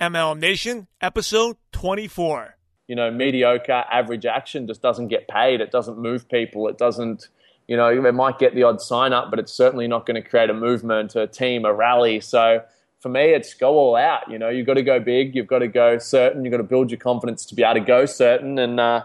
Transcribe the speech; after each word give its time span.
MLM 0.00 0.38
Nation, 0.38 0.86
episode 1.00 1.56
24. 1.72 2.56
You 2.86 2.94
know, 2.94 3.10
mediocre, 3.10 3.84
average 3.90 4.26
action 4.26 4.68
just 4.68 4.80
doesn't 4.80 5.08
get 5.08 5.26
paid. 5.26 5.60
It 5.60 5.72
doesn't 5.72 5.98
move 5.98 6.28
people. 6.28 6.68
It 6.68 6.78
doesn't, 6.78 7.26
you 7.66 7.76
know, 7.76 7.88
it 7.88 8.14
might 8.14 8.38
get 8.38 8.54
the 8.54 8.62
odd 8.62 8.80
sign 8.80 9.12
up, 9.12 9.28
but 9.28 9.40
it's 9.40 9.52
certainly 9.52 9.88
not 9.88 10.06
going 10.06 10.14
to 10.14 10.26
create 10.26 10.50
a 10.50 10.54
movement, 10.54 11.16
a 11.16 11.26
team, 11.26 11.64
a 11.64 11.74
rally. 11.74 12.20
So 12.20 12.62
for 13.00 13.08
me, 13.08 13.34
it's 13.34 13.54
go 13.54 13.74
all 13.74 13.96
out. 13.96 14.30
You 14.30 14.38
know, 14.38 14.48
you've 14.48 14.68
got 14.68 14.74
to 14.74 14.82
go 14.82 15.00
big. 15.00 15.34
You've 15.34 15.48
got 15.48 15.58
to 15.58 15.68
go 15.68 15.98
certain. 15.98 16.44
You've 16.44 16.52
got 16.52 16.58
to 16.58 16.62
build 16.62 16.92
your 16.92 17.00
confidence 17.00 17.44
to 17.46 17.56
be 17.56 17.64
able 17.64 17.74
to 17.74 17.80
go 17.80 18.06
certain. 18.06 18.56
And 18.60 18.78
uh, 18.78 19.02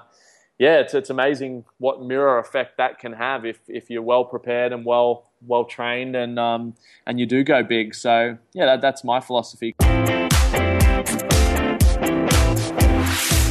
yeah, 0.59 0.79
it's, 0.79 0.93
it's 0.93 1.09
amazing 1.09 1.65
what 1.79 2.03
mirror 2.03 2.37
effect 2.37 2.77
that 2.77 2.99
can 2.99 3.13
have 3.13 3.45
if, 3.45 3.59
if 3.67 3.89
you're 3.89 4.03
well 4.03 4.25
prepared 4.25 4.71
and 4.71 4.85
well 4.85 5.27
well 5.45 5.65
trained 5.65 6.15
and 6.15 6.39
um, 6.39 6.75
and 7.07 7.19
you 7.19 7.25
do 7.25 7.43
go 7.43 7.63
big. 7.63 7.95
So 7.95 8.37
yeah, 8.53 8.65
that, 8.67 8.81
that's 8.81 9.03
my 9.03 9.19
philosophy. 9.19 9.75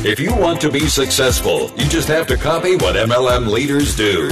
If 0.04 0.18
you 0.18 0.34
want 0.34 0.60
to 0.62 0.68
be 0.68 0.88
successful, 0.88 1.70
you 1.76 1.88
just 1.88 2.08
have 2.08 2.26
to 2.26 2.36
copy 2.36 2.74
what 2.74 2.96
MLM 2.96 3.46
leaders 3.46 3.94
do. 3.94 4.22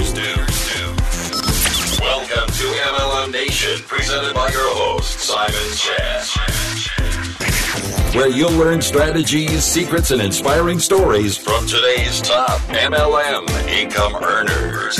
Welcome 2.00 2.48
to 2.48 2.64
MLM 2.64 3.30
Nation, 3.30 3.80
presented 3.86 4.34
by 4.34 4.48
your 4.48 4.68
host, 4.74 5.20
Simon 5.20 5.54
Chan. 5.76 6.24
Where 8.16 8.26
you'll 8.26 8.50
learn 8.50 8.82
strategies, 8.82 9.62
secrets, 9.62 10.10
and 10.10 10.20
inspiring 10.20 10.80
stories 10.80 11.36
from 11.36 11.64
today's 11.68 12.20
top 12.20 12.58
MLM 12.62 13.48
income 13.68 14.16
earners. 14.16 14.98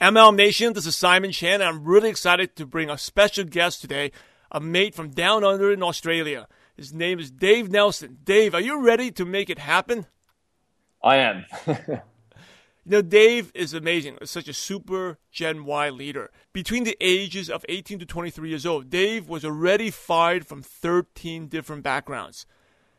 MLM 0.00 0.34
Nation, 0.34 0.72
this 0.72 0.86
is 0.86 0.96
Simon 0.96 1.30
Chan. 1.30 1.60
And 1.60 1.62
I'm 1.62 1.84
really 1.84 2.10
excited 2.10 2.56
to 2.56 2.66
bring 2.66 2.90
a 2.90 2.98
special 2.98 3.44
guest 3.44 3.80
today, 3.80 4.10
a 4.50 4.58
mate 4.58 4.96
from 4.96 5.10
down 5.10 5.44
under 5.44 5.72
in 5.72 5.84
Australia. 5.84 6.48
His 6.76 6.92
name 6.92 7.18
is 7.18 7.30
Dave 7.30 7.70
Nelson. 7.70 8.18
Dave, 8.24 8.54
are 8.54 8.60
you 8.60 8.80
ready 8.80 9.10
to 9.12 9.24
make 9.24 9.50
it 9.50 9.58
happen? 9.58 10.06
I 11.02 11.16
am. 11.16 11.44
you 11.66 12.00
know, 12.86 13.02
Dave 13.02 13.52
is 13.54 13.74
amazing. 13.74 14.18
Such 14.24 14.48
a 14.48 14.54
super 14.54 15.18
Gen 15.30 15.64
Y 15.64 15.90
leader. 15.90 16.30
Between 16.52 16.84
the 16.84 16.96
ages 17.00 17.50
of 17.50 17.66
18 17.68 17.98
to 17.98 18.06
23 18.06 18.48
years 18.48 18.64
old, 18.64 18.88
Dave 18.88 19.28
was 19.28 19.44
already 19.44 19.90
fired 19.90 20.46
from 20.46 20.62
13 20.62 21.48
different 21.48 21.82
backgrounds. 21.82 22.46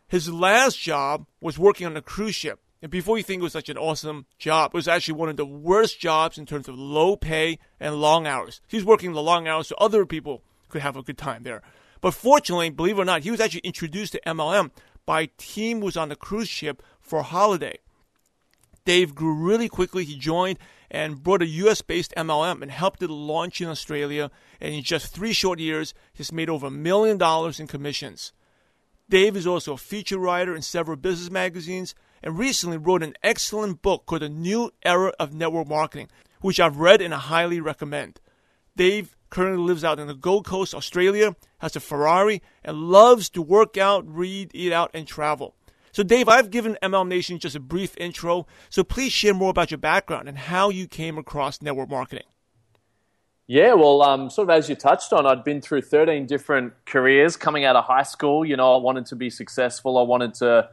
His 0.08 0.32
last 0.32 0.80
job 0.80 1.26
was 1.42 1.58
working 1.58 1.88
on 1.88 1.98
a 1.98 2.02
cruise 2.02 2.36
ship. 2.36 2.60
And 2.84 2.92
before 2.92 3.18
you 3.18 3.24
think 3.24 3.40
it 3.40 3.44
was 3.44 3.54
such 3.54 3.70
an 3.70 3.78
awesome 3.78 4.26
job, 4.38 4.72
it 4.74 4.78
was 4.78 4.90
actually 4.90 5.16
one 5.16 5.30
of 5.30 5.38
the 5.38 5.46
worst 5.46 6.00
jobs 6.00 6.38
in 6.38 6.46
terms 6.46 6.68
of 6.68 6.78
low 6.78 7.16
pay 7.16 7.58
and 7.80 7.96
long 7.96 8.28
hours. 8.28 8.62
He's 8.68 8.86
working 8.86 9.14
the 9.14 9.24
long 9.24 9.48
hours 9.48 9.70
so 9.70 9.76
other 9.80 10.06
people 10.06 10.44
could 10.68 10.82
have 10.82 10.98
a 10.98 11.02
good 11.02 11.18
time 11.18 11.44
there. 11.44 11.64
But 12.04 12.14
fortunately, 12.14 12.70
believe 12.70 13.00
it 13.00 13.02
or 13.02 13.06
not, 13.06 13.24
he 13.24 13.32
was 13.32 13.40
actually 13.40 13.62
introduced 13.62 14.12
to 14.12 14.22
MLM 14.28 14.72
by 15.06 15.22
a 15.22 15.28
team 15.38 15.80
who 15.80 15.86
was 15.86 15.96
on 15.96 16.10
the 16.10 16.18
cruise 16.18 16.50
ship 16.50 16.84
for 17.00 17.20
a 17.20 17.24
holiday. 17.24 17.80
Dave 18.84 19.16
grew 19.16 19.34
really 19.34 19.70
quickly. 19.70 20.04
He 20.04 20.18
joined 20.18 20.60
and 20.92 21.24
brought 21.24 21.42
a 21.42 21.48
US 21.48 21.82
based 21.82 22.14
MLM 22.18 22.62
and 22.62 22.70
helped 22.70 23.02
it 23.02 23.10
launch 23.10 23.62
in 23.62 23.70
Australia. 23.70 24.32
And 24.60 24.76
in 24.76 24.84
just 24.84 25.16
three 25.16 25.32
short 25.32 25.60
years, 25.60 25.94
he's 26.12 26.34
made 26.34 26.50
over 26.50 26.68
a 26.68 26.72
million 26.72 27.18
dollars 27.18 27.58
in 27.58 27.68
commissions. 27.68 28.34
Dave 29.10 29.38
is 29.38 29.48
also 29.48 29.72
a 29.72 29.78
feature 29.78 30.20
writer 30.20 30.54
in 30.54 30.62
several 30.62 30.98
business 30.98 31.32
magazines 31.32 31.96
and 32.22 32.38
recently 32.38 32.76
wrote 32.76 33.02
an 33.02 33.16
excellent 33.24 33.82
book 33.82 34.08
called 34.08 34.24
The 34.24 34.30
New 34.30 34.72
Era 34.84 35.14
of 35.22 35.34
Network 35.34 35.70
Marketing, 35.70 36.10
which 36.42 36.60
I've 36.60 36.80
read 36.80 37.02
and 37.02 37.14
I 37.14 37.20
highly 37.20 37.62
recommend. 37.62 38.20
Dave 38.76 39.16
currently 39.34 39.66
lives 39.66 39.84
out 39.84 40.00
in 40.00 40.06
the 40.06 40.14
Gold 40.14 40.46
Coast, 40.46 40.76
Australia, 40.76 41.36
has 41.58 41.76
a 41.76 41.80
Ferrari, 41.80 42.44
and 42.64 42.78
loves 42.78 43.30
to 43.32 43.42
work 43.42 43.78
out, 43.78 44.06
read, 44.08 44.52
eat 44.54 44.72
out, 44.72 44.92
and 44.94 45.08
travel. 45.08 45.56
So, 45.92 46.04
Dave, 46.04 46.30
I've 46.30 46.52
given 46.52 46.78
MLM 46.84 47.08
Nation 47.08 47.40
just 47.40 47.56
a 47.56 47.60
brief 47.60 47.98
intro, 47.98 48.46
so 48.70 48.84
please 48.84 49.12
share 49.12 49.34
more 49.34 49.50
about 49.50 49.72
your 49.72 49.80
background 49.80 50.30
and 50.30 50.38
how 50.38 50.70
you 50.70 50.88
came 50.88 51.18
across 51.18 51.64
network 51.64 51.90
marketing. 51.90 52.28
Yeah, 53.48 53.74
well, 53.74 54.04
um, 54.04 54.30
sort 54.30 54.50
of 54.50 54.56
as 54.56 54.70
you 54.70 54.76
touched 54.76 55.12
on, 55.12 55.26
I'd 55.26 55.44
been 55.44 55.62
through 55.62 55.82
13 55.82 56.28
different 56.28 56.74
careers 56.86 57.36
coming 57.36 57.66
out 57.66 57.76
of 57.76 57.86
high 57.86 58.04
school. 58.04 58.46
You 58.46 58.56
know, 58.56 58.76
I 58.76 58.78
wanted 58.78 59.08
to 59.08 59.16
be 59.16 59.32
successful. 59.32 59.98
I 59.98 60.04
wanted 60.04 60.36
to 60.36 60.70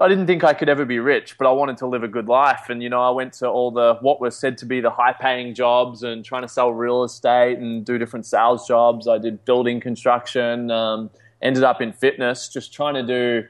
I 0.00 0.08
didn't 0.08 0.26
think 0.26 0.42
I 0.42 0.54
could 0.54 0.70
ever 0.70 0.86
be 0.86 0.98
rich, 0.98 1.36
but 1.36 1.46
I 1.46 1.52
wanted 1.52 1.76
to 1.78 1.86
live 1.86 2.02
a 2.02 2.08
good 2.08 2.26
life. 2.26 2.70
And, 2.70 2.82
you 2.82 2.88
know, 2.88 3.02
I 3.02 3.10
went 3.10 3.34
to 3.34 3.48
all 3.48 3.70
the, 3.70 3.98
what 4.00 4.20
were 4.20 4.30
said 4.30 4.56
to 4.58 4.66
be 4.66 4.80
the 4.80 4.90
high 4.90 5.12
paying 5.12 5.54
jobs 5.54 6.02
and 6.02 6.24
trying 6.24 6.42
to 6.42 6.48
sell 6.48 6.72
real 6.72 7.04
estate 7.04 7.58
and 7.58 7.84
do 7.84 7.98
different 7.98 8.24
sales 8.24 8.66
jobs. 8.66 9.06
I 9.06 9.18
did 9.18 9.44
building 9.44 9.80
construction, 9.80 10.70
um, 10.70 11.10
ended 11.42 11.62
up 11.62 11.82
in 11.82 11.92
fitness, 11.92 12.48
just 12.48 12.72
trying 12.72 12.94
to 12.94 13.02
do 13.02 13.46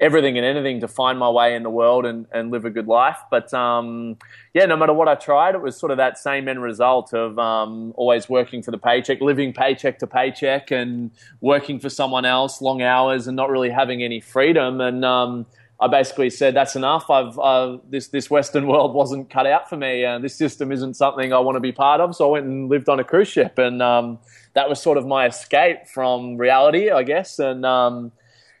everything 0.00 0.38
and 0.38 0.46
anything 0.46 0.80
to 0.80 0.88
find 0.88 1.18
my 1.18 1.28
way 1.28 1.54
in 1.54 1.62
the 1.62 1.70
world 1.70 2.06
and, 2.06 2.26
and 2.32 2.50
live 2.50 2.64
a 2.64 2.70
good 2.70 2.88
life. 2.88 3.18
But, 3.30 3.52
um, 3.52 4.16
yeah, 4.54 4.64
no 4.64 4.76
matter 4.78 4.94
what 4.94 5.08
I 5.08 5.14
tried, 5.14 5.54
it 5.54 5.60
was 5.60 5.76
sort 5.76 5.92
of 5.92 5.98
that 5.98 6.16
same 6.16 6.48
end 6.48 6.62
result 6.62 7.12
of 7.12 7.38
um, 7.38 7.92
always 7.96 8.30
working 8.30 8.62
for 8.62 8.70
the 8.70 8.78
paycheck, 8.78 9.20
living 9.20 9.52
paycheck 9.52 9.98
to 9.98 10.06
paycheck 10.06 10.70
and 10.70 11.10
working 11.42 11.78
for 11.78 11.90
someone 11.90 12.24
else, 12.24 12.62
long 12.62 12.80
hours 12.80 13.26
and 13.26 13.36
not 13.36 13.50
really 13.50 13.70
having 13.70 14.02
any 14.02 14.20
freedom. 14.20 14.80
And, 14.80 15.04
um, 15.04 15.46
I 15.82 15.88
basically 15.88 16.30
said 16.30 16.54
that's 16.54 16.76
enough. 16.76 17.10
I've 17.10 17.36
uh, 17.38 17.78
this 17.90 18.06
this 18.06 18.30
Western 18.30 18.68
world 18.68 18.94
wasn't 18.94 19.28
cut 19.30 19.46
out 19.46 19.68
for 19.68 19.76
me, 19.76 20.04
and 20.04 20.22
this 20.22 20.36
system 20.36 20.70
isn't 20.70 20.94
something 20.94 21.32
I 21.32 21.40
want 21.40 21.56
to 21.56 21.60
be 21.60 21.72
part 21.72 22.00
of. 22.00 22.14
So 22.14 22.28
I 22.28 22.32
went 22.32 22.46
and 22.46 22.70
lived 22.70 22.88
on 22.88 23.00
a 23.00 23.04
cruise 23.04 23.26
ship, 23.26 23.58
and 23.58 23.82
um, 23.82 24.20
that 24.54 24.68
was 24.68 24.80
sort 24.80 24.96
of 24.96 25.06
my 25.06 25.26
escape 25.26 25.88
from 25.92 26.36
reality, 26.36 26.90
I 26.90 27.02
guess. 27.02 27.40
And 27.40 27.66
um, 27.66 28.12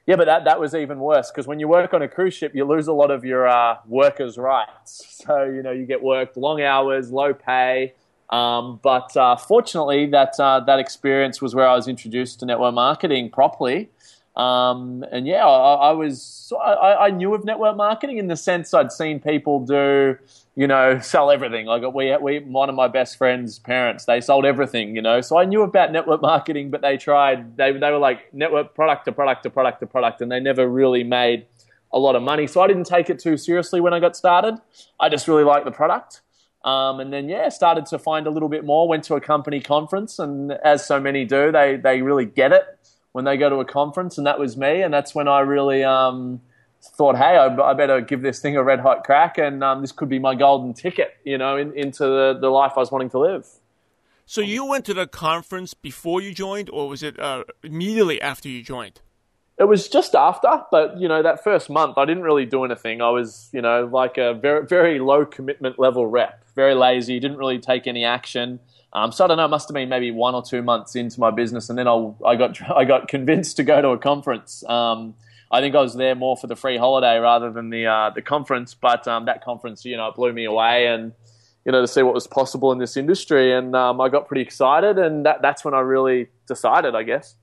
yeah, 0.04 0.16
but 0.16 0.24
that 0.24 0.44
that 0.46 0.58
was 0.58 0.74
even 0.74 0.98
worse 0.98 1.30
because 1.30 1.46
when 1.46 1.60
you 1.60 1.68
work 1.68 1.94
on 1.94 2.02
a 2.02 2.08
cruise 2.08 2.34
ship, 2.34 2.56
you 2.56 2.64
lose 2.64 2.88
a 2.88 2.92
lot 2.92 3.12
of 3.12 3.24
your 3.24 3.46
uh, 3.46 3.76
workers' 3.86 4.36
rights. 4.36 5.08
So 5.22 5.44
you 5.44 5.62
know 5.62 5.70
you 5.70 5.86
get 5.86 6.02
worked 6.02 6.36
long 6.36 6.60
hours, 6.60 7.12
low 7.12 7.32
pay. 7.32 7.94
Um, 8.30 8.80
but 8.82 9.16
uh, 9.16 9.36
fortunately, 9.36 10.06
that 10.06 10.34
uh, 10.40 10.58
that 10.60 10.80
experience 10.80 11.40
was 11.40 11.54
where 11.54 11.68
I 11.68 11.76
was 11.76 11.86
introduced 11.86 12.40
to 12.40 12.46
network 12.46 12.74
marketing 12.74 13.30
properly. 13.30 13.90
Um, 14.34 15.04
and 15.12 15.26
yeah, 15.26 15.46
I, 15.46 15.90
I 15.90 15.92
was 15.92 16.50
I, 16.58 16.94
I, 16.94 17.10
knew 17.10 17.34
of 17.34 17.44
network 17.44 17.76
marketing 17.76 18.16
in 18.16 18.28
the 18.28 18.36
sense 18.36 18.72
I'd 18.72 18.90
seen 18.90 19.20
people 19.20 19.60
do, 19.60 20.16
you 20.56 20.66
know, 20.66 21.00
sell 21.02 21.30
everything. 21.30 21.66
Like 21.66 21.82
we, 21.94 22.16
we 22.16 22.38
one 22.38 22.70
of 22.70 22.74
my 22.74 22.88
best 22.88 23.18
friends' 23.18 23.58
parents, 23.58 24.06
they 24.06 24.22
sold 24.22 24.46
everything, 24.46 24.96
you 24.96 25.02
know. 25.02 25.20
So 25.20 25.36
I 25.36 25.44
knew 25.44 25.60
about 25.62 25.92
network 25.92 26.22
marketing, 26.32 26.70
but 26.70 26.80
they 26.80 26.96
tried. 26.96 27.58
They 27.58 27.72
they 27.72 27.90
were 27.90 27.98
like 27.98 28.32
network 28.32 28.74
product 28.74 29.04
to 29.04 29.12
product 29.12 29.42
to 29.42 29.50
product 29.50 29.80
to 29.80 29.86
product, 29.86 30.22
and 30.22 30.32
they 30.32 30.40
never 30.40 30.66
really 30.66 31.04
made 31.04 31.44
a 31.92 31.98
lot 31.98 32.16
of 32.16 32.22
money. 32.22 32.46
So 32.46 32.62
I 32.62 32.68
didn't 32.68 32.86
take 32.86 33.10
it 33.10 33.18
too 33.18 33.36
seriously 33.36 33.82
when 33.82 33.92
I 33.92 34.00
got 34.00 34.16
started. 34.16 34.54
I 34.98 35.10
just 35.10 35.28
really 35.28 35.44
liked 35.44 35.66
the 35.66 35.72
product. 35.72 36.22
Um, 36.64 37.00
and 37.00 37.12
then 37.12 37.28
yeah, 37.28 37.50
started 37.50 37.84
to 37.86 37.98
find 37.98 38.26
a 38.26 38.30
little 38.30 38.48
bit 38.48 38.64
more. 38.64 38.88
Went 38.88 39.04
to 39.04 39.14
a 39.14 39.20
company 39.20 39.60
conference, 39.60 40.18
and 40.18 40.52
as 40.52 40.86
so 40.86 40.98
many 40.98 41.26
do, 41.26 41.52
they 41.52 41.76
they 41.76 42.00
really 42.00 42.24
get 42.24 42.52
it 42.52 42.64
when 43.12 43.24
they 43.24 43.36
go 43.36 43.48
to 43.48 43.56
a 43.56 43.64
conference, 43.64 44.18
and 44.18 44.26
that 44.26 44.38
was 44.38 44.56
me. 44.56 44.82
And 44.82 44.92
that's 44.92 45.14
when 45.14 45.28
I 45.28 45.40
really 45.40 45.84
um, 45.84 46.40
thought, 46.82 47.16
hey, 47.16 47.36
I, 47.36 47.54
I, 47.54 47.74
better 47.74 48.00
give 48.00 48.22
this 48.22 48.40
thing 48.40 48.56
a 48.56 48.62
red 48.62 48.80
hot 48.80 49.04
crack, 49.04 49.38
and 49.38 49.62
um, 49.62 49.80
this 49.80 49.92
could 49.92 50.08
be 50.08 50.18
my 50.18 50.34
golden 50.34 50.74
ticket, 50.74 51.16
you 51.24 51.38
know, 51.38 51.56
in, 51.56 51.72
into 51.76 52.04
the, 52.04 52.38
the 52.40 52.48
life 52.48 52.72
I 52.76 52.80
was 52.80 52.90
wanting 52.90 53.10
to 53.10 53.18
live. 53.18 53.46
So 54.26 54.40
you 54.40 54.64
went 54.64 54.84
to 54.86 54.94
the 54.94 55.06
conference 55.06 55.74
before 55.74 56.20
you 56.20 56.34
joined, 56.34 56.70
or 56.70 56.88
was 56.88 57.02
it 57.02 57.18
uh, 57.20 57.44
immediately 57.62 58.20
after 58.20 58.48
you 58.48 58.62
joined? 58.62 59.00
It 59.58 59.64
was 59.64 59.88
just 59.88 60.14
after, 60.14 60.64
but 60.70 60.98
you 60.98 61.06
know 61.06 61.22
that 61.22 61.44
first 61.44 61.68
month 61.68 61.98
I 61.98 62.04
didn't 62.04 62.22
really 62.22 62.46
do 62.46 62.64
anything. 62.64 63.02
I 63.02 63.10
was, 63.10 63.50
you 63.52 63.60
know, 63.60 63.88
like 63.92 64.16
a 64.16 64.34
very 64.34 64.66
very 64.66 64.98
low 64.98 65.26
commitment 65.26 65.78
level 65.78 66.06
rep, 66.06 66.42
very 66.56 66.74
lazy, 66.74 67.20
didn't 67.20 67.36
really 67.36 67.58
take 67.58 67.86
any 67.86 68.04
action. 68.04 68.58
Um, 68.92 69.10
so 69.10 69.24
I 69.24 69.28
don't 69.28 69.38
know. 69.38 69.46
It 69.46 69.48
must 69.48 69.68
have 69.68 69.74
been 69.74 69.88
maybe 69.88 70.10
one 70.10 70.34
or 70.34 70.42
two 70.42 70.62
months 70.62 70.94
into 70.96 71.18
my 71.18 71.30
business, 71.30 71.70
and 71.70 71.78
then 71.78 71.88
I, 71.88 72.12
I 72.26 72.36
got 72.36 72.60
I 72.76 72.84
got 72.84 73.08
convinced 73.08 73.56
to 73.56 73.64
go 73.64 73.80
to 73.80 73.88
a 73.90 73.98
conference. 73.98 74.64
Um, 74.68 75.14
I 75.50 75.60
think 75.60 75.74
I 75.74 75.80
was 75.80 75.94
there 75.94 76.14
more 76.14 76.36
for 76.36 76.46
the 76.46 76.56
free 76.56 76.78
holiday 76.78 77.18
rather 77.18 77.50
than 77.50 77.70
the 77.70 77.86
uh, 77.86 78.10
the 78.10 78.22
conference. 78.22 78.74
But 78.74 79.06
um, 79.08 79.26
that 79.26 79.44
conference, 79.44 79.84
you 79.84 79.96
know, 79.96 80.10
blew 80.14 80.32
me 80.32 80.44
away, 80.44 80.86
and 80.86 81.12
you 81.64 81.72
know, 81.72 81.80
to 81.80 81.88
see 81.88 82.02
what 82.02 82.14
was 82.14 82.26
possible 82.26 82.72
in 82.72 82.78
this 82.78 82.96
industry, 82.96 83.52
and 83.52 83.74
um, 83.74 84.00
I 84.00 84.08
got 84.08 84.26
pretty 84.26 84.42
excited, 84.42 84.98
and 84.98 85.24
that 85.24 85.42
that's 85.42 85.64
when 85.64 85.74
I 85.74 85.80
really 85.80 86.28
decided, 86.46 86.94
I 86.94 87.02
guess. 87.02 87.36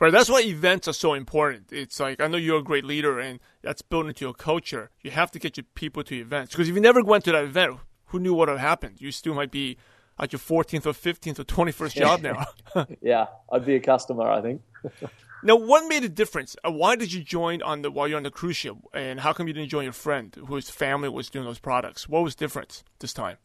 Right, 0.00 0.10
that's 0.10 0.28
why 0.28 0.40
events 0.40 0.88
are 0.88 0.92
so 0.92 1.14
important. 1.14 1.72
It's 1.72 2.00
like 2.00 2.20
I 2.20 2.26
know 2.26 2.36
you're 2.36 2.58
a 2.58 2.64
great 2.64 2.84
leader, 2.84 3.20
and 3.20 3.38
that's 3.62 3.82
built 3.82 4.06
into 4.06 4.24
your 4.24 4.34
culture. 4.34 4.90
You 5.02 5.12
have 5.12 5.30
to 5.32 5.38
get 5.38 5.56
your 5.56 5.64
people 5.74 6.02
to 6.04 6.16
events 6.16 6.52
because 6.52 6.68
if 6.68 6.74
you 6.74 6.80
never 6.80 7.02
went 7.02 7.24
to 7.24 7.32
that 7.32 7.44
event, 7.44 7.78
who 8.06 8.18
knew 8.18 8.34
what 8.34 8.48
had 8.48 8.58
happened? 8.58 9.00
You 9.00 9.12
still 9.12 9.34
might 9.34 9.52
be 9.52 9.76
at 10.18 10.32
your 10.32 10.40
14th 10.40 10.86
or 10.86 10.92
15th 10.92 11.38
or 11.38 11.44
21st 11.44 11.94
job 11.94 12.20
now. 12.22 12.86
yeah, 13.00 13.26
I'd 13.50 13.64
be 13.64 13.76
a 13.76 13.80
customer, 13.80 14.30
I 14.30 14.40
think. 14.40 14.62
now, 15.42 15.56
what 15.56 15.88
made 15.88 16.04
a 16.04 16.08
difference? 16.08 16.56
Uh, 16.64 16.70
why 16.70 16.96
did 16.96 17.12
you 17.12 17.22
join 17.22 17.62
on 17.62 17.82
the 17.82 17.90
while 17.90 18.06
you're 18.08 18.16
on 18.16 18.22
the 18.22 18.30
cruise 18.30 18.56
ship, 18.56 18.76
and 18.92 19.20
how 19.20 19.32
come 19.32 19.48
you 19.48 19.54
didn't 19.54 19.70
join 19.70 19.84
your 19.84 19.92
friend 19.92 20.36
whose 20.46 20.70
family 20.70 21.08
was 21.08 21.30
doing 21.30 21.44
those 21.44 21.58
products? 21.58 22.08
What 22.08 22.22
was 22.22 22.34
different 22.34 22.82
this 23.00 23.12
time? 23.12 23.38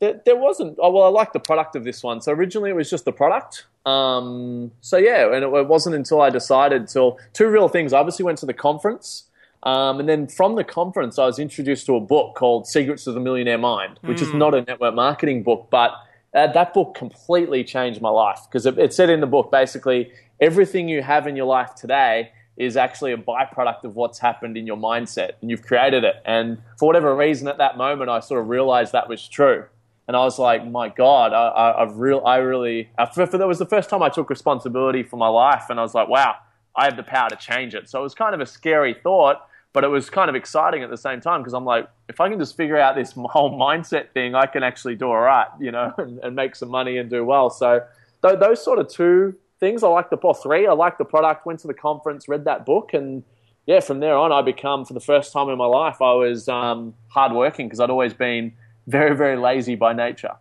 There, 0.00 0.20
there 0.24 0.36
wasn't. 0.36 0.78
Oh 0.80 0.90
well, 0.90 1.04
I 1.04 1.08
like 1.08 1.32
the 1.32 1.40
product 1.40 1.76
of 1.76 1.84
this 1.84 2.02
one. 2.02 2.20
So 2.20 2.32
originally 2.32 2.70
it 2.70 2.76
was 2.76 2.90
just 2.90 3.04
the 3.04 3.12
product. 3.12 3.66
Um, 3.84 4.70
so 4.80 4.96
yeah, 4.96 5.26
and 5.26 5.44
it, 5.44 5.48
it 5.48 5.66
wasn't 5.66 5.96
until 5.96 6.20
I 6.20 6.30
decided 6.30 6.88
till 6.88 7.18
two 7.32 7.48
real 7.48 7.68
things. 7.68 7.92
I 7.92 7.98
obviously 7.98 8.24
went 8.24 8.38
to 8.38 8.46
the 8.46 8.54
conference. 8.54 9.24
Um, 9.64 10.00
and 10.00 10.08
then 10.08 10.28
from 10.28 10.54
the 10.54 10.64
conference, 10.64 11.18
I 11.18 11.26
was 11.26 11.38
introduced 11.38 11.86
to 11.86 11.96
a 11.96 12.00
book 12.00 12.36
called 12.36 12.66
Secrets 12.66 13.06
of 13.06 13.14
the 13.14 13.20
Millionaire 13.20 13.58
Mind, 13.58 13.98
which 14.02 14.22
is 14.22 14.32
not 14.32 14.54
a 14.54 14.62
network 14.62 14.94
marketing 14.94 15.42
book, 15.42 15.68
but 15.70 15.94
uh, 16.34 16.46
that 16.52 16.74
book 16.74 16.94
completely 16.94 17.64
changed 17.64 18.00
my 18.00 18.10
life 18.10 18.40
because 18.48 18.66
it, 18.66 18.78
it 18.78 18.92
said 18.92 19.10
in 19.10 19.20
the 19.20 19.26
book 19.26 19.50
basically 19.50 20.12
everything 20.40 20.88
you 20.88 21.02
have 21.02 21.26
in 21.26 21.34
your 21.34 21.46
life 21.46 21.74
today 21.74 22.30
is 22.56 22.76
actually 22.76 23.12
a 23.12 23.16
byproduct 23.16 23.84
of 23.84 23.96
what's 23.96 24.18
happened 24.18 24.56
in 24.56 24.66
your 24.66 24.76
mindset 24.76 25.32
and 25.40 25.50
you've 25.50 25.62
created 25.62 26.04
it. 26.04 26.16
And 26.24 26.58
for 26.76 26.86
whatever 26.86 27.14
reason 27.14 27.48
at 27.48 27.58
that 27.58 27.76
moment, 27.76 28.10
I 28.10 28.20
sort 28.20 28.40
of 28.40 28.48
realized 28.48 28.92
that 28.92 29.08
was 29.08 29.26
true. 29.26 29.64
And 30.08 30.16
I 30.16 30.20
was 30.20 30.38
like, 30.38 30.66
my 30.66 30.88
God, 30.88 31.32
I, 31.32 31.78
have 31.78 31.98
real, 31.98 32.22
I 32.24 32.38
really, 32.38 32.88
for, 33.14 33.26
for, 33.26 33.38
that 33.38 33.46
was 33.46 33.58
the 33.58 33.66
first 33.66 33.90
time 33.90 34.02
I 34.02 34.08
took 34.08 34.30
responsibility 34.30 35.02
for 35.02 35.16
my 35.16 35.28
life. 35.28 35.66
And 35.68 35.78
I 35.78 35.82
was 35.82 35.94
like, 35.94 36.08
wow, 36.08 36.36
I 36.78 36.84
have 36.84 36.96
the 36.96 37.02
power 37.02 37.28
to 37.28 37.36
change 37.36 37.74
it. 37.74 37.88
So 37.88 37.98
it 37.98 38.02
was 38.02 38.14
kind 38.14 38.34
of 38.34 38.40
a 38.40 38.46
scary 38.46 38.94
thought, 38.94 39.46
but 39.72 39.82
it 39.82 39.88
was 39.88 40.08
kind 40.08 40.30
of 40.30 40.36
exciting 40.36 40.84
at 40.84 40.90
the 40.90 40.96
same 40.96 41.20
time 41.20 41.40
because 41.40 41.52
I'm 41.52 41.64
like, 41.64 41.90
if 42.08 42.20
I 42.20 42.28
can 42.28 42.38
just 42.38 42.56
figure 42.56 42.78
out 42.78 42.94
this 42.94 43.12
whole 43.16 43.58
mindset 43.58 44.12
thing, 44.12 44.34
I 44.36 44.46
can 44.46 44.62
actually 44.62 44.94
do 44.94 45.06
all 45.06 45.20
right, 45.20 45.48
you 45.60 45.72
know, 45.72 45.92
and, 45.98 46.20
and 46.20 46.36
make 46.36 46.54
some 46.54 46.70
money 46.70 46.98
and 46.98 47.10
do 47.10 47.24
well. 47.24 47.50
So 47.50 47.82
th- 48.22 48.38
those 48.38 48.62
sort 48.62 48.78
of 48.78 48.88
two 48.88 49.34
things, 49.58 49.82
I 49.82 49.88
like 49.88 50.08
the 50.08 50.16
or 50.16 50.34
three, 50.34 50.66
I 50.66 50.72
like 50.72 50.98
the 50.98 51.04
product. 51.04 51.46
Went 51.46 51.60
to 51.60 51.66
the 51.66 51.74
conference, 51.74 52.28
read 52.28 52.44
that 52.44 52.64
book, 52.64 52.94
and 52.94 53.24
yeah, 53.66 53.80
from 53.80 54.00
there 54.00 54.16
on, 54.16 54.32
I 54.32 54.40
become 54.42 54.84
for 54.84 54.94
the 54.94 55.00
first 55.00 55.32
time 55.32 55.48
in 55.48 55.58
my 55.58 55.66
life, 55.66 56.00
I 56.00 56.14
was 56.14 56.48
um, 56.48 56.94
hardworking 57.08 57.66
because 57.66 57.80
I'd 57.80 57.90
always 57.90 58.14
been 58.14 58.54
very, 58.86 59.16
very 59.16 59.36
lazy 59.36 59.74
by 59.74 59.92
nature. 59.92 60.36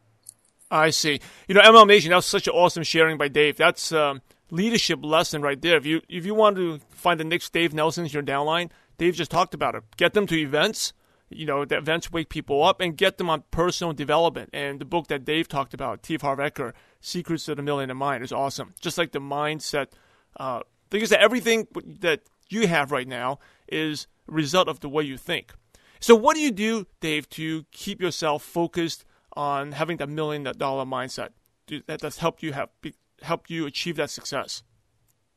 I 0.69 0.91
see. 0.91 1.19
You 1.47 1.55
know, 1.55 1.61
MLM 1.61 1.87
Nation, 1.87 2.11
that 2.11 2.17
was 2.17 2.25
such 2.25 2.47
an 2.47 2.53
awesome 2.53 2.83
sharing 2.83 3.17
by 3.17 3.27
Dave. 3.27 3.57
That's 3.57 3.91
um, 3.91 4.21
leadership 4.49 4.99
lesson 5.03 5.41
right 5.41 5.61
there. 5.61 5.77
If 5.77 5.85
you 5.85 6.01
if 6.09 6.25
you 6.25 6.33
want 6.33 6.57
to 6.57 6.79
find 6.89 7.19
the 7.19 7.23
next 7.23 7.51
Dave 7.53 7.73
Nelson's 7.73 8.13
your 8.13 8.23
downline, 8.23 8.69
Dave 8.97 9.15
just 9.15 9.31
talked 9.31 9.53
about 9.53 9.75
it. 9.75 9.83
Get 9.97 10.13
them 10.13 10.27
to 10.27 10.39
events. 10.39 10.93
You 11.29 11.45
know, 11.45 11.65
the 11.65 11.77
events 11.77 12.11
wake 12.11 12.29
people 12.29 12.63
up 12.63 12.79
and 12.79 12.95
get 12.95 13.17
them 13.17 13.29
on 13.29 13.43
personal 13.51 13.91
development. 13.91 14.49
And 14.53 14.79
the 14.79 14.85
book 14.85 15.07
that 15.07 15.25
Dave 15.25 15.49
talked 15.49 15.73
about, 15.73 16.01
T. 16.01 16.15
Harv 16.15 16.39
Eker, 16.39 16.71
Secrets 17.01 17.49
of 17.49 17.57
the 17.57 17.63
Millionaire 17.63 17.95
Mind, 17.95 18.23
is 18.23 18.31
awesome. 18.31 18.73
Just 18.79 18.97
like 18.97 19.11
the 19.11 19.19
mindset. 19.19 19.87
Uh, 20.37 20.61
because 20.89 21.11
everything 21.11 21.67
that 21.99 22.21
you 22.49 22.67
have 22.67 22.93
right 22.93 23.07
now 23.07 23.39
is 23.67 24.07
a 24.29 24.31
result 24.31 24.69
of 24.69 24.79
the 24.79 24.87
way 24.87 25.03
you 25.03 25.17
think. 25.17 25.53
So, 25.99 26.15
what 26.15 26.35
do 26.35 26.41
you 26.41 26.51
do, 26.51 26.87
Dave, 27.01 27.29
to 27.31 27.65
keep 27.71 28.01
yourself 28.01 28.43
focused 28.43 29.03
on 29.33 29.73
having 29.73 29.97
that 29.97 30.09
million 30.09 30.43
dollar 30.43 30.85
mindset 30.85 31.29
that 31.87 32.01
has 32.01 32.19
helped 32.19 32.41
you 32.41 32.53
have 32.53 32.69
helped 33.21 33.49
you 33.49 33.65
achieve 33.65 33.95
that 33.97 34.09
success? 34.09 34.63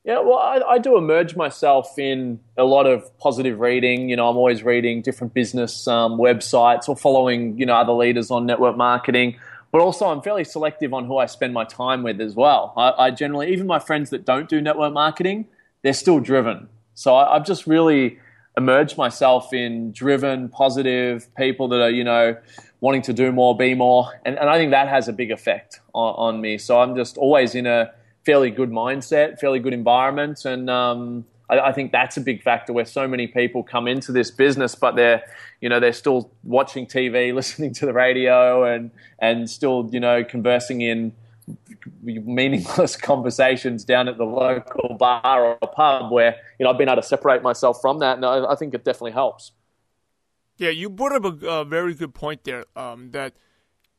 Yeah, 0.05 0.21
well, 0.21 0.39
I, 0.39 0.61
I, 0.67 0.79
do 0.79 0.97
immerse 0.97 1.37
myself 1.37 1.99
in 1.99 2.41
a 2.57 2.65
lot 2.65 2.87
of 2.87 3.17
positive 3.19 3.61
reading. 3.61 4.09
You 4.09 4.17
know, 4.17 4.31
I'm 4.31 4.37
always 4.37 4.63
reading 4.63 5.03
different 5.03 5.35
business 5.35 5.87
um, 5.87 6.13
websites 6.13 6.89
or 6.89 6.97
following, 6.97 7.59
you 7.59 7.67
know, 7.67 7.75
other 7.75 7.93
leaders 7.93 8.31
on 8.31 8.47
network 8.47 8.79
marketing. 8.79 9.37
But 9.73 9.83
also, 9.83 10.07
I'm 10.09 10.23
fairly 10.23 10.45
selective 10.45 10.95
on 10.95 11.05
who 11.05 11.19
I 11.19 11.27
spend 11.27 11.53
my 11.53 11.65
time 11.65 12.03
with 12.03 12.19
as 12.19 12.35
well. 12.35 12.73
I, 12.79 12.93
I 13.07 13.11
generally, 13.11 13.53
even 13.53 13.67
my 13.67 13.79
friends 13.79 14.09
that 14.11 14.25
don't 14.25 14.49
do 14.49 14.63
network 14.63 14.95
marketing, 14.95 15.47
they're 15.83 15.93
still 15.93 16.19
driven. 16.19 16.69
So 16.95 17.15
I, 17.15 17.37
I've 17.37 17.45
just 17.45 17.67
really 17.67 18.19
immerse 18.57 18.97
myself 18.97 19.53
in 19.53 19.93
driven, 19.93 20.49
positive 20.49 21.33
people 21.35 21.69
that 21.69 21.81
are, 21.81 21.91
you 21.91 22.05
know, 22.05 22.37
wanting 22.81 23.03
to 23.03 23.13
do 23.13 23.31
more, 23.33 23.57
be 23.57 23.75
more. 23.75 24.21
And, 24.25 24.39
and 24.39 24.49
I 24.49 24.57
think 24.57 24.71
that 24.71 24.89
has 24.89 25.09
a 25.09 25.13
big 25.13 25.31
effect 25.31 25.81
on, 25.95 26.15
on 26.35 26.41
me. 26.41 26.59
So 26.59 26.81
I'm 26.81 26.97
just 26.97 27.17
always 27.19 27.55
in 27.55 27.67
a 27.67 27.93
fairly 28.25 28.51
good 28.51 28.71
mindset, 28.71 29.39
fairly 29.39 29.59
good 29.59 29.73
environment, 29.73 30.45
and 30.45 30.69
um, 30.69 31.25
I, 31.49 31.59
I, 31.61 31.73
think 31.73 31.91
that's 31.91 32.17
a 32.17 32.21
big 32.21 32.43
factor 32.43 32.73
where 32.73 32.85
so 32.85 33.09
many 33.09 33.27
people 33.27 33.63
come 33.63 33.89
into 33.89 34.13
this 34.13 34.31
business, 34.31 34.75
but 34.75 34.95
they're 34.95 35.23
you 35.61 35.69
know 35.69 35.81
they're 35.81 35.93
still 35.93 36.31
watching 36.43 36.87
TV, 36.87 37.35
listening 37.35 37.73
to 37.75 37.87
the 37.87 37.93
radio, 37.93 38.65
and 38.65 38.91
and 39.19 39.49
still 39.49 39.89
you 39.93 40.01
know 40.01 40.23
conversing 40.23 40.81
in 40.81 41.13
meaningless 42.03 42.97
conversations 43.11 43.85
down 43.85 44.07
at 44.07 44.17
the 44.17 44.25
local 44.25 44.97
bar 44.99 45.45
or 45.45 45.57
pub 45.57 46.13
where 46.13 46.37
you 46.59 46.65
know 46.65 46.71
I've 46.71 46.79
been 46.79 46.89
able 46.89 47.03
to 47.03 47.09
separate 47.09 47.43
myself 47.43 47.81
from 47.81 47.99
that, 48.01 48.17
and 48.17 48.25
I, 48.25 48.53
I 48.53 48.55
think 48.55 48.75
it 48.75 48.85
definitely 48.85 49.13
helps. 49.13 49.53
Yeah, 50.61 50.69
you 50.69 50.91
brought 50.91 51.13
up 51.13 51.25
a, 51.25 51.47
a 51.47 51.65
very 51.65 51.95
good 51.95 52.13
point 52.13 52.45
there. 52.45 52.67
Um, 52.77 53.13
that 53.13 53.33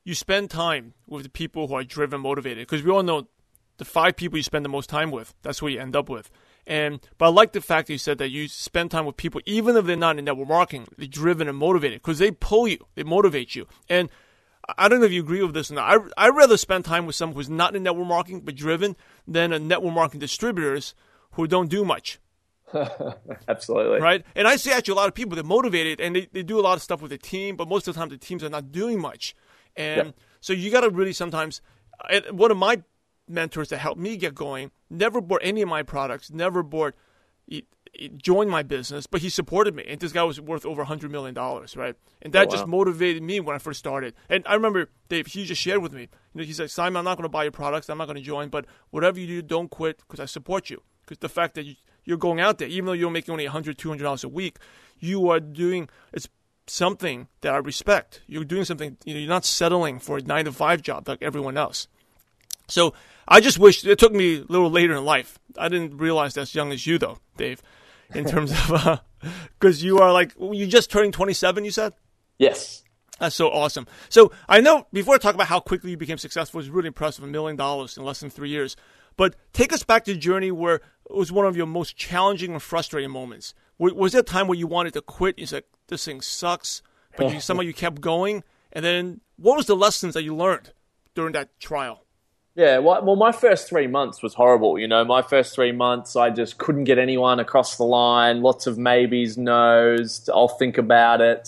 you 0.04 0.14
spend 0.14 0.52
time 0.52 0.94
with 1.08 1.24
the 1.24 1.30
people 1.30 1.68
who 1.68 1.74
are 1.74 1.84
driven, 1.84 2.18
and 2.18 2.24
motivated, 2.24 2.68
because 2.68 2.84
we 2.84 2.92
all 2.92 3.02
know 3.02 3.28
the 3.78 3.86
five 3.86 4.16
people 4.16 4.38
you 4.38 4.44
spend 4.44 4.64
the 4.64 4.70
most 4.70 4.88
time 4.88 5.10
with. 5.10 5.34
That's 5.42 5.60
what 5.60 5.72
you 5.72 5.80
end 5.80 5.96
up 5.96 6.08
with. 6.08 6.30
And 6.68 7.00
but 7.18 7.26
I 7.26 7.30
like 7.30 7.54
the 7.54 7.62
fact 7.62 7.88
that 7.88 7.94
you 7.94 7.98
said 7.98 8.20
that 8.20 8.30
you 8.30 8.48
spend 8.48 8.92
time 8.92 9.08
with 9.08 9.18
people, 9.18 9.42
even 9.48 9.76
if 9.76 9.86
they're 9.86 9.96
not 9.96 10.20
in 10.20 10.26
network 10.26 10.50
marketing, 10.50 10.88
they're 11.00 11.08
driven 11.08 11.48
and 11.48 11.58
motivated 11.58 12.00
because 12.00 12.20
they 12.20 12.30
pull 12.30 12.68
you, 12.68 12.86
they 12.94 13.02
motivate 13.02 13.56
you. 13.56 13.66
And 13.90 14.12
I 14.78 14.88
don't 14.88 15.00
know 15.00 15.08
if 15.08 15.12
you 15.12 15.22
agree 15.22 15.42
with 15.42 15.56
this 15.56 15.72
or 15.72 15.74
not. 15.74 16.12
I 16.16 16.26
I 16.28 16.30
rather 16.30 16.58
spend 16.58 16.86
time 16.86 17.08
with 17.08 17.16
someone 17.16 17.38
who's 17.38 17.50
not 17.50 17.76
in 17.76 17.82
network 17.82 18.08
marketing 18.08 18.42
but 18.42 18.54
driven 18.54 18.96
than 19.28 19.52
a 19.52 19.58
network 19.58 19.96
marketing 19.96 20.20
distributors 20.20 20.94
who 21.32 21.48
don't 21.48 21.72
do 21.72 21.84
much. 21.84 22.20
Absolutely. 23.48 24.00
Right? 24.00 24.26
And 24.36 24.48
I 24.48 24.56
see 24.56 24.72
actually 24.72 24.94
a 24.94 24.96
lot 24.96 25.08
of 25.08 25.14
people, 25.14 25.36
they're 25.36 25.44
motivated 25.44 26.00
and 26.00 26.16
they, 26.16 26.28
they 26.32 26.44
do 26.44 26.60
a 26.60 26.62
lot 26.62 26.78
of 26.78 26.82
stuff 26.82 27.02
with 27.02 27.12
the 27.12 27.18
team, 27.18 27.56
but 27.56 27.68
most 27.68 27.88
of 27.88 27.94
the 27.94 28.00
time 28.00 28.10
the 28.10 28.18
teams 28.18 28.44
are 28.44 28.50
not 28.50 28.72
doing 28.72 29.00
much. 29.00 29.36
And 29.76 30.08
yep. 30.08 30.16
so 30.40 30.54
you 30.54 30.72
got 30.72 30.82
to 30.82 30.90
really 30.90 31.14
sometimes, 31.14 31.62
one 32.32 32.52
of 32.52 32.58
my 32.58 32.82
mentors 33.32 33.70
that 33.70 33.78
helped 33.78 34.00
me 34.00 34.18
get 34.18 34.36
going. 34.36 34.72
Never 34.90 35.22
bought 35.22 35.42
any 35.44 35.62
of 35.62 35.70
my 35.70 35.84
products. 35.84 36.32
Never 36.32 36.62
bought. 36.64 36.94
He, 37.48 37.66
he 37.94 38.10
joined 38.10 38.50
my 38.50 38.64
business, 38.64 39.08
but 39.08 39.22
he 39.22 39.30
supported 39.30 39.76
me. 39.76 39.84
And 39.88 40.00
this 40.00 40.12
guy 40.12 40.24
was 40.24 40.40
worth 40.40 40.66
over 40.66 40.84
hundred 40.84 41.12
million 41.12 41.34
dollars, 41.34 41.76
right? 41.76 41.96
And 42.22 42.34
that 42.34 42.44
oh, 42.44 42.46
wow. 42.46 42.52
just 42.52 42.68
motivated 42.68 43.24
me 43.24 43.40
when 43.40 43.56
I 43.56 43.60
first 43.60 43.80
started. 43.80 44.14
And 44.30 44.44
I 44.48 44.54
remember 44.54 44.90
Dave. 45.10 45.28
He 45.28 45.46
just 45.46 45.62
shared 45.62 45.82
with 45.82 45.94
me. 45.94 46.02
You 46.02 46.42
know, 46.42 46.44
he 46.44 46.54
said, 46.54 46.70
"Simon, 46.70 46.98
I'm 46.98 47.06
not 47.06 47.18
going 47.18 47.24
to 47.24 47.30
buy 47.30 47.44
your 47.44 47.52
products. 47.52 47.90
I'm 47.90 47.98
not 47.98 48.06
going 48.06 48.18
to 48.18 48.24
join, 48.24 48.50
but 48.50 48.66
whatever 48.92 49.20
you 49.20 49.28
do, 49.28 49.42
don't 49.42 49.70
quit 49.70 49.98
because 50.00 50.20
I 50.20 50.26
support 50.26 50.70
you. 50.70 50.82
Because 51.02 51.20
the 51.20 51.30
fact 51.30 51.56
that 51.56 51.66
you, 51.66 51.76
you're 52.04 52.18
going 52.18 52.40
out 52.40 52.58
there, 52.58 52.68
even 52.68 52.86
though 52.86 52.94
you're 52.94 53.12
making 53.12 53.32
only 53.32 53.48
$100, 53.48 53.78
200 53.78 54.04
dollars 54.04 54.24
a 54.24 54.30
week, 54.30 54.58
you 55.00 55.30
are 55.30 55.40
doing 55.40 55.90
it's 56.14 56.28
something 56.68 57.28
that 57.42 57.54
I 57.54 57.58
respect. 57.58 58.22
You're 58.28 58.44
doing 58.44 58.66
something. 58.66 58.98
You 59.06 59.14
know, 59.14 59.20
you're 59.20 59.30
not 59.30 59.46
settling 59.46 60.00
for 60.00 60.18
a 60.18 60.22
nine 60.22 60.46
to 60.46 60.52
five 60.52 60.82
job 60.82 61.08
like 61.08 61.22
everyone 61.22 61.58
else. 61.58 61.88
So 62.68 62.94
I 63.28 63.42
just 63.42 63.60
wish 63.60 63.86
it 63.86 64.00
took 64.00 64.14
me 64.14 64.38
a 64.38 64.44
little 64.48 64.70
later 64.70 64.96
in 64.96 65.04
life. 65.06 65.38
I 65.58 65.68
didn't 65.70 65.98
realize 65.98 66.38
as 66.38 66.56
young 66.56 66.72
as 66.72 66.88
you, 66.88 66.98
though, 66.98 67.20
Dave, 67.38 67.62
in 68.14 68.26
terms 68.26 68.52
of 68.52 69.02
because 69.60 69.84
uh, 69.84 69.86
you 69.86 70.00
are 70.00 70.14
like 70.14 70.34
you 70.40 70.68
just 70.68 70.90
turning 70.90 71.12
27. 71.12 71.66
You 71.66 71.72
said 71.72 71.94
yes. 72.38 72.84
That's 73.20 73.36
so 73.36 73.52
awesome. 73.52 73.86
So 74.10 74.32
I 74.50 74.62
know 74.62 74.88
before 74.92 75.14
I 75.14 75.18
talk 75.20 75.36
about 75.36 75.46
how 75.46 75.60
quickly 75.60 75.92
you 75.92 75.98
became 75.98 76.18
successful, 76.18 76.60
it's 76.60 76.70
really 76.70 76.88
impressive, 76.88 77.24
a 77.24 77.28
million 77.28 77.56
dollars 77.56 77.96
in 77.96 78.04
less 78.04 78.20
than 78.20 78.32
three 78.32 78.50
years. 78.50 78.76
But 79.18 79.36
take 79.54 79.74
us 79.74 79.84
back 79.84 80.06
to 80.06 80.14
the 80.14 80.20
journey 80.20 80.52
where 80.52 80.76
it 80.76 81.16
was 81.16 81.32
one 81.32 81.46
of 81.46 81.58
your 81.58 81.66
most 81.66 81.96
challenging 81.96 82.54
and 82.54 82.62
frustrating 82.62 83.12
moments. 83.12 83.54
Was 83.78 84.12
there 84.14 84.22
a 84.22 84.24
time 84.24 84.48
where 84.48 84.58
you 84.58 84.68
wanted 84.68 84.94
to 84.94 85.02
quit? 85.02 85.40
You 85.40 85.46
said, 85.46 85.64
"This 85.88 86.06
thing 86.06 86.22
sucks," 86.22 86.82
but 87.18 87.34
you, 87.34 87.40
somehow 87.42 87.64
you 87.64 87.74
kept 87.74 88.02
going. 88.02 88.44
And 88.72 88.86
then, 88.86 89.22
what 89.38 89.58
was 89.58 89.66
the 89.66 89.76
lessons 89.76 90.14
that 90.14 90.24
you 90.24 90.36
learned 90.36 90.72
during 91.16 91.34
that 91.34 91.60
trial? 91.60 92.06
Yeah, 92.56 92.80
well, 92.80 93.04
well, 93.04 93.16
my 93.16 93.32
first 93.32 93.70
three 93.70 93.88
months 93.88 94.22
was 94.22 94.34
horrible. 94.34 94.78
You 94.78 94.88
know, 94.88 95.06
my 95.06 95.22
first 95.22 95.56
three 95.56 95.72
months, 95.72 96.18
I 96.18 96.30
just 96.30 96.58
couldn't 96.58 96.84
get 96.84 96.98
anyone 96.98 97.40
across 97.40 97.78
the 97.78 97.86
line. 97.86 98.42
Lots 98.42 98.68
of 98.68 98.78
maybes, 98.78 99.38
no's. 99.38 100.30
I'll 100.32 100.50
think 100.50 100.78
about 100.78 101.22
it, 101.22 101.48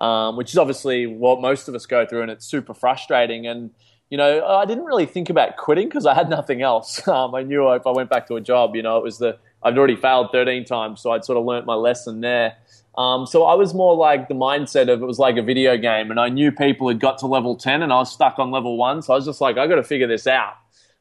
um, 0.00 0.36
which 0.36 0.50
is 0.50 0.58
obviously 0.58 1.06
what 1.06 1.40
most 1.40 1.68
of 1.68 1.76
us 1.76 1.86
go 1.86 2.04
through, 2.04 2.22
and 2.22 2.30
it's 2.30 2.44
super 2.44 2.74
frustrating. 2.74 3.46
And 3.46 3.70
you 4.12 4.18
know, 4.18 4.44
I 4.46 4.66
didn't 4.66 4.84
really 4.84 5.06
think 5.06 5.30
about 5.30 5.56
quitting 5.56 5.88
because 5.88 6.04
I 6.04 6.12
had 6.12 6.28
nothing 6.28 6.60
else. 6.60 7.00
Um, 7.12 7.34
I 7.34 7.42
knew 7.42 7.72
if 7.72 7.86
I 7.86 7.90
went 7.90 8.10
back 8.10 8.26
to 8.28 8.36
a 8.36 8.40
job, 8.42 8.76
you 8.76 8.82
know, 8.82 8.98
it 8.98 9.02
was 9.02 9.16
the 9.16 9.38
I'd 9.62 9.76
already 9.76 9.96
failed 9.96 10.32
13 10.32 10.66
times, 10.66 11.00
so 11.00 11.12
I'd 11.12 11.24
sort 11.24 11.38
of 11.38 11.44
learnt 11.44 11.64
my 11.64 11.74
lesson 11.74 12.20
there. 12.20 12.56
Um, 12.96 13.26
so 13.26 13.44
I 13.44 13.54
was 13.54 13.72
more 13.72 13.96
like 13.96 14.28
the 14.28 14.34
mindset 14.34 14.92
of 14.92 15.02
it 15.02 15.06
was 15.06 15.18
like 15.18 15.38
a 15.38 15.42
video 15.42 15.78
game, 15.78 16.10
and 16.10 16.20
I 16.20 16.28
knew 16.28 16.52
people 16.52 16.88
had 16.88 17.00
got 17.00 17.18
to 17.18 17.26
level 17.26 17.56
10 17.56 17.82
and 17.82 17.90
I 17.90 17.96
was 17.96 18.12
stuck 18.12 18.38
on 18.38 18.50
level 18.50 18.76
one. 18.76 19.00
So 19.00 19.14
I 19.14 19.16
was 19.16 19.24
just 19.24 19.40
like, 19.40 19.56
I 19.56 19.66
got 19.66 19.76
to 19.76 19.82
figure 19.82 20.06
this 20.06 20.26
out. 20.26 20.54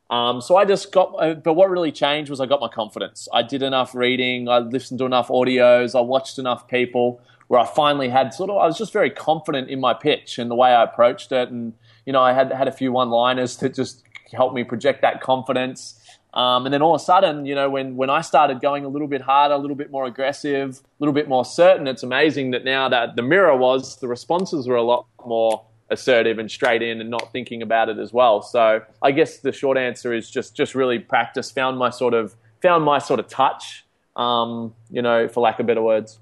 Um, 0.10 0.40
so 0.40 0.56
I 0.56 0.64
just 0.64 0.94
got, 0.94 1.14
uh, 1.20 1.34
but 1.34 1.54
what 1.54 1.70
really 1.70 1.92
changed 1.92 2.30
was 2.30 2.40
I 2.40 2.46
got 2.46 2.62
my 2.62 2.70
confidence. 2.70 3.28
I 3.34 3.42
did 3.42 3.62
enough 3.62 3.94
reading, 3.94 4.48
I 4.48 4.60
listened 4.60 5.00
to 5.00 5.06
enough 5.06 5.28
audios, 5.28 5.98
I 5.98 6.02
watched 6.02 6.40
enough 6.40 6.68
people 6.68 7.22
where 7.48 7.60
I 7.60 7.66
finally 7.66 8.08
had 8.08 8.34
sort 8.34 8.50
of, 8.50 8.58
I 8.58 8.66
was 8.66 8.78
just 8.78 8.94
very 8.94 9.10
confident 9.10 9.70
in 9.70 9.82
my 9.82 9.94
pitch 9.94 10.40
and 10.40 10.50
the 10.50 10.56
way 10.56 10.70
I 10.70 10.84
approached 10.84 11.34
it. 11.34 11.50
And, 11.50 11.74
you 12.06 12.14
know, 12.14 12.22
I 12.22 12.34
had, 12.34 12.52
had 12.52 12.68
a 12.68 12.72
few 12.72 12.92
one 12.92 13.10
liners 13.10 13.56
to 13.58 13.70
just 13.70 14.04
help 14.32 14.54
me 14.54 14.64
project 14.64 15.02
that 15.02 15.22
confidence. 15.22 16.00
Um, 16.34 16.66
and 16.66 16.74
then 16.74 16.82
all 16.82 16.96
of 16.96 17.02
a 17.02 17.04
sudden, 17.04 17.46
you 17.46 17.56
know, 17.56 17.70
when, 17.70 17.98
when 17.98 18.10
I 18.10 18.22
started 18.22 18.62
going 18.62 18.86
a 18.86 18.88
little 18.88 19.08
bit 19.08 19.22
harder, 19.22 19.54
a 19.54 19.58
little 19.58 19.76
bit 19.76 19.92
more 19.92 20.06
aggressive, 20.06 20.80
a 20.80 20.84
little 21.00 21.14
bit 21.14 21.28
more 21.28 21.44
certain, 21.44 21.88
it's 21.88 22.04
amazing 22.04 22.52
that 22.52 22.64
now 22.64 22.88
that 22.88 23.16
the 23.16 23.22
mirror 23.22 23.56
was, 23.56 23.98
the 23.98 24.08
responses 24.08 24.68
were 24.68 24.78
a 24.78 24.84
lot 24.84 25.06
more 25.26 25.66
assertive 25.90 26.40
and 26.40 26.50
straight 26.50 26.82
in 26.82 27.02
and 27.02 27.10
not 27.10 27.32
thinking 27.34 27.62
about 27.62 27.90
it 27.90 28.00
as 28.00 28.14
well. 28.14 28.42
So 28.42 28.82
I 29.02 29.12
guess 29.12 29.40
the 29.40 29.52
short 29.52 29.78
answer 29.78 30.14
is 30.14 30.32
just 30.32 30.56
just 30.56 30.74
really 30.74 30.98
practice. 30.98 31.52
Found 31.52 31.78
my 31.78 31.90
sort 31.90 32.14
of 32.14 32.36
found 32.62 32.86
my 32.86 32.98
sort 32.98 33.20
of 33.20 33.28
touch. 33.28 33.86
Um, 34.16 34.74
you 34.90 35.02
know, 35.02 35.30
for 35.30 35.40
lack 35.40 35.60
of 35.62 35.68
better 35.68 35.82
words. 35.82 36.20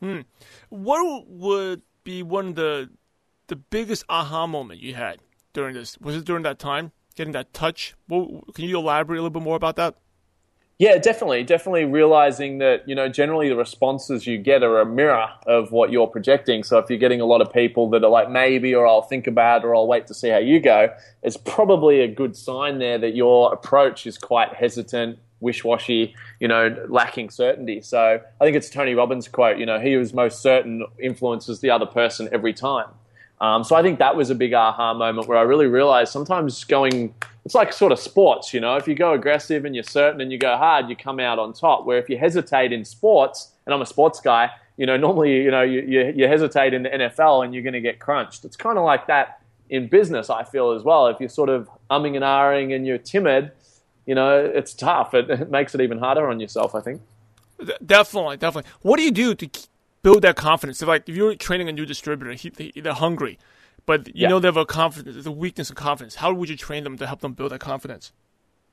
Hmm. 0.00 0.20
What 0.70 1.26
would 1.28 1.82
be 2.02 2.22
one 2.22 2.48
of 2.48 2.54
the 2.54 2.88
the 3.48 3.56
biggest 3.56 4.04
aha 4.08 4.46
moment 4.46 4.80
you 4.80 4.94
had 4.94 5.18
during 5.52 5.74
this? 5.74 5.98
Was 5.98 6.16
it 6.16 6.24
during 6.24 6.42
that 6.44 6.58
time, 6.58 6.92
getting 7.14 7.32
that 7.32 7.52
touch? 7.52 7.94
Can 8.08 8.64
you 8.64 8.78
elaborate 8.78 9.18
a 9.18 9.22
little 9.22 9.30
bit 9.30 9.42
more 9.42 9.56
about 9.56 9.76
that? 9.76 9.96
Yeah, 10.78 10.98
definitely. 10.98 11.42
Definitely 11.42 11.86
realizing 11.86 12.58
that, 12.58 12.86
you 12.86 12.94
know, 12.94 13.08
generally 13.08 13.48
the 13.48 13.56
responses 13.56 14.26
you 14.26 14.36
get 14.36 14.62
are 14.62 14.78
a 14.80 14.84
mirror 14.84 15.28
of 15.46 15.72
what 15.72 15.90
you're 15.90 16.06
projecting. 16.06 16.64
So 16.64 16.76
if 16.78 16.90
you're 16.90 16.98
getting 16.98 17.22
a 17.22 17.24
lot 17.24 17.40
of 17.40 17.50
people 17.50 17.88
that 17.90 18.04
are 18.04 18.10
like, 18.10 18.30
maybe, 18.30 18.74
or 18.74 18.86
I'll 18.86 19.00
think 19.00 19.26
about 19.26 19.64
or 19.64 19.74
I'll 19.74 19.86
wait 19.86 20.06
to 20.08 20.14
see 20.14 20.28
how 20.28 20.36
you 20.36 20.60
go, 20.60 20.90
it's 21.22 21.38
probably 21.38 22.00
a 22.00 22.08
good 22.08 22.36
sign 22.36 22.78
there 22.78 22.98
that 22.98 23.14
your 23.14 23.54
approach 23.54 24.06
is 24.06 24.18
quite 24.18 24.52
hesitant, 24.52 25.18
wish 25.40 25.64
washy, 25.64 26.14
you 26.40 26.48
know, 26.48 26.76
lacking 26.90 27.30
certainty. 27.30 27.80
So 27.80 28.20
I 28.38 28.44
think 28.44 28.54
it's 28.54 28.68
Tony 28.68 28.92
Robbins' 28.92 29.28
quote, 29.28 29.56
you 29.56 29.64
know, 29.64 29.80
he 29.80 29.94
who's 29.94 30.12
most 30.12 30.42
certain 30.42 30.84
influences 31.00 31.60
the 31.60 31.70
other 31.70 31.86
person 31.86 32.28
every 32.32 32.52
time. 32.52 32.88
Um, 33.40 33.64
so 33.64 33.76
I 33.76 33.82
think 33.82 33.98
that 33.98 34.16
was 34.16 34.30
a 34.30 34.34
big 34.34 34.54
aha 34.54 34.94
moment 34.94 35.28
where 35.28 35.36
I 35.36 35.42
really 35.42 35.66
realized 35.66 36.12
sometimes 36.12 36.64
going, 36.64 37.14
it's 37.44 37.54
like 37.54 37.72
sort 37.72 37.92
of 37.92 37.98
sports, 37.98 38.54
you 38.54 38.60
know, 38.60 38.76
if 38.76 38.88
you 38.88 38.94
go 38.94 39.12
aggressive 39.12 39.64
and 39.64 39.74
you're 39.74 39.84
certain 39.84 40.20
and 40.20 40.32
you 40.32 40.38
go 40.38 40.56
hard, 40.56 40.88
you 40.88 40.96
come 40.96 41.20
out 41.20 41.38
on 41.38 41.52
top. 41.52 41.84
Where 41.84 41.98
if 41.98 42.08
you 42.08 42.16
hesitate 42.16 42.72
in 42.72 42.84
sports, 42.84 43.52
and 43.66 43.74
I'm 43.74 43.82
a 43.82 43.86
sports 43.86 44.20
guy, 44.20 44.50
you 44.76 44.86
know, 44.86 44.96
normally, 44.96 45.42
you 45.42 45.50
know, 45.50 45.62
you, 45.62 45.80
you, 45.82 46.12
you 46.16 46.28
hesitate 46.28 46.74
in 46.74 46.82
the 46.82 46.90
NFL 46.90 47.44
and 47.44 47.54
you're 47.54 47.62
going 47.62 47.74
to 47.74 47.80
get 47.80 47.98
crunched. 47.98 48.44
It's 48.44 48.56
kind 48.56 48.78
of 48.78 48.84
like 48.84 49.06
that 49.06 49.40
in 49.68 49.88
business, 49.88 50.30
I 50.30 50.44
feel 50.44 50.72
as 50.72 50.82
well. 50.82 51.08
If 51.08 51.18
you're 51.20 51.28
sort 51.28 51.48
of 51.48 51.68
umming 51.90 52.14
and 52.14 52.24
ahhing 52.24 52.74
and 52.74 52.86
you're 52.86 52.98
timid, 52.98 53.52
you 54.06 54.14
know, 54.14 54.38
it's 54.38 54.74
tough. 54.74 55.14
It, 55.14 55.28
it 55.30 55.50
makes 55.50 55.74
it 55.74 55.80
even 55.80 55.98
harder 55.98 56.28
on 56.28 56.40
yourself, 56.40 56.74
I 56.74 56.80
think. 56.80 57.02
Definitely, 57.84 58.36
definitely. 58.36 58.70
What 58.82 58.98
do 58.98 59.02
you 59.02 59.10
do 59.10 59.34
to 59.34 59.50
build 60.06 60.22
that 60.22 60.36
confidence. 60.36 60.78
So 60.78 60.86
like 60.86 61.08
if 61.08 61.16
you're 61.16 61.34
training 61.34 61.68
a 61.68 61.72
new 61.72 61.84
distributor, 61.84 62.32
he, 62.32 62.50
they're 62.80 62.92
hungry, 62.92 63.40
but 63.86 64.06
you 64.06 64.12
yeah. 64.14 64.28
know 64.28 64.38
they 64.38 64.46
have 64.46 64.56
a 64.56 64.64
confidence, 64.64 65.24
the 65.24 65.32
weakness 65.32 65.68
of 65.68 65.74
confidence. 65.74 66.14
How 66.16 66.32
would 66.32 66.48
you 66.48 66.56
train 66.56 66.84
them 66.84 66.96
to 66.98 67.06
help 67.08 67.22
them 67.22 67.32
build 67.32 67.50
that 67.50 67.58
confidence? 67.58 68.12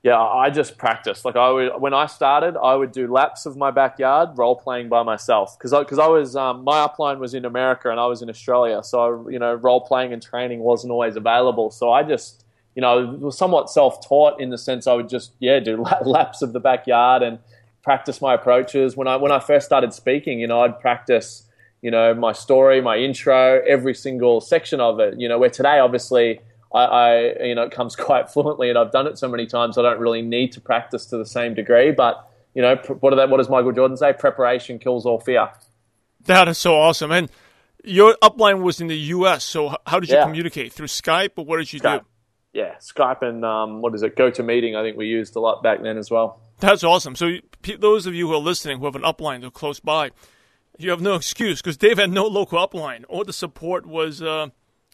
Yeah, 0.04 0.20
I 0.20 0.50
just 0.50 0.78
practice. 0.78 1.24
Like 1.24 1.34
I 1.34 1.50
would, 1.50 1.80
when 1.80 1.92
I 1.92 2.06
started, 2.06 2.56
I 2.56 2.76
would 2.76 2.92
do 2.92 3.10
laps 3.10 3.46
of 3.46 3.56
my 3.56 3.72
backyard, 3.72 4.38
role 4.38 4.54
playing 4.54 4.88
by 4.88 5.02
myself, 5.02 5.58
because 5.58 5.72
because 5.72 5.98
I, 5.98 6.04
I, 6.04 6.08
was 6.08 6.36
um, 6.36 6.62
my 6.62 6.86
upline 6.86 7.18
was 7.18 7.34
in 7.34 7.44
America 7.44 7.90
and 7.90 7.98
I 7.98 8.06
was 8.06 8.22
in 8.22 8.30
Australia, 8.30 8.84
so 8.84 9.28
you 9.28 9.40
know 9.40 9.54
role 9.54 9.80
playing 9.80 10.12
and 10.12 10.22
training 10.22 10.60
wasn't 10.60 10.92
always 10.92 11.16
available. 11.16 11.72
So 11.72 11.90
I 11.90 12.04
just 12.04 12.44
you 12.76 12.82
know 12.82 13.18
was 13.20 13.36
somewhat 13.36 13.70
self 13.70 14.06
taught 14.06 14.40
in 14.40 14.50
the 14.50 14.58
sense 14.58 14.86
I 14.86 14.94
would 14.94 15.08
just 15.08 15.32
yeah 15.40 15.58
do 15.58 15.84
laps 16.04 16.42
of 16.42 16.52
the 16.52 16.60
backyard 16.60 17.24
and 17.24 17.40
practice 17.84 18.20
my 18.20 18.34
approaches. 18.34 18.96
When 18.96 19.06
I 19.06 19.16
when 19.16 19.30
I 19.30 19.38
first 19.38 19.66
started 19.66 19.92
speaking, 19.92 20.40
you 20.40 20.46
know, 20.48 20.62
I'd 20.62 20.80
practice, 20.80 21.44
you 21.82 21.90
know, 21.90 22.14
my 22.14 22.32
story, 22.32 22.80
my 22.80 22.96
intro, 22.96 23.62
every 23.66 23.94
single 23.94 24.40
section 24.40 24.80
of 24.80 24.98
it. 24.98 25.20
You 25.20 25.28
know, 25.28 25.38
where 25.38 25.50
today, 25.50 25.78
obviously, 25.78 26.40
I, 26.72 26.84
I 26.84 27.44
you 27.44 27.54
know, 27.54 27.62
it 27.62 27.70
comes 27.70 27.94
quite 28.08 28.30
fluently, 28.30 28.70
and 28.70 28.78
I've 28.78 28.90
done 28.90 29.06
it 29.06 29.18
so 29.18 29.28
many 29.28 29.46
times, 29.46 29.78
I 29.78 29.82
don't 29.82 30.00
really 30.00 30.22
need 30.22 30.52
to 30.52 30.60
practice 30.60 31.06
to 31.06 31.18
the 31.18 31.26
same 31.26 31.54
degree. 31.54 31.92
But 31.92 32.28
you 32.54 32.62
know, 32.62 32.76
what, 33.00 33.14
that, 33.14 33.28
what 33.28 33.36
does 33.36 33.48
Michael 33.48 33.72
Jordan 33.72 33.96
say? 33.96 34.12
Preparation 34.12 34.78
kills 34.78 35.06
all 35.06 35.20
fear. 35.20 35.50
That 36.24 36.48
is 36.48 36.58
so 36.58 36.74
awesome, 36.74 37.12
and 37.12 37.30
your 37.84 38.16
upline 38.22 38.62
was 38.62 38.80
in 38.80 38.86
the 38.86 38.96
U.S. 38.96 39.44
So 39.44 39.76
how 39.86 40.00
did 40.00 40.08
you 40.08 40.16
yeah. 40.16 40.24
communicate 40.24 40.72
through 40.72 40.86
Skype, 40.86 41.32
or 41.36 41.44
what 41.44 41.58
did 41.58 41.70
you 41.72 41.80
Skype. 41.80 42.00
do? 42.00 42.06
Yeah, 42.54 42.76
Skype 42.76 43.22
and 43.22 43.44
um, 43.44 43.82
what 43.82 43.94
is 43.94 44.02
it? 44.02 44.16
GoToMeeting. 44.16 44.76
I 44.76 44.82
think 44.82 44.96
we 44.96 45.06
used 45.06 45.34
a 45.34 45.40
lot 45.40 45.62
back 45.62 45.82
then 45.82 45.98
as 45.98 46.08
well. 46.08 46.40
That's 46.60 46.84
awesome. 46.84 47.16
So 47.16 47.38
those 47.80 48.06
of 48.06 48.14
you 48.14 48.28
who 48.28 48.34
are 48.34 48.40
listening 48.40 48.78
who 48.78 48.84
have 48.84 48.94
an 48.94 49.02
upline 49.02 49.40
that 49.40 49.48
are 49.48 49.50
close 49.50 49.80
by, 49.80 50.12
you 50.78 50.90
have 50.90 51.00
no 51.00 51.16
excuse 51.16 51.60
because 51.60 51.76
Dave 51.76 51.98
had 51.98 52.10
no 52.10 52.26
local 52.26 52.64
upline. 52.64 53.04
All 53.08 53.24
the 53.24 53.32
support 53.32 53.86
was 53.86 54.22
uh, 54.22 54.48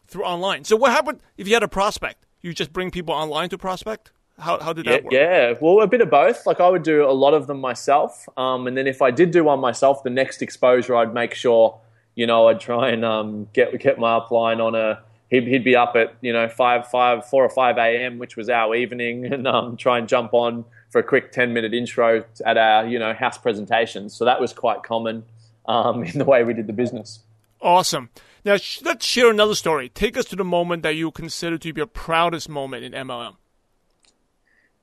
through 0.07 0.25
online. 0.25 0.65
So 0.65 0.75
what 0.75 0.91
happened 0.91 1.21
if 1.37 1.47
you 1.47 1.55
had 1.55 1.63
a 1.63 1.69
prospect? 1.69 2.25
You 2.41 2.55
just 2.55 2.73
bring 2.73 2.91
people 2.91 3.15
online 3.15 3.51
to 3.51 3.59
prospect? 3.59 4.11
How, 4.39 4.59
how 4.59 4.73
did 4.73 4.87
that 4.87 4.91
yeah, 4.91 5.05
work? 5.05 5.13
Yeah, 5.13 5.55
well, 5.61 5.83
a 5.83 5.87
bit 5.87 6.01
of 6.01 6.09
both. 6.09 6.47
Like 6.47 6.61
I 6.61 6.69
would 6.69 6.83
do 6.83 7.05
a 7.05 7.13
lot 7.13 7.35
of 7.35 7.47
them 7.47 7.61
myself, 7.61 8.27
um, 8.39 8.67
and 8.67 8.75
then 8.75 8.87
if 8.87 9.03
I 9.03 9.11
did 9.11 9.33
do 9.33 9.45
one 9.45 9.61
myself, 9.61 10.03
the 10.03 10.09
next 10.09 10.41
exposure 10.41 10.97
I'd 10.97 11.13
make 11.13 11.35
sure, 11.35 11.79
you 12.15 12.27
know, 12.27 12.49
I'd 12.49 12.59
try 12.59 12.89
and 12.89 13.05
um, 13.05 13.49
get 13.53 13.79
get 13.81 13.99
my 13.99 14.19
upline 14.19 14.65
on 14.65 14.75
a. 14.75 15.03
He'd, 15.31 15.47
he'd 15.47 15.65
be 15.65 15.77
up 15.77 15.95
at 15.97 16.15
you 16.21 16.33
know 16.33 16.49
five 16.49 16.89
five 16.89 17.25
four 17.27 17.45
or 17.45 17.49
five 17.49 17.79
a.m., 17.79 18.19
which 18.19 18.37
was 18.37 18.49
our 18.49 18.75
evening, 18.75 19.25
and 19.33 19.47
um, 19.47 19.77
try 19.77 19.99
and 19.99 20.09
jump 20.09 20.35
on 20.35 20.65
for 20.91 20.99
a 20.99 21.05
quick 21.05 21.31
10 21.31 21.53
minute 21.53 21.73
intro 21.73 22.25
at 22.45 22.59
our 22.59 22.87
you 22.87 22.99
know 22.99 23.15
house 23.15 23.39
presentations. 23.39 24.15
So 24.15 24.25
that 24.25 24.41
was 24.41 24.53
quite 24.53 24.83
common 24.83 25.25
um, 25.67 26.03
in 26.05 26.19
the 26.19 26.25
way 26.25 26.45
we 26.45 26.53
did 26.53 26.67
the 26.67 26.73
business. 26.73 27.21
Awesome. 27.61 28.11
Now 28.45 28.57
let's 28.83 29.05
share 29.05 29.31
another 29.31 29.55
story. 29.55 29.89
Take 29.89 30.17
us 30.17 30.25
to 30.27 30.37
the 30.37 30.45
moment 30.45 30.83
that 30.83 30.97
you 30.97 31.11
consider 31.11 31.59
to 31.59 31.73
be 31.73 31.79
your 31.79 31.87
proudest 31.87 32.49
moment 32.49 32.85
in 32.85 32.93
MLM. 32.93 33.37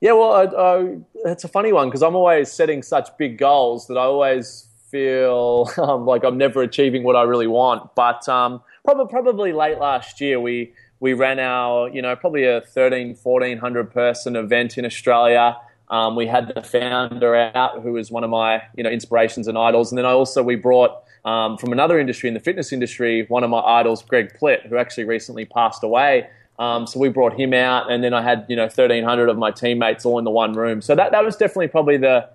Yeah, 0.00 0.12
well, 0.12 1.04
it's 1.24 1.42
a 1.42 1.48
funny 1.48 1.72
one 1.72 1.88
because 1.88 2.04
I'm 2.04 2.14
always 2.14 2.52
setting 2.52 2.84
such 2.84 3.08
big 3.18 3.36
goals 3.36 3.88
that 3.88 3.98
I 3.98 4.04
always 4.04 4.67
feel 4.90 5.70
um, 5.78 6.06
like 6.06 6.24
I'm 6.24 6.38
never 6.38 6.62
achieving 6.62 7.02
what 7.02 7.16
I 7.16 7.22
really 7.22 7.46
want. 7.46 7.94
But 7.94 8.28
um, 8.28 8.62
probably, 8.84 9.06
probably 9.06 9.52
late 9.52 9.78
last 9.78 10.20
year, 10.20 10.40
we 10.40 10.72
we 11.00 11.12
ran 11.12 11.38
our, 11.38 11.88
you 11.88 12.02
know, 12.02 12.16
probably 12.16 12.44
a 12.44 12.60
13, 12.60 13.16
1400 13.22 13.92
person 13.92 14.34
event 14.34 14.76
in 14.78 14.84
Australia. 14.84 15.56
Um, 15.90 16.16
we 16.16 16.26
had 16.26 16.52
the 16.54 16.62
founder 16.62 17.34
out, 17.34 17.82
who 17.82 17.92
was 17.92 18.10
one 18.10 18.24
of 18.24 18.30
my 18.30 18.62
you 18.76 18.82
know 18.82 18.90
inspirations 18.90 19.48
and 19.48 19.56
idols, 19.56 19.90
and 19.90 19.98
then 19.98 20.04
I 20.04 20.10
also 20.10 20.42
we 20.42 20.56
brought 20.56 21.02
um, 21.24 21.56
from 21.56 21.72
another 21.72 21.98
industry 21.98 22.28
in 22.28 22.34
the 22.34 22.40
fitness 22.40 22.72
industry 22.72 23.24
one 23.28 23.42
of 23.42 23.50
my 23.50 23.60
idols, 23.60 24.02
Greg 24.02 24.36
Plitt, 24.38 24.66
who 24.68 24.76
actually 24.76 25.04
recently 25.04 25.44
passed 25.44 25.82
away. 25.82 26.28
Um, 26.58 26.86
so 26.86 26.98
we 26.98 27.08
brought 27.08 27.38
him 27.38 27.54
out, 27.54 27.90
and 27.90 28.02
then 28.02 28.12
I 28.12 28.22
had 28.22 28.44
you 28.48 28.56
know 28.56 28.64
1,300 28.64 29.28
of 29.28 29.38
my 29.38 29.50
teammates 29.50 30.04
all 30.04 30.18
in 30.18 30.24
the 30.24 30.30
one 30.30 30.52
room. 30.52 30.82
So 30.82 30.94
that 30.94 31.12
that 31.12 31.24
was 31.24 31.36
definitely 31.36 31.68
probably 31.68 31.96
the 31.96 32.28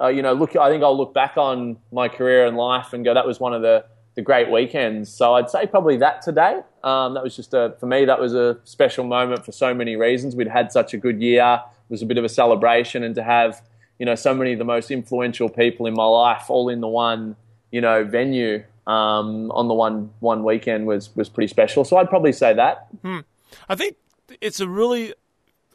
uh, 0.00 0.08
you 0.08 0.22
know 0.22 0.32
look. 0.32 0.56
I 0.56 0.70
think 0.70 0.82
I'll 0.82 0.96
look 0.96 1.14
back 1.14 1.36
on 1.36 1.78
my 1.92 2.08
career 2.08 2.46
and 2.46 2.56
life 2.56 2.92
and 2.92 3.04
go 3.04 3.14
that 3.14 3.26
was 3.26 3.40
one 3.40 3.54
of 3.54 3.62
the 3.62 3.84
the 4.14 4.22
great 4.22 4.50
weekends. 4.50 5.12
So 5.12 5.34
I'd 5.34 5.48
say 5.48 5.66
probably 5.66 5.96
that 5.98 6.22
today. 6.22 6.60
Um, 6.82 7.14
that 7.14 7.22
was 7.22 7.36
just 7.36 7.54
a 7.54 7.76
for 7.78 7.86
me 7.86 8.04
that 8.04 8.20
was 8.20 8.34
a 8.34 8.58
special 8.64 9.04
moment 9.04 9.44
for 9.44 9.52
so 9.52 9.72
many 9.72 9.96
reasons. 9.96 10.34
We'd 10.34 10.48
had 10.48 10.72
such 10.72 10.92
a 10.94 10.96
good 10.96 11.20
year 11.20 11.60
It 11.62 11.90
was 11.90 12.02
a 12.02 12.06
bit 12.06 12.18
of 12.18 12.24
a 12.24 12.28
celebration, 12.28 13.04
and 13.04 13.14
to 13.14 13.22
have 13.22 13.62
you 13.98 14.06
know 14.06 14.14
so 14.14 14.34
many 14.34 14.52
of 14.52 14.58
the 14.58 14.64
most 14.64 14.90
influential 14.90 15.48
people 15.48 15.86
in 15.86 15.94
my 15.94 16.04
life 16.04 16.50
all 16.50 16.68
in 16.68 16.80
the 16.80 16.88
one 16.88 17.36
you 17.70 17.80
know 17.80 18.04
venue 18.04 18.64
um, 18.88 19.52
on 19.52 19.68
the 19.68 19.74
one 19.74 20.10
one 20.20 20.42
weekend 20.42 20.86
was 20.86 21.14
was 21.14 21.28
pretty 21.28 21.48
special. 21.48 21.84
So 21.84 21.96
I'd 21.96 22.08
probably 22.08 22.32
say 22.32 22.54
that. 22.54 22.88
Hmm. 23.02 23.20
I 23.68 23.74
think 23.74 23.96
it's 24.40 24.60
a 24.60 24.68
really 24.68 25.14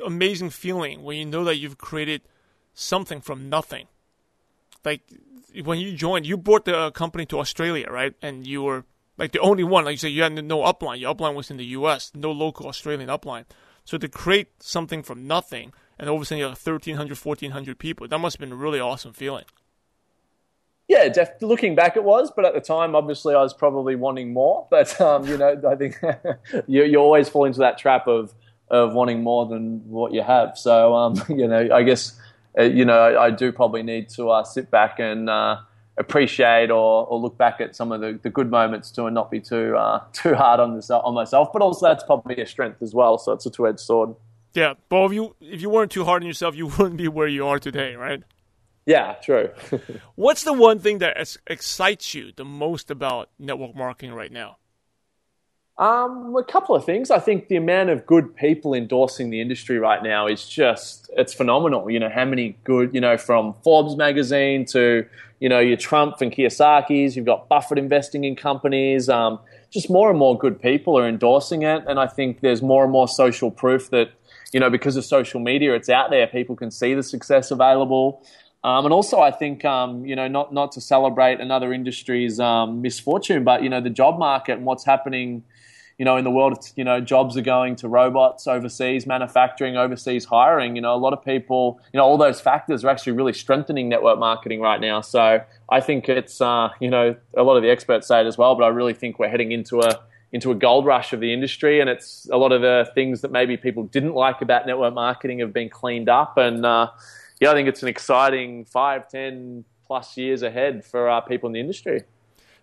amazing 0.06 0.50
feeling 0.50 1.03
when 1.03 1.18
you 1.18 1.25
know 1.25 1.44
that 1.46 1.58
you've 1.58 1.77
created 1.77 2.22
something 2.74 3.22
from 3.22 3.50
nothing. 3.50 3.88
Like 4.84 5.02
when 5.63 5.80
you 5.80 5.96
joined, 5.96 6.25
you 6.25 6.38
brought 6.38 6.66
the 6.66 6.92
company 6.92 7.25
to 7.28 7.40
Australia, 7.40 7.88
right? 7.90 8.13
And 8.22 8.46
you 8.46 8.63
were 8.63 8.86
like 9.18 9.32
the 9.32 9.40
only 9.40 9.63
one. 9.63 9.86
Like 9.86 9.94
you 9.94 9.98
said, 9.98 10.12
you 10.12 10.24
had 10.24 10.34
no 10.34 10.60
upline. 10.60 11.00
Your 11.00 11.13
upline 11.13 11.36
was 11.36 11.52
in 11.52 11.58
the 11.58 11.66
U.S. 11.66 12.12
No 12.16 12.32
local 12.32 12.68
Australian 12.68 13.10
upline. 13.10 13.46
So 13.86 13.98
to 13.98 14.08
create 14.08 14.63
something 14.63 15.04
from 15.04 15.28
nothing 15.28 15.74
and 16.00 16.10
all 16.10 16.16
of 16.16 16.22
a 16.22 16.25
sudden 16.25 16.40
you 16.40 16.46
have 16.46 16.66
1,300, 16.66 17.18
1,400 17.18 17.78
people. 17.78 18.08
That 18.08 18.18
must 18.18 18.36
have 18.36 18.40
been 18.40 18.52
a 18.52 18.56
really 18.56 18.80
awesome 18.80 19.13
feeling. 19.13 19.46
Yeah, 20.88 21.08
def- 21.10 21.42
looking 21.42 21.75
back, 21.75 21.96
it 21.96 22.04
was, 22.04 22.32
but 22.36 22.46
at 22.46 22.54
the 22.54 22.60
time, 22.60 22.96
obviously, 22.96 23.34
I 23.36 23.42
was 23.42 23.54
probably 23.54 23.96
wanting 23.96 24.34
more. 24.34 24.68
But 24.70 25.00
um, 25.00 25.25
you 25.25 25.38
know, 25.38 25.62
I 25.68 25.75
think 25.75 25.96
you, 26.68 26.84
you 26.84 26.98
always 26.98 27.30
fall 27.30 27.46
into 27.46 27.60
that 27.60 27.78
trap 27.78 28.08
of 28.08 28.34
of 28.70 28.94
wanting 28.94 29.24
more 29.24 29.46
than 29.46 29.88
what 29.88 30.13
you 30.13 30.22
have. 30.24 30.58
So 30.58 30.94
um, 30.94 31.16
you 31.30 31.48
know, 31.48 31.70
I 31.74 31.84
guess 31.84 32.20
uh, 32.20 32.22
you 32.62 32.86
know, 32.86 33.00
I, 33.00 33.25
I, 33.25 33.31
do 33.31 33.51
probably 33.51 33.83
need 33.83 34.10
to 34.10 34.29
uh, 34.29 34.43
sit 34.43 34.69
back 34.69 35.00
and 35.00 35.29
uh, 35.29 35.57
appreciate 35.98 36.69
or, 36.69 37.05
or 37.07 37.19
look 37.19 37.38
back 37.38 37.60
at 37.62 37.75
some 37.75 37.91
of 37.91 38.01
the, 38.01 38.19
the 38.22 38.29
good 38.29 38.50
moments 38.50 38.91
too, 38.91 39.05
and 39.05 39.15
not 39.15 39.31
be 39.31 39.39
too 39.39 39.75
uh, 39.75 40.03
too 40.13 40.36
hard 40.36 40.60
on 40.60 40.75
this 40.75 40.89
on 40.89 41.13
myself. 41.13 41.51
But 41.51 41.62
also, 41.62 41.88
that's 41.88 42.03
probably 42.03 42.38
a 42.38 42.45
strength 42.45 42.81
as 42.81 42.93
well. 42.93 43.17
So 43.17 43.31
it's 43.31 43.45
a 43.45 43.50
two 43.50 43.67
edged 43.67 43.79
sword. 43.79 44.15
Yeah, 44.53 44.75
but 44.89 45.05
if 45.05 45.13
you 45.13 45.36
if 45.41 45.62
you 45.62 45.69
weren't 45.69 45.91
too 45.91 46.05
hard 46.05 46.22
on 46.24 46.27
yourself, 46.27 46.55
you 46.55 46.67
wouldn't 46.77 46.98
be 46.98 47.07
where 47.07 47.27
you 47.27 47.48
are 47.48 47.60
today, 47.60 47.95
right? 47.95 48.24
Yeah, 48.86 49.13
true. 49.13 49.50
What's 50.15 50.43
the 50.43 50.53
one 50.53 50.79
thing 50.79 50.98
that 50.98 51.38
excites 51.48 52.13
you 52.13 52.33
the 52.36 52.43
most 52.43 52.91
about 52.91 53.29
network 53.39 53.75
marketing 53.75 54.13
right 54.13 54.31
now? 54.31 54.57
Um, 55.80 56.36
a 56.36 56.44
couple 56.44 56.75
of 56.75 56.86
things. 56.86 57.10
I 57.10 57.18
think 57.18 57.48
the 57.48 57.56
amount 57.56 57.89
of 57.89 58.06
good 58.06 58.36
people 58.36 58.75
endorsing 58.75 59.32
the 59.32 59.42
industry 59.42 59.80
right 59.80 60.03
now 60.03 60.27
is 60.27 60.48
just 60.48 61.10
it's 61.18 61.34
phenomenal. 61.34 61.89
You 61.89 62.00
know 62.00 62.10
how 62.13 62.25
many 62.25 62.56
good, 62.63 62.94
you 62.94 63.01
know, 63.01 63.18
from 63.18 63.56
Forbes 63.63 63.96
magazine 63.96 64.65
to 64.65 65.06
you 65.39 65.50
know 65.50 65.60
your 65.60 65.77
Trump 65.77 66.22
and 66.22 66.32
Kiyosaki's. 66.32 67.15
You've 67.15 67.25
got 67.25 67.50
Buffett 67.50 67.80
investing 67.80 68.24
in 68.24 68.36
companies. 68.36 69.10
Um, 69.10 69.39
just 69.72 69.89
more 69.89 70.12
and 70.12 70.20
more 70.20 70.38
good 70.38 70.62
people 70.62 70.96
are 70.98 71.08
endorsing 71.08 71.63
it, 71.63 71.84
and 71.88 72.00
I 72.00 72.06
think 72.06 72.42
there's 72.42 72.62
more 72.62 72.84
and 72.84 72.92
more 72.92 73.08
social 73.08 73.50
proof 73.50 73.89
that 73.89 74.12
you 74.51 74.60
know 74.60 74.70
because 74.70 74.96
of 74.96 75.06
social 75.06 75.39
media, 75.39 75.74
it's 75.74 75.89
out 75.89 76.12
there. 76.12 76.27
People 76.27 76.56
can 76.56 76.70
see 76.70 76.94
the 76.94 77.01
success 77.01 77.50
available. 77.50 78.24
Um, 78.63 78.86
and 78.86 78.93
also, 78.93 79.20
I 79.20 79.32
think 79.32 79.65
um, 79.65 80.05
you 80.05 80.15
know 80.15 80.27
not 80.27 80.53
not 80.53 80.72
to 80.74 80.82
celebrate 80.82 81.41
another 81.41 81.74
industry's 81.74 82.39
um, 82.39 82.82
misfortune, 82.82 83.43
but 83.43 83.63
you 83.63 83.70
know 83.70 83.82
the 83.82 83.89
job 83.89 84.17
market 84.17 84.53
and 84.53 84.65
what's 84.65 84.86
happening 84.86 85.43
you 85.98 86.05
know, 86.05 86.17
in 86.17 86.24
the 86.24 86.32
world, 86.32 86.72
you 86.75 86.84
know, 86.84 87.00
jobs 87.00 87.38
are 87.38 87.41
going 87.41 87.75
to 87.77 87.88
robots 87.88 88.48
overseas, 88.48 89.05
manufacturing 89.05 89.77
overseas, 89.77 90.25
hiring. 90.25 90.75
You 90.75 90.82
know, 90.82 90.96
a 90.96 90.98
lot 90.98 91.13
of 91.13 91.24
people, 91.24 91.79
you 91.93 91.98
know, 91.98 92.03
all 92.03 92.17
those 92.17 92.41
factors 92.41 92.84
are 92.84 92.89
actually 92.89 93.13
really 93.13 93.34
strengthening 93.34 93.89
network 93.89 94.17
marketing 94.17 94.60
right 94.60 94.82
now. 94.82 95.01
So 95.01 95.41
I 95.70 95.79
think 95.82 96.10
it's, 96.10 96.41
uh, 96.41 96.70
you 96.79 96.89
know, 96.89 97.15
a 97.38 97.43
lot 97.43 97.58
of 97.58 97.63
the 97.63 97.70
experts 97.70 98.08
say 98.08 98.22
it 98.22 98.27
as 98.27 98.38
well, 98.38 98.55
but 98.55 98.63
I 98.63 98.70
really 98.70 98.93
think 98.93 99.20
we're 99.20 99.29
heading 99.29 99.51
into 99.51 99.82
a 99.82 100.01
into 100.32 100.50
a 100.50 100.55
gold 100.55 100.84
rush 100.84 101.13
of 101.13 101.20
the 101.20 101.32
industry, 101.32 101.79
and 101.79 101.88
it's 101.88 102.27
a 102.32 102.38
lot 102.38 102.51
of 102.51 102.63
the 102.63 102.89
things 102.96 103.22
that 103.22 103.32
maybe 103.32 103.55
people 103.55 103.84
didn't 103.84 104.15
like 104.15 104.41
about 104.41 104.65
network 104.65 104.96
marketing 104.96 105.38
have 105.38 105.53
been 105.53 105.70
cleaned 105.70 106.10
up, 106.10 106.38
and 106.38 106.65
uh, 106.65 106.88
yeah, 107.44 107.52
I 107.52 107.56
think 107.56 107.68
it's 107.68 107.82
an 107.82 107.90
exciting 107.90 108.64
five, 108.64 109.10
ten 109.10 109.66
plus 109.86 110.16
years 110.16 110.44
ahead 110.44 110.86
for 110.86 111.10
uh, 111.10 111.20
people 111.20 111.48
in 111.48 111.54
the 111.54 111.60
industry. 111.60 112.04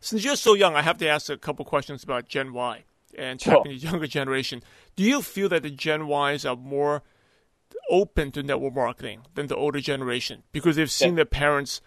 Since 0.01 0.25
you're 0.25 0.37
so 0.37 0.55
young, 0.55 0.75
I 0.75 0.81
have 0.81 0.97
to 0.99 1.07
ask 1.07 1.29
a 1.29 1.37
couple 1.37 1.67
questions 1.67 2.03
about 2.03 2.29
Gen 2.29 2.55
Y 2.55 2.85
and 3.19 3.39
sure. 3.39 3.63
the 3.63 3.75
younger 3.75 4.07
generation. 4.07 4.63
Do 4.97 5.05
you 5.05 5.21
feel 5.21 5.51
that 5.51 5.65
the 5.65 5.71
Gen 5.71 6.09
Ys 6.09 6.47
are 6.47 6.57
more 6.57 7.03
open 7.91 8.33
to 8.33 8.43
network 8.43 8.75
marketing 8.75 9.21
than 9.35 9.49
the 9.49 9.57
older 9.57 9.81
generation 9.81 10.45
because 10.51 10.77
they've 10.77 10.91
seen 10.91 11.11
yeah. 11.11 11.17
their 11.17 11.25
parents, 11.27 11.83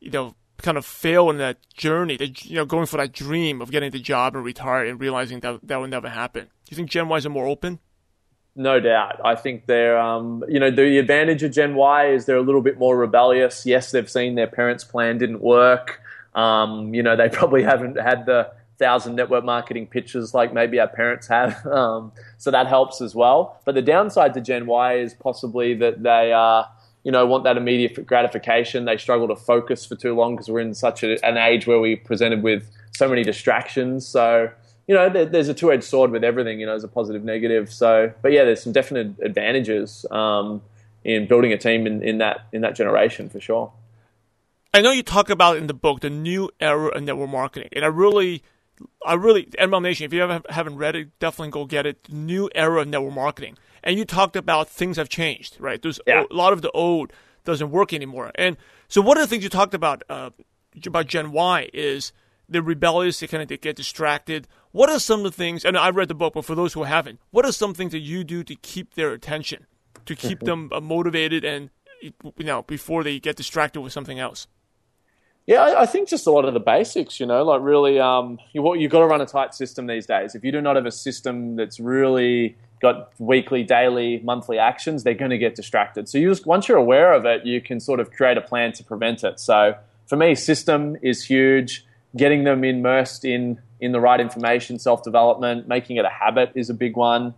you 0.00 0.10
know, 0.10 0.34
kind 0.58 0.76
of 0.76 0.84
fail 0.84 1.30
in 1.30 1.38
that 1.38 1.56
journey, 1.72 2.18
you 2.42 2.56
know, 2.56 2.66
going 2.66 2.84
for 2.84 2.98
that 2.98 3.12
dream 3.12 3.62
of 3.62 3.70
getting 3.70 3.90
the 3.90 3.98
job 3.98 4.36
and 4.36 4.44
retire 4.44 4.84
and 4.84 5.00
realizing 5.00 5.40
that 5.40 5.60
that 5.62 5.78
will 5.78 5.88
never 5.88 6.10
happen. 6.10 6.44
Do 6.44 6.70
you 6.70 6.76
think 6.76 6.90
Gen 6.90 7.10
Ys 7.10 7.24
are 7.24 7.30
more 7.30 7.46
open? 7.46 7.78
No 8.56 8.78
doubt. 8.78 9.20
I 9.24 9.34
think 9.34 9.66
they're, 9.66 9.98
um, 9.98 10.44
you 10.48 10.60
know, 10.60 10.70
the 10.70 10.98
advantage 10.98 11.42
of 11.42 11.52
Gen 11.52 11.74
Y 11.74 12.06
is 12.08 12.26
they're 12.26 12.36
a 12.36 12.42
little 12.42 12.62
bit 12.62 12.78
more 12.78 12.96
rebellious. 12.96 13.66
Yes, 13.66 13.90
they've 13.90 14.08
seen 14.08 14.36
their 14.36 14.46
parents' 14.46 14.84
plan 14.84 15.18
didn't 15.18 15.40
work. 15.40 16.00
Um, 16.34 16.94
you 16.94 17.02
know, 17.02 17.16
they 17.16 17.28
probably 17.32 17.62
haven't 17.62 17.98
had 17.98 18.26
the 18.26 18.52
thousand 18.78 19.14
network 19.14 19.44
marketing 19.44 19.86
pitches 19.86 20.34
like 20.34 20.52
maybe 20.52 20.78
our 20.80 20.88
parents 20.88 21.26
have. 21.28 21.64
Um, 21.74 22.12
so 22.38 22.50
that 22.52 22.66
helps 22.68 23.00
as 23.00 23.14
well. 23.14 23.60
But 23.64 23.74
the 23.74 23.82
downside 23.82 24.34
to 24.34 24.40
Gen 24.40 24.66
Y 24.66 24.94
is 24.94 25.14
possibly 25.14 25.74
that 25.74 26.02
they 26.02 26.32
uh, 26.32 26.64
you 27.04 27.12
know, 27.12 27.26
want 27.26 27.44
that 27.44 27.56
immediate 27.56 28.06
gratification. 28.06 28.86
They 28.86 28.96
struggle 28.96 29.28
to 29.28 29.36
focus 29.36 29.84
for 29.84 29.94
too 29.94 30.14
long 30.14 30.34
because 30.34 30.48
we're 30.48 30.60
in 30.60 30.74
such 30.74 31.04
a, 31.04 31.24
an 31.24 31.36
age 31.36 31.66
where 31.66 31.78
we 31.78 31.96
presented 31.96 32.42
with 32.42 32.70
so 32.92 33.08
many 33.08 33.22
distractions. 33.22 34.06
So, 34.06 34.50
you 34.86 34.94
know, 34.94 35.08
there, 35.08 35.24
there's 35.26 35.48
a 35.48 35.54
two-edged 35.54 35.84
sword 35.84 36.10
with 36.10 36.24
everything. 36.24 36.60
You 36.60 36.66
know, 36.66 36.72
there's 36.72 36.84
a 36.84 36.88
positive, 36.88 37.24
negative. 37.24 37.72
So, 37.72 38.12
but 38.22 38.32
yeah, 38.32 38.44
there's 38.44 38.62
some 38.62 38.72
definite 38.72 39.14
advantages 39.22 40.04
um, 40.10 40.62
in 41.04 41.26
building 41.26 41.52
a 41.52 41.58
team 41.58 41.86
in, 41.86 42.02
in 42.02 42.18
that 42.18 42.46
in 42.52 42.60
that 42.62 42.74
generation 42.74 43.28
for 43.28 43.40
sure. 43.40 43.72
I 44.72 44.80
know 44.80 44.90
you 44.90 45.02
talk 45.02 45.30
about 45.30 45.56
in 45.56 45.68
the 45.68 45.74
book 45.74 46.00
the 46.00 46.10
new 46.10 46.50
era 46.60 46.88
of 46.88 47.02
network 47.02 47.30
marketing, 47.30 47.68
and 47.72 47.84
I 47.84 47.88
really 47.88 48.42
I 49.04 49.14
really, 49.14 49.44
MLM 49.58 49.82
Nation, 49.82 50.04
if 50.04 50.12
you 50.12 50.22
ever 50.22 50.42
haven't 50.48 50.76
read 50.76 50.96
it, 50.96 51.18
definitely 51.18 51.50
go 51.50 51.64
get 51.64 51.86
it. 51.86 52.08
New 52.10 52.50
era 52.54 52.82
of 52.82 52.88
network 52.88 53.14
marketing. 53.14 53.56
And 53.82 53.98
you 53.98 54.04
talked 54.04 54.36
about 54.36 54.68
things 54.68 54.96
have 54.96 55.08
changed, 55.08 55.56
right? 55.60 55.80
There's 55.80 56.00
yeah. 56.06 56.24
a 56.28 56.34
lot 56.34 56.52
of 56.52 56.62
the 56.62 56.70
old 56.70 57.12
doesn't 57.44 57.70
work 57.70 57.92
anymore. 57.92 58.32
And 58.34 58.56
so 58.88 59.02
one 59.02 59.18
of 59.18 59.22
the 59.22 59.28
things 59.28 59.44
you 59.44 59.50
talked 59.50 59.74
about 59.74 60.02
uh, 60.08 60.30
about 60.86 61.06
Gen 61.06 61.32
Y 61.32 61.68
is 61.74 62.12
they're 62.48 62.62
rebellious, 62.62 63.20
they 63.20 63.26
kind 63.26 63.42
of 63.42 63.48
they 63.48 63.58
get 63.58 63.76
distracted. 63.76 64.48
What 64.74 64.90
are 64.90 64.98
some 64.98 65.20
of 65.20 65.24
the 65.24 65.30
things, 65.30 65.64
and 65.64 65.78
I 65.78 65.90
read 65.90 66.08
the 66.08 66.16
book, 66.16 66.34
but 66.34 66.44
for 66.44 66.56
those 66.56 66.72
who 66.72 66.82
haven't, 66.82 67.20
what 67.30 67.44
are 67.46 67.52
some 67.52 67.74
things 67.74 67.92
that 67.92 68.00
you 68.00 68.24
do 68.24 68.42
to 68.42 68.56
keep 68.56 68.94
their 68.94 69.12
attention, 69.12 69.68
to 70.04 70.16
keep 70.16 70.40
them 70.40 70.68
uh, 70.72 70.80
motivated 70.80 71.44
and, 71.44 71.70
you 72.02 72.12
know, 72.40 72.62
before 72.62 73.04
they 73.04 73.20
get 73.20 73.36
distracted 73.36 73.82
with 73.82 73.92
something 73.92 74.18
else? 74.18 74.48
Yeah, 75.46 75.62
I, 75.62 75.82
I 75.82 75.86
think 75.86 76.08
just 76.08 76.26
a 76.26 76.32
lot 76.32 76.44
of 76.44 76.54
the 76.54 76.60
basics, 76.60 77.20
you 77.20 77.26
know, 77.26 77.44
like 77.44 77.62
really, 77.62 78.00
um, 78.00 78.40
you, 78.52 78.74
you've 78.74 78.90
got 78.90 78.98
to 78.98 79.06
run 79.06 79.20
a 79.20 79.26
tight 79.26 79.54
system 79.54 79.86
these 79.86 80.06
days. 80.06 80.34
If 80.34 80.42
you 80.42 80.50
do 80.50 80.60
not 80.60 80.74
have 80.74 80.86
a 80.86 80.90
system 80.90 81.54
that's 81.54 81.78
really 81.78 82.56
got 82.82 83.12
weekly, 83.20 83.62
daily, 83.62 84.22
monthly 84.24 84.58
actions, 84.58 85.04
they're 85.04 85.14
going 85.14 85.30
to 85.30 85.38
get 85.38 85.54
distracted. 85.54 86.08
So 86.08 86.18
you 86.18 86.30
just, 86.30 86.46
once 86.46 86.66
you're 86.66 86.78
aware 86.78 87.12
of 87.12 87.24
it, 87.26 87.46
you 87.46 87.60
can 87.60 87.78
sort 87.78 88.00
of 88.00 88.10
create 88.10 88.38
a 88.38 88.42
plan 88.42 88.72
to 88.72 88.82
prevent 88.82 89.22
it. 89.22 89.38
So 89.38 89.76
for 90.06 90.16
me, 90.16 90.34
system 90.34 90.96
is 91.00 91.24
huge. 91.24 91.86
Getting 92.16 92.42
them 92.42 92.64
immersed 92.64 93.24
in 93.24 93.60
in 93.80 93.92
the 93.92 94.00
right 94.00 94.20
information, 94.20 94.78
self 94.78 95.02
development, 95.02 95.68
making 95.68 95.96
it 95.96 96.04
a 96.04 96.10
habit 96.10 96.52
is 96.54 96.70
a 96.70 96.74
big 96.74 96.96
one. 96.96 97.34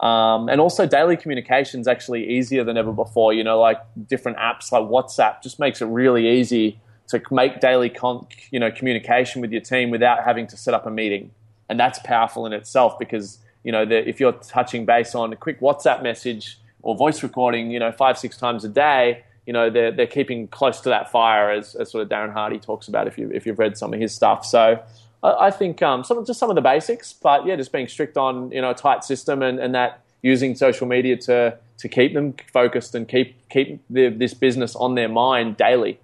Um, 0.00 0.50
and 0.50 0.60
also 0.60 0.86
daily 0.86 1.16
communication 1.16 1.80
is 1.80 1.88
actually 1.88 2.28
easier 2.28 2.64
than 2.64 2.76
ever 2.76 2.92
before. 2.92 3.32
You 3.32 3.44
know, 3.44 3.58
like 3.58 3.80
different 4.08 4.38
apps 4.38 4.70
like 4.70 4.82
WhatsApp 4.82 5.42
just 5.42 5.58
makes 5.58 5.80
it 5.80 5.86
really 5.86 6.28
easy 6.28 6.78
to 7.08 7.22
make 7.30 7.60
daily 7.60 7.88
con- 7.88 8.26
you 8.50 8.60
know 8.60 8.70
communication 8.70 9.40
with 9.40 9.52
your 9.52 9.60
team 9.60 9.90
without 9.90 10.24
having 10.24 10.46
to 10.48 10.56
set 10.56 10.74
up 10.74 10.86
a 10.86 10.90
meeting, 10.90 11.30
and 11.68 11.80
that's 11.80 11.98
powerful 12.00 12.46
in 12.46 12.52
itself 12.52 12.98
because 12.98 13.38
you 13.64 13.72
know 13.72 13.84
the, 13.84 14.06
if 14.08 14.20
you're 14.20 14.32
touching 14.32 14.84
base 14.84 15.14
on 15.14 15.32
a 15.32 15.36
quick 15.36 15.60
WhatsApp 15.60 16.02
message 16.02 16.58
or 16.82 16.94
voice 16.94 17.22
recording, 17.22 17.70
you 17.70 17.78
know 17.78 17.92
five 17.92 18.18
six 18.18 18.36
times 18.36 18.64
a 18.64 18.68
day, 18.68 19.24
you 19.46 19.52
know 19.52 19.70
they're 19.70 19.92
they're 19.92 20.06
keeping 20.06 20.46
close 20.48 20.80
to 20.80 20.90
that 20.90 21.10
fire 21.10 21.50
as, 21.50 21.74
as 21.74 21.90
sort 21.90 22.02
of 22.02 22.08
Darren 22.10 22.32
Hardy 22.32 22.58
talks 22.58 22.88
about 22.88 23.06
if 23.06 23.16
you 23.16 23.30
if 23.32 23.46
you've 23.46 23.58
read 23.58 23.78
some 23.78 23.94
of 23.94 24.00
his 24.00 24.14
stuff. 24.14 24.44
So 24.44 24.82
I, 25.26 25.46
I 25.46 25.50
think 25.50 25.82
um, 25.82 26.04
some 26.04 26.24
just 26.24 26.38
some 26.38 26.50
of 26.50 26.56
the 26.56 26.62
basics, 26.62 27.12
but 27.12 27.46
yeah, 27.46 27.56
just 27.56 27.72
being 27.72 27.88
strict 27.88 28.16
on 28.16 28.50
you 28.52 28.60
know 28.60 28.70
a 28.70 28.74
tight 28.74 29.04
system 29.04 29.42
and, 29.42 29.58
and 29.58 29.74
that 29.74 30.00
using 30.22 30.54
social 30.54 30.86
media 30.86 31.16
to 31.16 31.58
to 31.78 31.88
keep 31.88 32.14
them 32.14 32.34
focused 32.52 32.94
and 32.94 33.08
keep 33.08 33.36
keep 33.48 33.82
the, 33.90 34.08
this 34.08 34.34
business 34.34 34.76
on 34.76 34.94
their 34.94 35.08
mind 35.08 35.56
daily. 35.56 35.98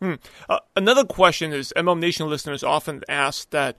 Hmm. 0.00 0.14
Uh, 0.48 0.60
another 0.76 1.04
question 1.04 1.52
is 1.52 1.72
MLM 1.76 2.00
Nation 2.00 2.28
listeners 2.28 2.62
often 2.62 3.02
ask 3.08 3.50
that 3.50 3.76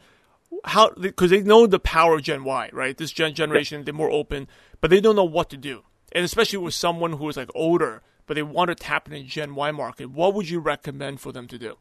how 0.65 0.91
because 0.91 1.31
they 1.31 1.41
know 1.41 1.67
the 1.67 1.79
power 1.79 2.15
of 2.15 2.23
Gen 2.23 2.43
Y, 2.43 2.69
right? 2.73 2.97
This 2.97 3.11
gen 3.11 3.33
generation 3.33 3.83
they're 3.83 3.93
more 3.93 4.11
open, 4.11 4.47
but 4.81 4.89
they 4.89 5.01
don't 5.01 5.15
know 5.15 5.23
what 5.23 5.49
to 5.51 5.57
do, 5.57 5.83
and 6.11 6.23
especially 6.25 6.59
with 6.59 6.73
someone 6.73 7.13
who 7.13 7.29
is 7.29 7.37
like 7.37 7.49
older, 7.55 8.01
but 8.25 8.35
they 8.35 8.43
want 8.43 8.69
to 8.69 8.75
tap 8.75 9.07
into 9.07 9.19
the 9.19 9.25
Gen 9.25 9.55
Y 9.55 9.71
market. 9.71 10.11
What 10.11 10.33
would 10.33 10.49
you 10.49 10.59
recommend 10.59 11.21
for 11.21 11.31
them 11.31 11.47
to 11.47 11.57
do? 11.57 11.77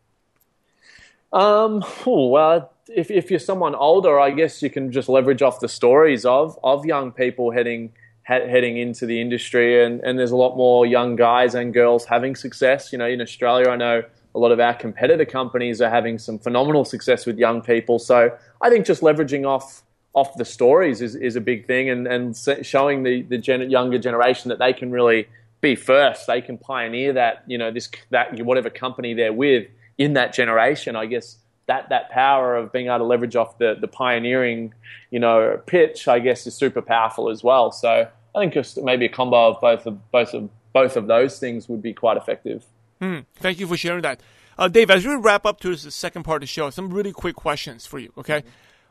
Um, 1.35 1.85
well, 2.07 2.71
if 2.89 3.11
if 3.11 3.29
you're 3.31 3.41
someone 3.41 3.75
older, 3.75 4.21
I 4.21 4.31
guess 4.31 4.63
you 4.63 4.71
can 4.71 4.93
just 4.93 5.09
leverage 5.09 5.43
off 5.43 5.61
the 5.61 5.69
stories 5.69 6.25
of 6.25 6.59
of 6.63 6.87
young 6.87 7.11
people 7.13 7.51
heading 7.51 7.93
heading 8.23 8.79
into 8.79 9.05
the 9.05 9.21
industry, 9.21 9.85
and 9.85 10.01
and 10.03 10.19
there's 10.19 10.31
a 10.31 10.37
lot 10.37 10.57
more 10.57 10.87
young 10.87 11.17
guys 11.17 11.55
and 11.57 11.75
girls 11.75 12.05
having 12.07 12.37
success. 12.37 12.93
You 12.93 12.99
know, 12.99 13.07
in 13.07 13.21
Australia, 13.21 13.69
I 13.69 13.77
know 13.77 14.05
a 14.35 14.39
lot 14.39 14.53
of 14.53 14.61
our 14.61 14.75
competitor 14.75 15.25
companies 15.25 15.83
are 15.83 15.91
having 15.91 16.19
some 16.19 16.39
phenomenal 16.39 16.85
success 16.85 17.27
with 17.27 17.37
young 17.37 17.63
people. 17.63 17.99
So 17.99 18.37
I 18.63 18.71
think 18.71 18.87
just 18.87 19.03
leveraging 19.03 19.45
off 19.45 19.83
off 20.15 20.37
the 20.37 20.45
stories 20.45 21.01
is, 21.03 21.17
is 21.17 21.35
a 21.35 21.41
big 21.41 21.67
thing, 21.67 21.91
and 21.91 22.07
and 22.07 22.37
showing 22.63 23.03
the 23.03 23.23
the 23.23 23.39
gen- 23.39 23.71
younger 23.71 23.99
generation 23.99 24.51
that 24.51 24.61
they 24.61 24.73
can 24.73 24.93
really 24.93 25.27
be 25.61 25.75
first. 25.75 26.29
They 26.29 26.41
can 26.41 26.59
pioneer 26.59 27.13
that 27.15 27.43
you 27.49 27.59
know 27.59 27.73
this 27.73 27.91
that 28.11 28.41
whatever 28.41 28.71
company 28.71 29.15
they're 29.15 29.33
with 29.33 29.67
in 29.99 30.15
that 30.15 30.33
generation. 30.33 30.97
I 30.97 31.07
guess 31.07 31.37
that 31.67 31.89
that 31.89 32.11
power 32.11 32.57
of 32.57 32.73
being 32.73 32.87
able 32.87 32.99
to 32.99 33.05
leverage 33.05 33.37
off 33.37 33.59
the 33.59 33.77
the 33.81 33.89
pioneering 33.89 34.75
you 35.11 35.19
know 35.19 35.61
pitch, 35.67 36.09
I 36.09 36.19
guess, 36.19 36.47
is 36.47 36.55
super 36.55 36.83
powerful 36.83 37.31
as 37.31 37.43
well. 37.43 37.73
So 37.73 38.09
I 38.35 38.39
think 38.39 38.55
just 38.55 38.83
maybe 38.83 39.07
a 39.07 39.09
combo 39.09 39.51
of 39.51 39.61
both 39.61 39.87
of 39.87 40.11
both 40.11 40.35
of 40.35 40.51
both 40.73 40.97
of 40.97 41.07
those 41.07 41.39
things 41.39 41.69
would 41.69 41.83
be 41.83 41.93
quite 41.93 42.17
effective. 42.17 42.65
Hmm. 43.01 43.21
Thank 43.37 43.61
you 43.61 43.67
for 43.67 43.77
sharing 43.77 44.03
that. 44.03 44.21
Uh, 44.59 44.69
Dave, 44.69 44.91
as 44.91 45.07
we 45.07 45.15
wrap 45.17 45.47
up 45.47 45.61
to 45.61 45.75
the 45.75 45.91
second 45.91 46.23
part 46.23 46.37
of 46.37 46.41
the 46.43 46.47
show, 46.47 46.71
some 46.71 46.93
really 46.93 47.13
quick 47.13 47.35
questions 47.35 47.87
for 47.87 47.99
you, 47.99 48.13
okay? 48.17 48.45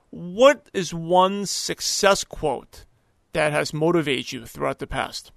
What 0.09 0.69
is 0.73 0.93
one 0.93 1.45
success 1.45 2.23
quote 2.23 2.85
that 3.31 3.53
has 3.53 3.73
motivated 3.73 4.31
you 4.31 4.45
throughout 4.45 4.79
the 4.79 4.87
past? 4.87 5.31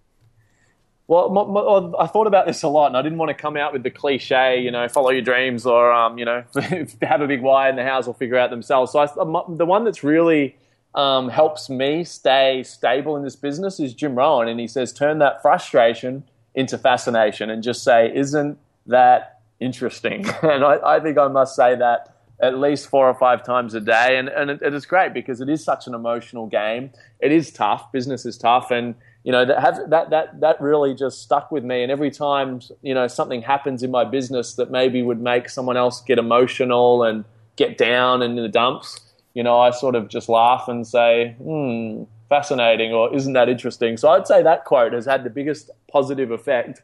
Well, 1.08 1.28
my, 1.28 1.44
my, 1.44 2.02
I 2.02 2.08
thought 2.08 2.26
about 2.26 2.46
this 2.46 2.62
a 2.64 2.68
lot, 2.68 2.88
and 2.88 2.96
I 2.96 3.02
didn't 3.02 3.18
want 3.18 3.28
to 3.28 3.34
come 3.34 3.56
out 3.56 3.72
with 3.72 3.84
the 3.84 3.90
cliche, 3.90 4.60
you 4.60 4.72
know, 4.72 4.88
follow 4.88 5.10
your 5.10 5.22
dreams 5.22 5.64
or, 5.64 5.92
um, 5.92 6.18
you 6.18 6.24
know, 6.24 6.42
have 7.02 7.20
a 7.20 7.28
big 7.28 7.42
why, 7.42 7.68
and 7.68 7.78
the 7.78 7.84
house 7.84 8.06
will 8.06 8.14
figure 8.14 8.36
out 8.36 8.50
themselves. 8.50 8.92
So 8.92 8.98
I, 8.98 9.06
the 9.06 9.66
one 9.66 9.84
that's 9.84 10.02
really 10.02 10.56
um, 10.96 11.28
helps 11.28 11.70
me 11.70 12.02
stay 12.02 12.64
stable 12.64 13.16
in 13.16 13.22
this 13.22 13.36
business 13.36 13.78
is 13.78 13.94
Jim 13.94 14.16
Rohn, 14.16 14.48
and 14.48 14.58
he 14.58 14.66
says, 14.66 14.92
turn 14.92 15.20
that 15.20 15.42
frustration 15.42 16.24
into 16.56 16.76
fascination, 16.76 17.50
and 17.50 17.62
just 17.62 17.84
say, 17.84 18.10
isn't 18.12 18.58
that 18.86 19.40
interesting. 19.60 20.26
and 20.42 20.64
I, 20.64 20.78
I, 20.96 21.00
think 21.00 21.18
I 21.18 21.28
must 21.28 21.54
say 21.54 21.76
that 21.76 22.16
at 22.40 22.58
least 22.58 22.88
four 22.88 23.08
or 23.08 23.14
five 23.14 23.44
times 23.44 23.74
a 23.74 23.80
day. 23.80 24.18
And, 24.18 24.28
and 24.28 24.50
it, 24.50 24.60
it 24.60 24.74
is 24.74 24.86
great 24.86 25.14
because 25.14 25.40
it 25.40 25.48
is 25.48 25.62
such 25.62 25.86
an 25.86 25.94
emotional 25.94 26.46
game. 26.46 26.90
It 27.20 27.32
is 27.32 27.50
tough. 27.50 27.90
Business 27.92 28.26
is 28.26 28.36
tough. 28.36 28.70
And, 28.70 28.94
you 29.26 29.32
know, 29.32 29.44
that, 29.44 29.58
have, 29.58 29.90
that, 29.90 30.10
that, 30.10 30.40
that 30.40 30.60
really 30.60 30.94
just 30.94 31.20
stuck 31.20 31.50
with 31.50 31.64
me. 31.64 31.82
And 31.82 31.90
every 31.90 32.12
time, 32.12 32.60
you 32.80 32.94
know, 32.94 33.08
something 33.08 33.42
happens 33.42 33.82
in 33.82 33.90
my 33.90 34.04
business 34.04 34.54
that 34.54 34.70
maybe 34.70 35.02
would 35.02 35.20
make 35.20 35.48
someone 35.48 35.76
else 35.76 36.00
get 36.00 36.20
emotional 36.20 37.02
and 37.02 37.24
get 37.56 37.76
down 37.76 38.22
and 38.22 38.38
in 38.38 38.44
the 38.44 38.48
dumps, 38.48 39.00
you 39.34 39.42
know, 39.42 39.58
I 39.58 39.70
sort 39.72 39.96
of 39.96 40.06
just 40.06 40.28
laugh 40.28 40.68
and 40.68 40.86
say, 40.86 41.34
hmm, 41.42 42.04
fascinating, 42.28 42.92
or 42.92 43.12
isn't 43.12 43.32
that 43.32 43.48
interesting? 43.48 43.96
So 43.96 44.10
I'd 44.10 44.28
say 44.28 44.44
that 44.44 44.64
quote 44.64 44.92
has 44.92 45.06
had 45.06 45.24
the 45.24 45.30
biggest 45.30 45.70
positive 45.90 46.30
effect 46.30 46.82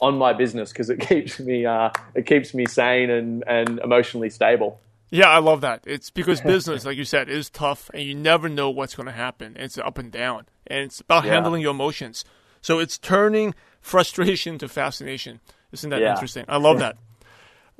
on 0.00 0.18
my 0.18 0.32
business 0.32 0.72
because 0.72 0.90
it 0.90 0.98
keeps 1.08 1.38
me 1.38 1.64
uh, 1.64 1.90
it 2.16 2.26
keeps 2.26 2.54
me 2.54 2.66
sane 2.66 3.08
and, 3.08 3.44
and 3.46 3.78
emotionally 3.78 4.30
stable. 4.30 4.80
Yeah, 5.10 5.28
I 5.28 5.38
love 5.38 5.60
that. 5.60 5.84
It's 5.86 6.10
because 6.10 6.40
business, 6.54 6.84
like 6.84 6.96
you 6.96 7.04
said, 7.04 7.28
is 7.28 7.50
tough, 7.50 7.88
and 7.94 8.02
you 8.02 8.16
never 8.16 8.48
know 8.48 8.68
what's 8.68 8.96
going 8.96 9.06
to 9.06 9.12
happen. 9.12 9.54
It's 9.56 9.78
up 9.78 9.96
and 9.96 10.10
down, 10.10 10.46
and 10.66 10.80
it's 10.80 11.00
about 11.00 11.24
yeah. 11.24 11.32
handling 11.32 11.62
your 11.62 11.72
emotions. 11.72 12.24
So 12.60 12.78
it's 12.78 12.98
turning 12.98 13.54
frustration 13.80 14.58
to 14.58 14.68
fascination. 14.68 15.40
Isn't 15.72 15.90
that 15.90 16.00
yeah. 16.00 16.12
interesting? 16.12 16.44
I 16.48 16.56
love 16.56 16.78
that. 16.78 16.96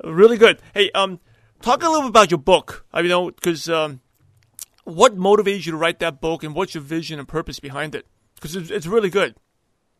really 0.03 0.37
good. 0.37 0.59
Hey, 0.73 0.91
um, 0.91 1.19
talk 1.61 1.81
a 1.81 1.87
little 1.87 2.03
bit 2.03 2.09
about 2.09 2.31
your 2.31 2.37
book. 2.37 2.85
I 2.93 2.97
mean, 2.97 3.05
you 3.05 3.09
know, 3.09 3.31
because 3.31 3.69
um, 3.69 4.01
what 4.83 5.17
motivates 5.17 5.65
you 5.65 5.71
to 5.71 5.77
write 5.77 5.99
that 5.99 6.21
book, 6.21 6.43
and 6.43 6.53
what's 6.53 6.75
your 6.75 6.83
vision 6.83 7.19
and 7.19 7.27
purpose 7.27 7.59
behind 7.59 7.95
it? 7.95 8.05
Because 8.35 8.55
it's, 8.55 8.69
it's 8.69 8.85
really 8.85 9.09
good. 9.09 9.35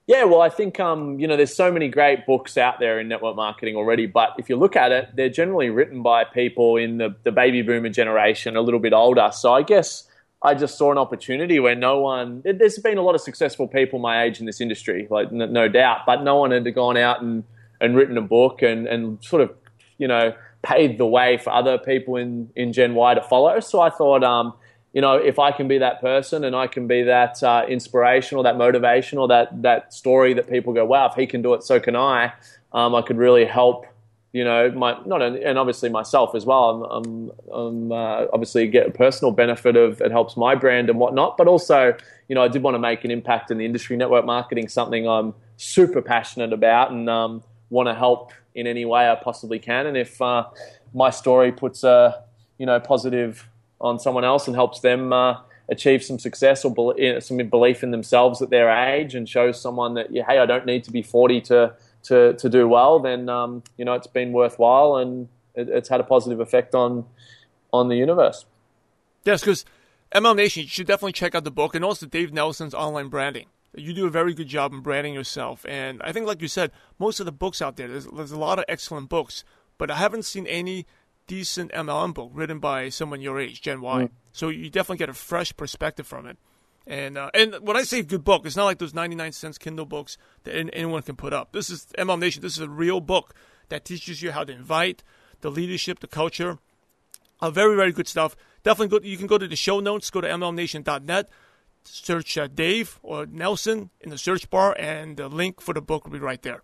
Yeah, 0.07 0.25
well, 0.25 0.41
I 0.41 0.49
think 0.49 0.79
um, 0.79 1.19
you 1.19 1.27
know 1.27 1.35
there's 1.35 1.55
so 1.55 1.71
many 1.71 1.89
great 1.89 2.27
books 2.27 2.57
out 2.57 2.79
there 2.79 2.99
in 2.99 3.07
network 3.07 3.35
marketing 3.35 3.75
already, 3.75 4.05
but 4.05 4.35
if 4.37 4.49
you 4.49 4.55
look 4.55 4.75
at 4.75 4.91
it, 4.91 5.09
they're 5.15 5.29
generally 5.29 5.71
written 5.71 6.03
by 6.03 6.23
people 6.23 6.77
in 6.77 6.97
the, 6.97 7.15
the 7.23 7.31
baby 7.31 7.63
boomer 7.63 7.89
generation, 7.89 8.55
a 8.55 8.61
little 8.61 8.79
bit 8.79 8.93
older. 8.93 9.31
So 9.33 9.51
I 9.51 9.63
guess 9.63 10.07
I 10.45 10.53
just 10.53 10.77
saw 10.77 10.91
an 10.91 10.97
opportunity 10.97 11.59
where 11.59 11.75
no 11.75 11.99
one. 11.99 12.43
There's 12.45 12.77
been 12.77 12.99
a 12.99 13.01
lot 13.01 13.15
of 13.15 13.21
successful 13.21 13.67
people 13.67 13.97
my 13.97 14.23
age 14.23 14.39
in 14.39 14.45
this 14.45 14.61
industry, 14.61 15.07
like 15.09 15.31
no 15.31 15.67
doubt, 15.67 16.01
but 16.05 16.23
no 16.23 16.35
one 16.35 16.51
had 16.51 16.71
gone 16.75 16.97
out 16.97 17.21
and, 17.21 17.43
and 17.81 17.95
written 17.95 18.15
a 18.17 18.21
book 18.21 18.61
and, 18.61 18.87
and 18.87 19.23
sort 19.23 19.41
of 19.41 19.51
you 19.97 20.07
know 20.07 20.33
paved 20.61 20.99
the 20.99 21.05
way 21.05 21.37
for 21.37 21.51
other 21.51 21.77
people 21.79 22.15
in 22.15 22.49
in 22.55 22.73
Gen 22.73 22.93
Y 22.93 23.15
to 23.15 23.21
follow. 23.21 23.59
So 23.59 23.81
I 23.81 23.89
thought. 23.89 24.23
Um, 24.23 24.53
you 24.93 25.01
know, 25.01 25.15
if 25.15 25.39
I 25.39 25.51
can 25.51 25.67
be 25.67 25.79
that 25.79 25.99
person 25.99 26.45
and 26.45 26.55
I 26.55 26.67
can 26.67 26.87
be 26.87 27.03
that 27.03 27.43
uh, 27.43 27.65
inspiration 27.67 28.37
or 28.37 28.45
that 28.45 28.57
motivation 28.57 29.17
or 29.17 29.27
that 29.27 29.61
that 29.61 29.93
story 29.93 30.33
that 30.35 30.49
people 30.49 30.71
go, 30.71 30.85
wow, 30.85 31.07
if 31.07 31.15
he 31.15 31.27
can 31.27 31.41
do 31.41 31.53
it, 31.53 31.63
so 31.63 31.81
can 31.81 31.97
I. 31.97 32.31
Um, 32.71 32.95
I 32.95 33.01
could 33.01 33.17
really 33.17 33.43
help, 33.43 33.87
you 34.35 34.43
know, 34.43 34.69
my 34.71 34.97
not 35.05 35.21
and 35.21 35.57
obviously 35.57 35.87
myself 35.87 36.35
as 36.35 36.45
well. 36.45 36.69
I'm, 36.69 36.91
I'm, 36.91 37.31
I'm 37.53 37.91
uh, 37.93 38.25
obviously 38.33 38.67
get 38.67 38.85
a 38.85 38.91
personal 38.91 39.31
benefit 39.31 39.77
of 39.77 40.01
it 40.01 40.11
helps 40.11 40.35
my 40.35 40.55
brand 40.55 40.89
and 40.89 40.99
whatnot, 40.99 41.37
but 41.37 41.47
also, 41.47 41.95
you 42.27 42.35
know, 42.35 42.43
I 42.43 42.49
did 42.49 42.61
want 42.61 42.75
to 42.75 42.79
make 42.79 43.05
an 43.05 43.11
impact 43.11 43.49
in 43.49 43.57
the 43.57 43.63
industry. 43.63 43.95
Network 43.95 44.25
marketing, 44.25 44.67
something 44.67 45.07
I'm 45.07 45.33
super 45.55 46.01
passionate 46.01 46.51
about 46.51 46.91
and 46.91 47.09
um, 47.09 47.43
want 47.69 47.87
to 47.87 47.95
help 47.95 48.33
in 48.55 48.67
any 48.67 48.83
way 48.83 49.09
I 49.09 49.15
possibly 49.15 49.57
can. 49.57 49.85
And 49.85 49.95
if 49.95 50.21
uh, 50.21 50.47
my 50.93 51.11
story 51.11 51.53
puts 51.53 51.85
a 51.85 52.21
you 52.57 52.65
know 52.65 52.77
positive 52.81 53.47
on 53.79 53.99
someone 53.99 54.25
else 54.25 54.47
and 54.47 54.55
helps 54.55 54.81
them 54.81 55.13
uh, 55.13 55.37
achieve 55.69 56.03
some 56.03 56.19
success 56.19 56.65
or 56.65 57.21
some 57.21 57.37
belief 57.37 57.83
in 57.83 57.91
themselves 57.91 58.41
at 58.41 58.49
their 58.49 58.69
age 58.69 59.15
and 59.15 59.29
shows 59.29 59.61
someone 59.61 59.93
that 59.93 60.11
hey 60.11 60.39
I 60.39 60.45
don't 60.45 60.65
need 60.65 60.83
to 60.83 60.91
be 60.91 61.03
40 61.03 61.39
to 61.41 61.73
to, 62.05 62.33
to 62.33 62.49
do 62.49 62.67
well 62.67 62.99
then 62.99 63.29
um, 63.29 63.63
you 63.77 63.85
know 63.85 63.93
it's 63.93 64.07
been 64.07 64.31
worthwhile 64.31 64.97
and 64.97 65.27
it, 65.53 65.69
it's 65.69 65.89
had 65.89 65.99
a 65.99 66.03
positive 66.03 66.39
effect 66.39 66.73
on 66.73 67.05
on 67.71 67.89
the 67.89 67.95
universe 67.95 68.45
yes 69.23 69.41
because 69.41 69.65
MLM 70.13 70.37
Nation 70.37 70.63
you 70.63 70.69
should 70.69 70.87
definitely 70.87 71.13
check 71.13 71.35
out 71.35 71.43
the 71.43 71.51
book 71.51 71.75
and 71.75 71.83
also 71.83 72.05
Dave 72.05 72.31
Nelson's 72.33 72.73
online 72.73 73.09
branding 73.09 73.47
you 73.75 73.93
do 73.93 74.07
a 74.07 74.09
very 74.09 74.33
good 74.33 74.47
job 74.47 74.73
in 74.73 74.79
branding 74.79 75.13
yourself 75.13 75.65
and 75.67 76.01
I 76.03 76.11
think 76.11 76.25
like 76.25 76.41
you 76.41 76.47
said 76.47 76.71
most 76.99 77.19
of 77.19 77.25
the 77.25 77.31
books 77.31 77.61
out 77.61 77.75
there 77.75 77.87
there's, 77.87 78.05
there's 78.07 78.31
a 78.31 78.39
lot 78.39 78.59
of 78.59 78.65
excellent 78.67 79.09
books 79.09 79.43
but 79.77 79.91
I 79.91 79.95
haven't 79.95 80.23
seen 80.23 80.47
any 80.47 80.85
decent 81.27 81.71
MLM 81.71 82.13
book 82.13 82.31
written 82.33 82.59
by 82.59 82.89
someone 82.89 83.21
your 83.21 83.39
age, 83.39 83.61
Gen 83.61 83.81
Y. 83.81 84.03
Mm. 84.03 84.09
So 84.31 84.49
you 84.49 84.69
definitely 84.69 84.97
get 84.97 85.09
a 85.09 85.13
fresh 85.13 85.55
perspective 85.55 86.07
from 86.07 86.25
it. 86.25 86.37
And 86.87 87.17
uh, 87.17 87.31
and 87.33 87.55
when 87.61 87.75
I 87.75 87.83
say 87.83 88.03
good 88.03 88.23
book, 88.23 88.45
it's 88.45 88.55
not 88.55 88.65
like 88.65 88.77
those 88.77 88.93
99 88.93 89.31
cents 89.31 89.57
Kindle 89.57 89.85
books 89.85 90.17
that 90.43 90.55
anyone 90.55 91.01
can 91.01 91.15
put 91.15 91.33
up. 91.33 91.51
This 91.51 91.69
is 91.69 91.87
MLM 91.97 92.19
Nation. 92.19 92.41
This 92.41 92.53
is 92.53 92.59
a 92.59 92.69
real 92.69 93.01
book 93.01 93.33
that 93.69 93.85
teaches 93.85 94.21
you 94.21 94.31
how 94.31 94.43
to 94.43 94.53
invite, 94.53 95.03
the 95.41 95.49
leadership, 95.49 95.99
the 95.99 96.07
culture. 96.07 96.59
Uh, 97.39 97.49
very, 97.49 97.75
very 97.75 97.91
good 97.91 98.07
stuff. 98.07 98.35
Definitely 98.63 98.99
go, 98.99 99.05
you 99.05 99.17
can 99.17 99.27
go 99.27 99.37
to 99.37 99.47
the 99.47 99.55
show 99.55 99.79
notes, 99.79 100.09
go 100.09 100.21
to 100.21 100.27
MLMNation.net, 100.27 101.29
search 101.83 102.37
uh, 102.37 102.47
Dave 102.47 102.99
or 103.03 103.25
Nelson 103.25 103.89
in 104.01 104.09
the 104.11 104.17
search 104.17 104.49
bar, 104.49 104.75
and 104.79 105.17
the 105.17 105.27
link 105.27 105.61
for 105.61 105.73
the 105.73 105.81
book 105.81 106.05
will 106.05 106.13
be 106.13 106.19
right 106.19 106.41
there. 106.41 106.61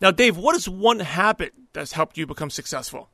Now, 0.00 0.12
Dave, 0.12 0.36
what 0.36 0.54
is 0.54 0.68
one 0.68 1.00
habit 1.00 1.52
that's 1.72 1.92
helped 1.92 2.16
you 2.16 2.26
become 2.26 2.50
successful? 2.50 3.10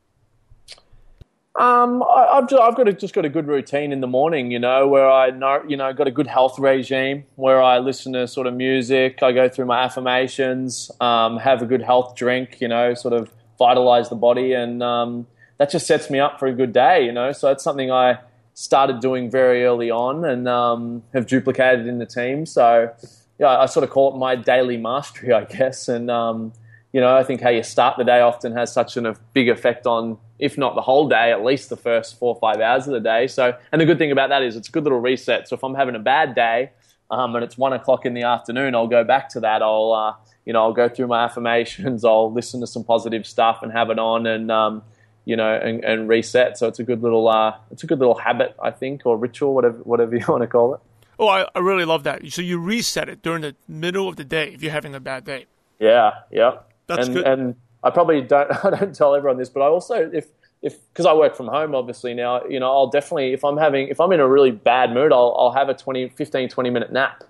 Um, 1.56 2.02
I, 2.02 2.34
have 2.34 2.48
just, 2.48 2.60
I've 2.60 2.74
got 2.74 2.88
a, 2.88 2.92
just 2.92 3.14
got 3.14 3.24
a 3.24 3.28
good 3.28 3.46
routine 3.46 3.92
in 3.92 4.00
the 4.00 4.08
morning, 4.08 4.50
you 4.50 4.58
know, 4.58 4.88
where 4.88 5.08
I 5.08 5.30
know, 5.30 5.62
you 5.68 5.76
know, 5.76 5.92
got 5.92 6.08
a 6.08 6.10
good 6.10 6.26
health 6.26 6.58
regime 6.58 7.24
where 7.36 7.62
I 7.62 7.78
listen 7.78 8.12
to 8.14 8.26
sort 8.26 8.48
of 8.48 8.54
music, 8.54 9.22
I 9.22 9.30
go 9.30 9.48
through 9.48 9.66
my 9.66 9.84
affirmations, 9.84 10.90
um, 11.00 11.36
have 11.36 11.62
a 11.62 11.66
good 11.66 11.82
health 11.82 12.16
drink, 12.16 12.60
you 12.60 12.66
know, 12.66 12.94
sort 12.94 13.14
of 13.14 13.30
vitalize 13.56 14.08
the 14.08 14.16
body, 14.16 14.52
and 14.52 14.82
um, 14.82 15.28
that 15.58 15.70
just 15.70 15.86
sets 15.86 16.10
me 16.10 16.18
up 16.18 16.40
for 16.40 16.48
a 16.48 16.52
good 16.52 16.72
day, 16.72 17.04
you 17.04 17.12
know. 17.12 17.30
So 17.30 17.52
it's 17.52 17.62
something 17.62 17.88
I 17.88 18.18
started 18.54 18.98
doing 18.98 19.30
very 19.30 19.64
early 19.64 19.92
on 19.92 20.24
and 20.24 20.48
um, 20.48 21.04
have 21.12 21.26
duplicated 21.26 21.86
in 21.86 21.98
the 21.98 22.06
team. 22.06 22.46
So 22.46 22.92
yeah, 23.38 23.58
I 23.58 23.66
sort 23.66 23.84
of 23.84 23.90
call 23.90 24.14
it 24.14 24.18
my 24.18 24.34
daily 24.34 24.76
mastery, 24.76 25.32
I 25.40 25.44
guess, 25.44 25.88
and 25.88 26.10
um, 26.10 26.52
you 26.94 27.00
know, 27.00 27.16
I 27.16 27.24
think 27.24 27.40
how 27.40 27.50
you 27.50 27.64
start 27.64 27.98
the 27.98 28.04
day 28.04 28.20
often 28.20 28.52
has 28.52 28.72
such 28.72 28.96
a 28.96 29.16
big 29.33 29.48
effect 29.48 29.85
on, 29.85 30.16
if 30.38 30.57
not 30.57 30.76
the 30.76 30.80
whole 30.80 31.09
day, 31.09 31.33
at 31.33 31.44
least 31.44 31.68
the 31.68 31.76
first 31.76 32.20
four 32.20 32.37
or 32.37 32.40
five 32.40 32.61
hours 32.61 32.87
of 32.87 32.92
the 32.92 33.00
day. 33.00 33.26
So, 33.26 33.52
and 33.72 33.80
the 33.80 33.85
good 33.85 33.98
thing 33.98 34.12
about 34.12 34.28
that 34.28 34.44
is 34.44 34.54
it's 34.54 34.68
a 34.68 34.70
good 34.70 34.85
little 34.85 35.00
reset. 35.00 35.48
So 35.48 35.57
if 35.57 35.64
I'm 35.64 35.74
having 35.74 35.96
a 35.96 35.98
bad 35.98 36.37
day 36.37 36.70
um, 37.11 37.35
and 37.35 37.42
it's 37.42 37.59
one 37.59 37.72
o'clock 37.72 38.07
in 38.07 38.14
the 38.14 38.22
afternoon, 38.22 38.76
I'll 38.76 38.87
go 38.87 39.02
back 39.02 39.28
to 39.30 39.40
that. 39.40 39.61
I'll, 39.61 39.92
uh, 39.92 40.14
you 40.46 40.52
know, 40.52 40.62
I'll 40.62 40.72
go 40.72 40.88
through 40.88 41.09
my 41.09 41.24
affirmations. 41.24 42.04
I'll 42.04 42.33
listen 42.33 42.61
to 42.61 42.66
some 42.68 42.85
positive 42.85 43.26
stuff 43.26 43.64
and 43.64 43.72
have 43.72 43.90
it 43.90 43.98
on 43.98 44.28
and, 44.28 44.52
um, 44.52 44.85
you 45.24 45.35
know, 45.35 45.52
and, 45.52 45.85
and, 45.85 46.09
reset. 46.09 46.57
So 46.59 46.68
it's 46.68 46.78
a 46.78 46.85
good 46.85 47.02
little, 47.02 47.26
uh, 47.26 47.57
it's 47.72 47.83
a 47.83 47.88
good 47.88 47.98
little 47.98 48.14
habit, 48.14 48.54
I 48.62 48.70
think, 48.70 49.02
or 49.04 49.16
ritual, 49.16 49.52
whatever, 49.52 49.78
whatever 49.78 50.14
you 50.16 50.24
want 50.28 50.42
to 50.42 50.46
call 50.46 50.74
it. 50.74 50.80
Oh, 51.18 51.26
I, 51.26 51.48
I 51.57 51.59
really 51.59 51.87
love 51.87 52.04
that. 52.04 52.30
So 52.30 52.40
you 52.40 52.61
reset 52.61 53.09
it 53.09 53.20
during 53.20 53.42
the 53.42 53.57
middle 53.66 54.09
of 54.09 54.14
the 54.14 54.24
day 54.24 54.52
if 54.54 54.62
you're 54.62 54.70
having 54.70 54.94
a 54.94 55.00
bad 55.00 55.24
day. 55.24 55.46
Yeah, 55.80 56.12
yeah. 56.30 56.59
That's 56.87 57.07
and, 57.07 57.16
good. 57.16 57.27
And 57.27 57.55
I 57.83 57.90
probably 57.90 58.23
don't 58.23 58.51
I 58.64 58.70
don't 58.70 58.94
tell 58.94 59.14
everyone 59.14 59.38
this, 59.38 59.49
but 59.49 59.61
I 59.61 59.66
also 59.66 60.11
if 60.12 60.27
if 60.62 60.77
because 60.90 61.07
I 61.07 61.12
work 61.12 61.37
from 61.37 61.49
home 61.49 61.75
obviously 61.75 62.14
now, 62.14 62.44
you 62.44 62.59
know, 62.59 62.70
I'll 62.70 62.88
definitely 62.88 63.33
if 63.33 63.44
I'm 63.44 63.57
having 63.57 63.88
if 63.88 64.01
I'm 64.01 64.12
in 64.12 64.20
a 64.20 64.29
really 64.29 64.51
bad 64.51 64.92
mood, 64.92 65.12
I'll 65.12 65.35
I'll 65.38 65.53
have 65.53 65.68
a 65.68 65.75
20 65.75 66.09
15 66.09 66.49
20 66.49 66.70
minute 66.70 66.92
nap. 66.92 67.25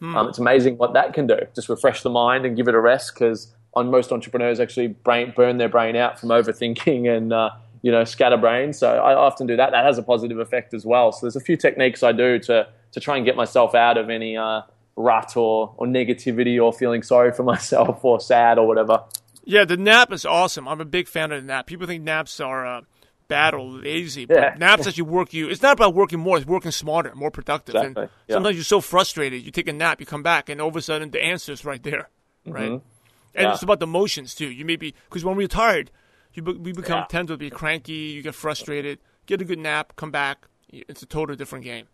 Hmm. 0.00 0.16
Um, 0.16 0.28
it's 0.28 0.38
amazing 0.38 0.78
what 0.78 0.94
that 0.94 1.14
can 1.14 1.26
do. 1.26 1.38
Just 1.54 1.68
refresh 1.68 2.02
the 2.02 2.10
mind 2.10 2.44
and 2.44 2.56
give 2.56 2.66
it 2.68 2.74
a 2.74 2.80
rest 2.80 3.14
because 3.14 3.52
on 3.74 3.90
most 3.90 4.12
entrepreneurs 4.12 4.60
actually 4.60 4.88
brain, 4.88 5.32
burn 5.34 5.58
their 5.58 5.68
brain 5.68 5.96
out 5.96 6.18
from 6.18 6.28
overthinking 6.30 7.14
and 7.14 7.32
uh, 7.32 7.50
you 7.82 7.92
know 7.92 8.04
scatterbrain. 8.04 8.72
So 8.72 8.96
I 8.96 9.14
often 9.14 9.46
do 9.46 9.56
that. 9.56 9.70
That 9.70 9.84
has 9.84 9.98
a 9.98 10.02
positive 10.02 10.38
effect 10.38 10.74
as 10.74 10.84
well. 10.84 11.12
So 11.12 11.26
there's 11.26 11.36
a 11.36 11.40
few 11.40 11.56
techniques 11.56 12.02
I 12.02 12.12
do 12.12 12.38
to 12.40 12.66
to 12.92 13.00
try 13.00 13.16
and 13.16 13.24
get 13.24 13.36
myself 13.36 13.74
out 13.74 13.96
of 13.96 14.10
any 14.10 14.36
uh, 14.36 14.62
rut 15.02 15.36
or, 15.36 15.74
or 15.76 15.86
negativity 15.86 16.62
or 16.62 16.72
feeling 16.72 17.02
sorry 17.02 17.32
for 17.32 17.42
myself 17.54 18.04
or 18.04 18.20
sad 18.20 18.58
or 18.58 18.66
whatever. 18.66 19.04
Yeah, 19.44 19.64
the 19.64 19.76
nap 19.76 20.12
is 20.12 20.24
awesome. 20.24 20.68
I'm 20.68 20.80
a 20.80 20.84
big 20.84 21.08
fan 21.08 21.32
of 21.32 21.42
the 21.42 21.46
nap. 21.46 21.66
People 21.66 21.86
think 21.86 22.04
naps 22.04 22.38
are 22.40 22.66
uh, 22.66 22.80
bad 23.28 23.54
or 23.54 23.64
lazy, 23.64 24.24
but 24.24 24.36
yeah. 24.36 24.54
naps 24.58 24.86
actually 24.86 25.02
work 25.04 25.32
you. 25.32 25.48
It's 25.48 25.62
not 25.62 25.72
about 25.72 25.94
working 25.94 26.20
more; 26.20 26.36
it's 26.36 26.46
working 26.46 26.70
smarter, 26.70 27.14
more 27.14 27.30
productive. 27.30 27.74
Exactly. 27.74 28.02
And 28.02 28.10
yeah. 28.28 28.34
sometimes 28.34 28.56
you're 28.56 28.64
so 28.64 28.80
frustrated, 28.80 29.42
you 29.42 29.50
take 29.50 29.68
a 29.68 29.72
nap, 29.72 30.00
you 30.00 30.06
come 30.06 30.22
back, 30.22 30.48
and 30.48 30.60
all 30.60 30.68
of 30.68 30.76
a 30.76 30.82
sudden 30.82 31.10
the 31.10 31.22
answer 31.22 31.52
is 31.52 31.64
right 31.64 31.82
there, 31.82 32.08
right? 32.46 32.70
Mm-hmm. 32.70 32.86
And 33.34 33.44
yeah. 33.46 33.52
it's 33.52 33.62
about 33.62 33.80
the 33.80 33.86
motions 33.86 34.34
too. 34.34 34.50
You 34.50 34.64
may 34.64 34.76
be 34.76 34.94
because 35.08 35.24
when 35.24 35.36
we're 35.36 35.48
tired, 35.48 35.90
you 36.34 36.42
be, 36.42 36.52
we 36.52 36.72
become 36.72 37.06
tend 37.08 37.28
to 37.28 37.36
be 37.36 37.50
cranky. 37.50 37.92
You 37.92 38.22
get 38.22 38.34
frustrated. 38.34 38.98
Get 39.26 39.40
a 39.40 39.44
good 39.44 39.58
nap, 39.58 39.94
come 39.96 40.10
back. 40.10 40.46
It's 40.68 41.02
a 41.02 41.06
totally 41.06 41.36
different 41.36 41.64
game. 41.64 41.86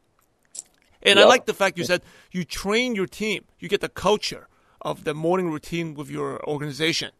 And 1.08 1.18
yep. 1.18 1.26
I 1.26 1.28
like 1.28 1.46
the 1.46 1.54
fact 1.54 1.78
you 1.78 1.84
said 1.84 2.02
you 2.30 2.44
train 2.44 2.94
your 2.94 3.06
team. 3.06 3.44
You 3.58 3.68
get 3.68 3.80
the 3.80 3.88
culture 3.88 4.48
of 4.80 5.04
the 5.04 5.14
morning 5.14 5.50
routine 5.50 5.94
with 5.94 6.10
your 6.10 6.42
organization. 6.46 7.10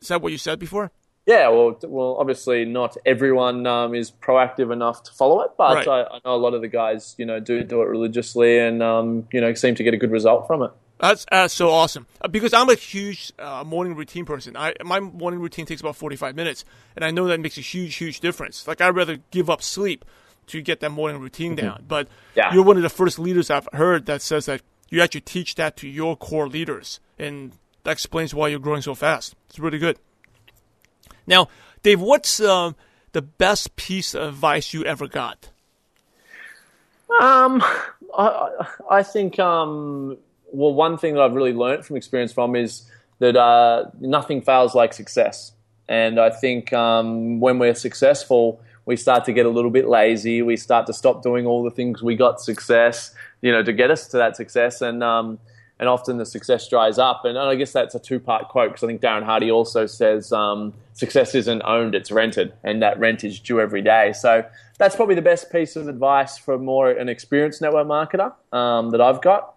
Is 0.00 0.08
that 0.08 0.22
what 0.22 0.32
you 0.32 0.38
said 0.38 0.58
before? 0.58 0.90
Yeah, 1.26 1.48
well, 1.48 1.78
well, 1.84 2.16
obviously 2.18 2.64
not 2.64 2.96
everyone 3.04 3.66
um, 3.66 3.94
is 3.94 4.10
proactive 4.10 4.72
enough 4.72 5.02
to 5.02 5.12
follow 5.12 5.42
it, 5.42 5.50
but 5.58 5.86
right. 5.86 5.88
I, 5.88 6.02
I, 6.04 6.20
know 6.24 6.34
a 6.34 6.36
lot 6.36 6.54
of 6.54 6.62
the 6.62 6.68
guys, 6.68 7.14
you 7.18 7.26
know, 7.26 7.38
do 7.38 7.62
do 7.64 7.82
it 7.82 7.84
religiously 7.84 8.58
and 8.58 8.82
um, 8.82 9.28
you 9.30 9.42
know 9.42 9.52
seem 9.52 9.74
to 9.74 9.84
get 9.84 9.92
a 9.92 9.98
good 9.98 10.10
result 10.10 10.46
from 10.46 10.62
it. 10.62 10.70
That's, 10.98 11.26
that's 11.30 11.54
so 11.54 11.68
awesome 11.70 12.06
uh, 12.22 12.28
because 12.28 12.52
I'm 12.52 12.68
a 12.70 12.74
huge 12.74 13.32
uh, 13.38 13.62
morning 13.62 13.94
routine 13.94 14.24
person. 14.24 14.56
I 14.56 14.72
my 14.82 15.00
morning 15.00 15.40
routine 15.40 15.66
takes 15.66 15.82
about 15.82 15.96
45 15.96 16.34
minutes, 16.34 16.64
and 16.96 17.04
I 17.04 17.10
know 17.10 17.26
that 17.26 17.40
makes 17.40 17.58
a 17.58 17.60
huge, 17.60 17.94
huge 17.96 18.20
difference. 18.20 18.66
Like 18.66 18.80
I'd 18.80 18.96
rather 18.96 19.18
give 19.30 19.50
up 19.50 19.60
sleep 19.60 20.06
to 20.48 20.60
get 20.62 20.80
that 20.80 20.90
morning 20.90 21.20
routine 21.20 21.56
mm-hmm. 21.56 21.66
down. 21.66 21.84
But 21.86 22.08
yeah. 22.34 22.52
you're 22.52 22.64
one 22.64 22.76
of 22.76 22.82
the 22.82 22.88
first 22.88 23.18
leaders 23.18 23.50
I've 23.50 23.68
heard 23.72 24.06
that 24.06 24.22
says 24.22 24.46
that 24.46 24.62
you 24.90 25.02
actually 25.02 25.22
teach 25.22 25.54
that 25.56 25.76
to 25.78 25.88
your 25.88 26.16
core 26.16 26.48
leaders, 26.48 27.00
and 27.18 27.52
that 27.84 27.92
explains 27.92 28.34
why 28.34 28.48
you're 28.48 28.58
growing 28.58 28.82
so 28.82 28.94
fast. 28.94 29.34
It's 29.48 29.58
really 29.58 29.78
good. 29.78 29.98
Now, 31.26 31.48
Dave, 31.82 32.00
what's 32.00 32.40
uh, 32.40 32.72
the 33.12 33.22
best 33.22 33.76
piece 33.76 34.14
of 34.14 34.28
advice 34.28 34.72
you 34.72 34.84
ever 34.84 35.06
got? 35.06 35.50
Um, 37.20 37.62
I, 38.16 38.66
I 38.90 39.02
think, 39.02 39.38
um, 39.38 40.18
well, 40.52 40.72
one 40.74 40.98
thing 40.98 41.14
that 41.14 41.22
I've 41.22 41.34
really 41.34 41.52
learned 41.52 41.84
from 41.84 41.96
experience 41.96 42.32
from 42.32 42.56
is 42.56 42.90
that 43.18 43.36
uh, 43.36 43.90
nothing 44.00 44.42
fails 44.42 44.74
like 44.74 44.92
success. 44.92 45.52
And 45.88 46.20
I 46.20 46.30
think 46.30 46.72
um, 46.72 47.40
when 47.40 47.58
we're 47.58 47.74
successful, 47.74 48.60
we 48.88 48.96
start 48.96 49.26
to 49.26 49.34
get 49.34 49.44
a 49.44 49.50
little 49.50 49.70
bit 49.70 49.86
lazy. 49.86 50.40
We 50.40 50.56
start 50.56 50.86
to 50.86 50.94
stop 50.94 51.22
doing 51.22 51.44
all 51.44 51.62
the 51.62 51.70
things 51.70 52.02
we 52.02 52.16
got 52.16 52.40
success, 52.40 53.14
you 53.42 53.52
know, 53.52 53.62
to 53.62 53.70
get 53.70 53.90
us 53.90 54.08
to 54.08 54.16
that 54.16 54.34
success. 54.34 54.80
And 54.80 55.04
um, 55.04 55.38
and 55.78 55.90
often 55.90 56.16
the 56.16 56.24
success 56.24 56.66
dries 56.66 56.98
up. 56.98 57.26
And 57.26 57.38
I 57.38 57.54
guess 57.54 57.70
that's 57.70 57.94
a 57.94 57.98
two 57.98 58.18
part 58.18 58.48
quote 58.48 58.70
because 58.70 58.82
I 58.82 58.86
think 58.86 59.02
Darren 59.02 59.24
Hardy 59.24 59.50
also 59.50 59.84
says 59.84 60.32
um, 60.32 60.72
success 60.94 61.34
isn't 61.34 61.60
owned, 61.66 61.94
it's 61.94 62.10
rented, 62.10 62.54
and 62.64 62.82
that 62.82 62.98
rent 62.98 63.24
is 63.24 63.38
due 63.38 63.60
every 63.60 63.82
day. 63.82 64.14
So 64.14 64.42
that's 64.78 64.96
probably 64.96 65.14
the 65.14 65.22
best 65.22 65.52
piece 65.52 65.76
of 65.76 65.86
advice 65.86 66.38
for 66.38 66.58
more 66.58 66.90
an 66.90 67.10
experienced 67.10 67.60
network 67.60 67.86
marketer 67.86 68.32
um, 68.54 68.90
that 68.90 69.02
I've 69.02 69.20
got. 69.20 69.54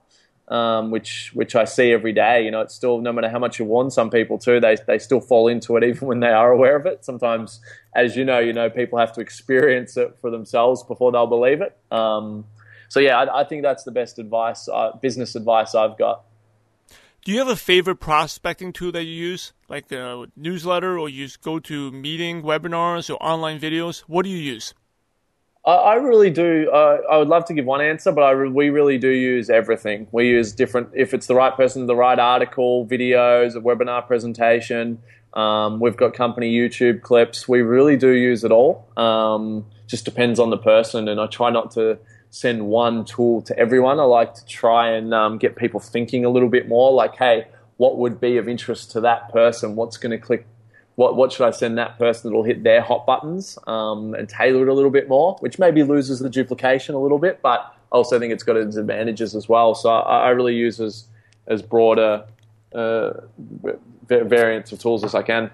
Um, 0.51 0.91
which 0.91 1.31
which 1.33 1.55
I 1.55 1.63
see 1.63 1.93
every 1.93 2.11
day. 2.11 2.43
You 2.43 2.51
know, 2.51 2.59
it's 2.59 2.75
still 2.75 2.99
no 2.99 3.13
matter 3.13 3.29
how 3.29 3.39
much 3.39 3.57
you 3.57 3.63
warn 3.63 3.89
some 3.89 4.09
people 4.09 4.37
too, 4.37 4.59
they 4.59 4.75
they 4.85 4.99
still 4.99 5.21
fall 5.21 5.47
into 5.47 5.77
it 5.77 5.83
even 5.89 6.07
when 6.09 6.19
they 6.19 6.27
are 6.27 6.51
aware 6.51 6.75
of 6.75 6.85
it. 6.85 7.05
Sometimes, 7.05 7.61
as 7.95 8.17
you 8.17 8.25
know, 8.25 8.39
you 8.39 8.51
know 8.51 8.69
people 8.69 8.99
have 8.99 9.13
to 9.13 9.21
experience 9.21 9.95
it 9.95 10.17
for 10.19 10.29
themselves 10.29 10.83
before 10.83 11.13
they'll 11.13 11.25
believe 11.25 11.61
it. 11.61 11.77
Um, 11.89 12.43
so 12.91 12.99
yeah, 12.99 13.17
I, 13.17 13.41
I, 13.41 13.43
think 13.45 13.63
that's 13.63 13.85
the 13.85 13.91
best 13.91 14.19
advice, 14.19 14.67
uh, 14.67 14.91
business 15.01 15.35
advice 15.35 15.73
I've 15.73 15.97
got. 15.97 16.25
Do 17.23 17.31
you 17.31 17.39
have 17.39 17.47
a 17.47 17.55
favorite 17.55 18.01
prospecting 18.01 18.73
tool 18.73 18.91
that 18.91 19.05
you 19.05 19.13
use, 19.13 19.53
like 19.69 19.89
a 19.93 20.25
newsletter, 20.35 20.99
or 20.99 21.07
you 21.07 21.27
GoToMeeting 21.27 22.43
webinars 22.43 23.09
or 23.09 23.13
online 23.23 23.61
videos? 23.61 23.99
What 23.99 24.23
do 24.23 24.29
you 24.29 24.35
use? 24.35 24.73
I 25.63 25.95
really 25.95 26.31
do. 26.31 26.71
Uh, 26.71 26.97
I 27.09 27.17
would 27.17 27.27
love 27.27 27.45
to 27.45 27.53
give 27.53 27.65
one 27.65 27.81
answer, 27.81 28.11
but 28.11 28.33
re- 28.33 28.49
we 28.49 28.69
really 28.69 28.97
do 28.97 29.09
use 29.09 29.49
everything. 29.49 30.07
We 30.11 30.27
use 30.27 30.51
different, 30.51 30.89
if 30.95 31.13
it's 31.13 31.27
the 31.27 31.35
right 31.35 31.55
person, 31.55 31.85
the 31.85 31.95
right 31.95 32.17
article, 32.17 32.87
videos, 32.87 33.55
a 33.55 33.61
webinar 33.61 34.07
presentation. 34.07 34.99
Um, 35.33 35.79
we've 35.79 35.95
got 35.95 36.15
company 36.15 36.51
YouTube 36.51 37.03
clips. 37.03 37.47
We 37.47 37.61
really 37.61 37.95
do 37.95 38.09
use 38.09 38.43
it 38.43 38.51
all. 38.51 38.87
Um, 38.97 39.65
just 39.85 40.03
depends 40.03 40.39
on 40.39 40.49
the 40.49 40.57
person, 40.57 41.07
and 41.07 41.21
I 41.21 41.27
try 41.27 41.51
not 41.51 41.71
to 41.71 41.99
send 42.31 42.65
one 42.67 43.05
tool 43.05 43.41
to 43.43 43.57
everyone. 43.59 43.99
I 43.99 44.03
like 44.03 44.33
to 44.35 44.45
try 44.45 44.89
and 44.89 45.13
um, 45.13 45.37
get 45.37 45.55
people 45.55 45.79
thinking 45.79 46.25
a 46.25 46.29
little 46.29 46.49
bit 46.49 46.67
more. 46.67 46.91
Like, 46.91 47.17
hey, 47.17 47.47
what 47.77 47.97
would 47.97 48.19
be 48.19 48.37
of 48.37 48.47
interest 48.49 48.91
to 48.91 49.01
that 49.01 49.31
person? 49.31 49.75
What's 49.75 49.97
going 49.97 50.11
to 50.11 50.17
click 50.17 50.47
what, 51.01 51.15
what 51.15 51.31
should 51.31 51.47
I 51.47 51.49
send 51.49 51.79
that 51.79 51.97
person 51.97 52.29
that'll 52.29 52.43
hit 52.43 52.61
their 52.61 52.79
hot 52.79 53.07
buttons 53.07 53.57
um, 53.65 54.13
and 54.13 54.29
tailor 54.29 54.61
it 54.61 54.69
a 54.69 54.73
little 54.73 54.91
bit 54.91 55.09
more, 55.09 55.35
which 55.39 55.57
maybe 55.57 55.81
loses 55.81 56.19
the 56.19 56.29
duplication 56.29 56.93
a 56.93 56.99
little 56.99 57.17
bit, 57.17 57.41
but 57.41 57.59
I 57.91 57.95
also 57.95 58.19
think 58.19 58.31
it's 58.31 58.43
got 58.43 58.55
its 58.55 58.75
advantages 58.75 59.35
as 59.35 59.49
well. 59.49 59.73
So 59.73 59.89
I, 59.89 60.27
I 60.27 60.29
really 60.29 60.53
use 60.53 60.79
as, 60.79 61.05
as 61.47 61.63
broader 61.63 62.25
uh, 62.75 63.13
variants 64.07 64.71
of 64.71 64.77
tools 64.77 65.03
as 65.03 65.15
I 65.15 65.23
can. 65.23 65.49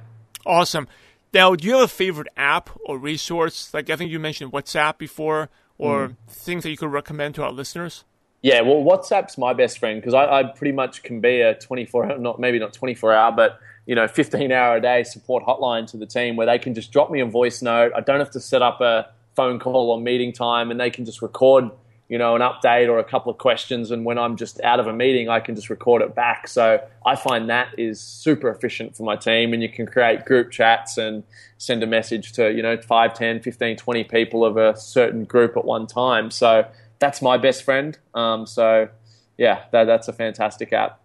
Awesome. 0.46 0.86
Now, 1.34 1.56
do 1.56 1.66
you 1.66 1.76
have 1.76 1.84
a 1.84 1.88
favorite 1.88 2.28
app 2.36 2.70
or 2.86 2.98
resource? 2.98 3.74
Like 3.74 3.90
I 3.90 3.96
think 3.96 4.12
you 4.12 4.20
mentioned 4.20 4.52
WhatsApp 4.52 4.98
before, 4.98 5.50
or 5.78 6.10
mm. 6.10 6.16
things 6.28 6.64
that 6.64 6.72
you 6.72 6.78
could 6.78 6.92
recommend 6.92 7.36
to 7.36 7.44
our 7.44 7.54
listeners? 7.54 8.04
Yeah, 8.42 8.62
well, 8.62 8.84
WhatsApp's 8.84 9.38
my 9.38 9.54
best 9.54 9.80
friend 9.80 10.00
because 10.00 10.14
I, 10.14 10.40
I, 10.40 10.44
pretty 10.44 10.72
much 10.72 11.04
can 11.04 11.22
be 11.22 11.42
a 11.42 11.56
24 11.56 12.20
not 12.20 12.40
maybe 12.40 12.60
not 12.60 12.74
24 12.74 13.14
hour, 13.14 13.32
but 13.32 13.60
you 13.88 13.96
know, 13.96 14.08
15 14.08 14.52
hour 14.52 14.78
a 14.78 14.82
day 14.82 15.04
support 15.04 15.44
hotline 15.46 15.90
to 15.92 15.98
the 15.98 16.06
team 16.06 16.36
where 16.36 16.46
they 16.46 16.60
can 16.60 16.76
just 16.76 16.92
drop 16.92 17.10
me 17.10 17.22
a 17.22 17.26
voice 17.26 17.62
note. 17.62 17.92
I 17.96 18.02
don't 18.02 18.20
have 18.20 18.32
to 18.32 18.40
set 18.40 18.62
up 18.62 18.82
a 18.82 19.10
phone 19.36 19.60
call 19.60 19.90
or 19.90 20.00
meeting 20.00 20.34
time 20.34 20.70
and 20.72 20.80
they 20.80 20.90
can 20.90 21.06
just 21.06 21.22
record, 21.22 21.72
you 22.10 22.18
know, 22.18 22.36
an 22.36 22.42
update 22.42 22.90
or 22.90 23.00
a 23.00 23.04
couple 23.04 23.32
of 23.32 23.38
questions. 23.38 23.92
And 23.92 24.04
when 24.04 24.18
I'm 24.18 24.36
just 24.36 24.60
out 24.62 24.80
of 24.80 24.88
a 24.88 24.94
meeting, 24.94 25.30
I 25.30 25.40
can 25.40 25.56
just 25.56 25.70
record 25.70 26.02
it 26.02 26.14
back. 26.14 26.48
So 26.48 26.86
I 27.06 27.16
find 27.16 27.50
that 27.50 27.70
is 27.78 28.02
super 28.02 28.50
efficient 28.50 28.98
for 28.98 29.04
my 29.04 29.16
team. 29.16 29.54
And 29.54 29.64
you 29.64 29.70
can 29.70 29.86
create 29.86 30.26
group 30.26 30.52
chats 30.52 30.98
and 30.98 31.24
send 31.58 31.82
a 31.82 31.88
message 31.88 32.34
to, 32.34 32.52
you 32.52 32.62
know, 32.62 32.78
5, 32.78 33.14
10, 33.14 33.42
15, 33.42 33.78
20 33.78 34.04
people 34.04 34.44
of 34.44 34.58
a 34.58 34.76
certain 34.78 35.24
group 35.24 35.56
at 35.56 35.64
one 35.64 35.88
time. 35.88 36.30
So 36.30 36.68
that's 37.00 37.22
my 37.22 37.38
best 37.38 37.64
friend. 37.64 37.98
Um, 38.14 38.46
so 38.46 38.90
yeah, 39.38 39.66
that, 39.72 39.86
that's 39.86 40.08
a 40.08 40.14
fantastic 40.14 40.74
app. 40.74 41.00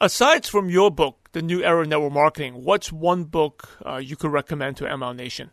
Aside 0.00 0.44
from 0.46 0.68
your 0.68 0.90
book, 0.90 1.30
The 1.32 1.42
New 1.42 1.62
Era 1.62 1.82
of 1.82 1.88
Network 1.88 2.12
Marketing, 2.12 2.62
what's 2.64 2.92
one 2.92 3.24
book 3.24 3.68
uh, 3.84 3.96
you 3.96 4.14
could 4.16 4.30
recommend 4.30 4.76
to 4.78 4.84
MLM 4.84 5.16
Nation? 5.16 5.50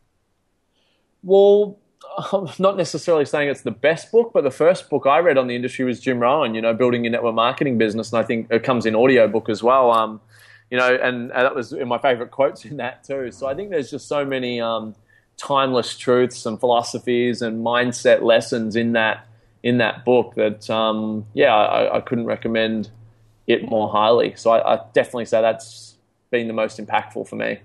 Well, 1.23 1.79
I'm 2.33 2.49
not 2.59 2.75
necessarily 2.77 3.25
saying 3.25 3.49
it's 3.49 3.61
the 3.61 3.71
best 3.71 4.11
book, 4.11 4.31
but 4.33 4.43
the 4.43 4.51
first 4.51 4.89
book 4.89 5.05
I 5.07 5.19
read 5.19 5.37
on 5.37 5.47
the 5.47 5.55
industry 5.55 5.85
was 5.85 5.99
Jim 5.99 6.19
Rohn, 6.19 6.55
you 6.55 6.61
know, 6.61 6.73
building 6.73 7.05
your 7.05 7.11
network 7.11 7.35
marketing 7.35 7.77
business. 7.77 8.11
And 8.11 8.19
I 8.19 8.27
think 8.27 8.47
it 8.51 8.63
comes 8.63 8.85
in 8.85 8.95
audio 8.95 9.27
book 9.27 9.49
as 9.49 9.63
well. 9.63 9.91
Um, 9.91 10.21
you 10.69 10.77
know, 10.77 10.93
and, 10.93 11.31
and, 11.31 11.45
that 11.45 11.55
was 11.55 11.71
in 11.71 11.87
my 11.87 11.97
favorite 11.97 12.31
quotes 12.31 12.65
in 12.65 12.77
that 12.77 13.03
too. 13.03 13.31
So 13.31 13.47
I 13.47 13.53
think 13.53 13.69
there's 13.69 13.91
just 13.91 14.07
so 14.07 14.25
many 14.25 14.59
um, 14.59 14.95
timeless 15.37 15.97
truths 15.97 16.45
and 16.45 16.59
philosophies 16.59 17.41
and 17.41 17.63
mindset 17.63 18.21
lessons 18.21 18.75
in 18.75 18.93
that 18.93 19.27
in 19.63 19.77
that 19.77 20.05
book 20.05 20.35
that 20.35 20.69
um, 20.69 21.25
yeah, 21.33 21.55
I, 21.55 21.97
I 21.97 22.01
couldn't 22.01 22.25
recommend 22.25 22.89
it 23.47 23.67
more 23.67 23.89
highly. 23.89 24.35
So 24.35 24.51
I, 24.51 24.75
I 24.75 24.79
definitely 24.93 25.25
say 25.25 25.41
that's 25.41 25.95
been 26.29 26.47
the 26.47 26.53
most 26.53 26.79
impactful 26.79 27.27
for 27.27 27.35
me. 27.35 27.59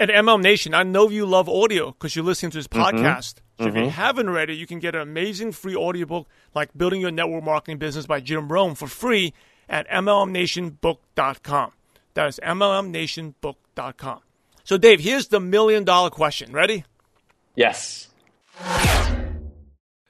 At 0.00 0.10
MLM 0.10 0.42
Nation, 0.42 0.74
I 0.74 0.84
know 0.84 1.08
you 1.08 1.26
love 1.26 1.48
audio 1.48 1.90
because 1.90 2.14
you're 2.14 2.24
listening 2.24 2.50
to 2.52 2.58
this 2.58 2.68
mm-hmm. 2.68 2.96
podcast. 2.96 3.34
Mm-hmm. 3.34 3.64
So 3.64 3.64
mm-hmm. 3.64 3.68
if 3.68 3.74
you 3.74 3.80
mm-hmm. 3.82 3.90
haven't 3.90 4.30
read 4.30 4.50
it, 4.50 4.54
you 4.54 4.66
can 4.66 4.78
get 4.78 4.94
an 4.94 5.00
amazing 5.00 5.52
free 5.52 5.74
audiobook 5.74 6.28
like 6.54 6.76
Building 6.76 7.00
Your 7.00 7.10
Network 7.10 7.42
Marketing 7.42 7.78
Business 7.78 8.06
by 8.06 8.20
Jim 8.20 8.48
Rohn 8.48 8.74
for 8.74 8.86
free 8.86 9.32
at 9.68 9.88
MLMNationBook.com. 9.88 11.72
That 12.14 12.28
is 12.28 12.40
MLMNationBook.com. 12.42 14.20
So, 14.64 14.76
Dave, 14.76 15.00
here's 15.00 15.28
the 15.28 15.40
million 15.40 15.84
dollar 15.84 16.10
question. 16.10 16.52
Ready? 16.52 16.84
Yes. 17.56 18.07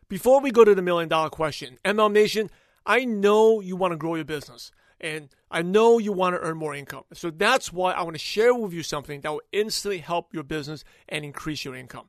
Before 0.08 0.40
we 0.40 0.50
go 0.50 0.64
to 0.64 0.74
the 0.74 0.82
million 0.82 1.08
dollar 1.08 1.28
question, 1.28 1.78
MLM 1.84 2.12
Nation, 2.12 2.50
I 2.86 3.04
know 3.04 3.60
you 3.60 3.76
want 3.76 3.92
to 3.92 3.96
grow 3.96 4.14
your 4.14 4.24
business. 4.24 4.72
And 5.00 5.28
I 5.50 5.62
know 5.62 5.98
you 5.98 6.12
want 6.12 6.34
to 6.34 6.40
earn 6.40 6.56
more 6.56 6.74
income. 6.74 7.04
So 7.12 7.30
that's 7.30 7.72
why 7.72 7.92
I 7.92 8.02
want 8.02 8.14
to 8.14 8.18
share 8.18 8.54
with 8.54 8.72
you 8.72 8.82
something 8.82 9.20
that 9.20 9.30
will 9.30 9.42
instantly 9.52 9.98
help 9.98 10.34
your 10.34 10.42
business 10.42 10.82
and 11.08 11.24
increase 11.24 11.64
your 11.64 11.76
income. 11.76 12.08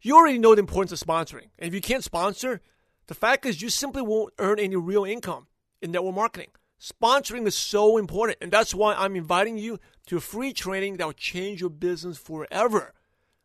You 0.00 0.16
already 0.16 0.38
know 0.38 0.54
the 0.54 0.60
importance 0.60 0.92
of 0.92 1.04
sponsoring. 1.04 1.48
And 1.58 1.68
if 1.68 1.74
you 1.74 1.80
can't 1.80 2.04
sponsor, 2.04 2.60
the 3.08 3.14
fact 3.14 3.44
is 3.44 3.62
you 3.62 3.70
simply 3.70 4.02
won't 4.02 4.34
earn 4.38 4.60
any 4.60 4.76
real 4.76 5.04
income 5.04 5.48
in 5.82 5.90
network 5.90 6.14
marketing. 6.14 6.50
Sponsoring 6.80 7.46
is 7.46 7.56
so 7.56 7.96
important. 7.96 8.38
And 8.40 8.52
that's 8.52 8.74
why 8.74 8.94
I'm 8.94 9.16
inviting 9.16 9.58
you 9.58 9.80
to 10.06 10.18
a 10.18 10.20
free 10.20 10.52
training 10.52 10.98
that 10.98 11.06
will 11.06 11.12
change 11.12 11.60
your 11.60 11.70
business 11.70 12.18
forever. 12.18 12.92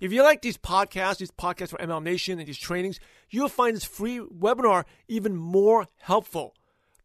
If 0.00 0.12
you 0.12 0.22
like 0.22 0.42
these 0.42 0.58
podcasts, 0.58 1.16
these 1.18 1.30
podcasts 1.30 1.70
for 1.70 1.78
MLM 1.78 2.02
Nation 2.02 2.38
and 2.38 2.46
these 2.48 2.58
trainings, 2.58 3.00
you'll 3.30 3.48
find 3.48 3.74
this 3.76 3.84
free 3.84 4.18
webinar 4.18 4.84
even 5.08 5.36
more 5.36 5.88
helpful. 6.00 6.54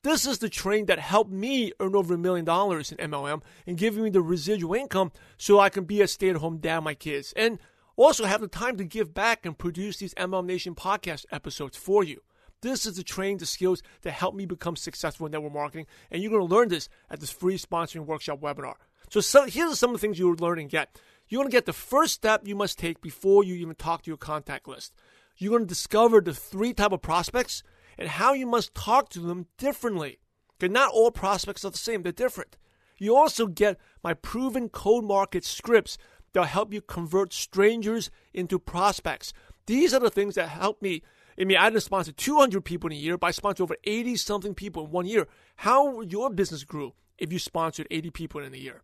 This 0.08 0.26
is 0.26 0.38
the 0.38 0.48
training 0.48 0.86
that 0.86 1.00
helped 1.00 1.32
me 1.32 1.74
earn 1.82 1.94
over 1.94 2.14
a 2.14 2.18
million 2.18 2.46
dollars 2.46 2.94
in 2.94 3.12
MLM 3.12 3.44
and 3.66 3.78
giving 3.78 4.06
me 4.06 4.10
the 4.10 4.22
residual 4.22 4.74
income 4.74 5.12
so 5.38 5.60
I 5.60 5.68
can 5.68 5.84
be 5.84 6.00
a 6.02 6.08
stay 6.08 6.30
at 6.30 6.38
home 6.38 6.60
dad 6.60 6.80
my 6.80 6.94
kids. 6.94 7.34
And 7.36 7.60
also 7.98 8.24
have 8.24 8.40
the 8.40 8.48
time 8.48 8.78
to 8.78 8.86
give 8.86 9.14
back 9.14 9.46
and 9.46 9.58
produce 9.58 9.98
these 9.98 10.14
MLM 10.14 10.46
Nation 10.46 10.76
podcast 10.76 11.26
episodes 11.30 11.76
for 11.76 12.06
you. 12.06 12.22
This 12.62 12.86
is 12.86 12.96
the 12.96 13.04
training, 13.04 13.40
the 13.40 13.46
skills 13.46 13.84
that 14.04 14.14
help 14.14 14.34
me 14.34 14.46
become 14.46 14.78
successful 14.78 15.26
in 15.26 15.34
network 15.34 15.52
marketing, 15.52 15.88
and 16.10 16.24
you're 16.24 16.32
going 16.32 16.48
to 16.48 16.56
learn 16.56 16.70
this 16.70 16.88
at 17.10 17.20
this 17.20 17.30
free 17.30 17.58
sponsoring 17.58 18.06
workshop 18.06 18.40
webinar. 18.40 18.76
So, 19.10 19.20
so 19.20 19.46
here's 19.46 19.78
some 19.78 19.90
of 19.90 19.96
the 19.96 20.00
things 20.00 20.18
you'll 20.18 20.36
learn 20.36 20.58
and 20.58 20.70
get. 20.70 21.02
You're 21.28 21.40
going 21.40 21.52
to 21.52 21.58
get 21.58 21.66
the 21.66 21.74
first 21.74 22.14
step 22.14 22.48
you 22.48 22.56
must 22.56 22.80
take 22.80 23.02
before 23.02 23.44
you 23.44 23.56
even 23.56 23.76
talk 23.76 24.04
to 24.04 24.10
your 24.10 24.16
contact 24.16 24.70
list. 24.70 24.94
You're 25.36 25.52
going 25.52 25.64
to 25.64 25.68
discover 25.68 26.22
the 26.22 26.34
three 26.34 26.74
type 26.74 26.94
of 26.94 27.02
prospects 27.02 27.62
and 27.98 28.10
how 28.10 28.34
you 28.34 28.46
must 28.46 28.76
talk 28.76 29.10
to 29.10 29.20
them 29.20 29.48
differently. 29.58 30.20
Because 30.58 30.74
not 30.74 30.92
all 30.92 31.12
prospects 31.12 31.64
are 31.66 31.72
the 31.72 31.78
same; 31.78 32.04
they're 32.04 32.12
different. 32.12 32.58
You 32.98 33.16
also 33.16 33.48
get 33.48 33.78
my 34.04 34.14
proven 34.14 34.70
cold 34.70 35.06
market 35.06 35.46
scripts 35.46 35.98
that'll 36.34 36.48
help 36.48 36.74
you 36.74 36.82
convert 36.82 37.34
strangers 37.34 38.10
into 38.34 38.60
prospects. 38.60 39.34
These 39.68 39.94
are 39.94 40.00
the 40.00 40.10
things 40.10 40.36
that 40.36 40.50
help 40.50 40.82
me. 40.82 41.04
I 41.40 41.44
mean, 41.44 41.58
I 41.58 41.70
didn't 41.70 41.84
sponsor 41.84 42.12
200 42.12 42.66
people 42.66 42.90
in 42.90 42.98
a 42.98 43.00
year, 43.00 43.18
but 43.18 43.28
I 43.28 43.32
sponsored 43.32 43.64
over 43.64 43.76
80 43.84 44.16
something 44.16 44.56
people 44.56 44.86
in 44.86 44.92
one 44.92 45.06
year. 45.06 45.28
How 45.58 46.02
your 46.02 46.30
business 46.32 46.64
grow 46.64 46.96
if 47.18 47.32
you 47.32 47.38
sponsored 47.38 47.88
80 47.92 48.10
people 48.12 48.42
in 48.42 48.54
a 48.54 48.58
year? 48.58 48.82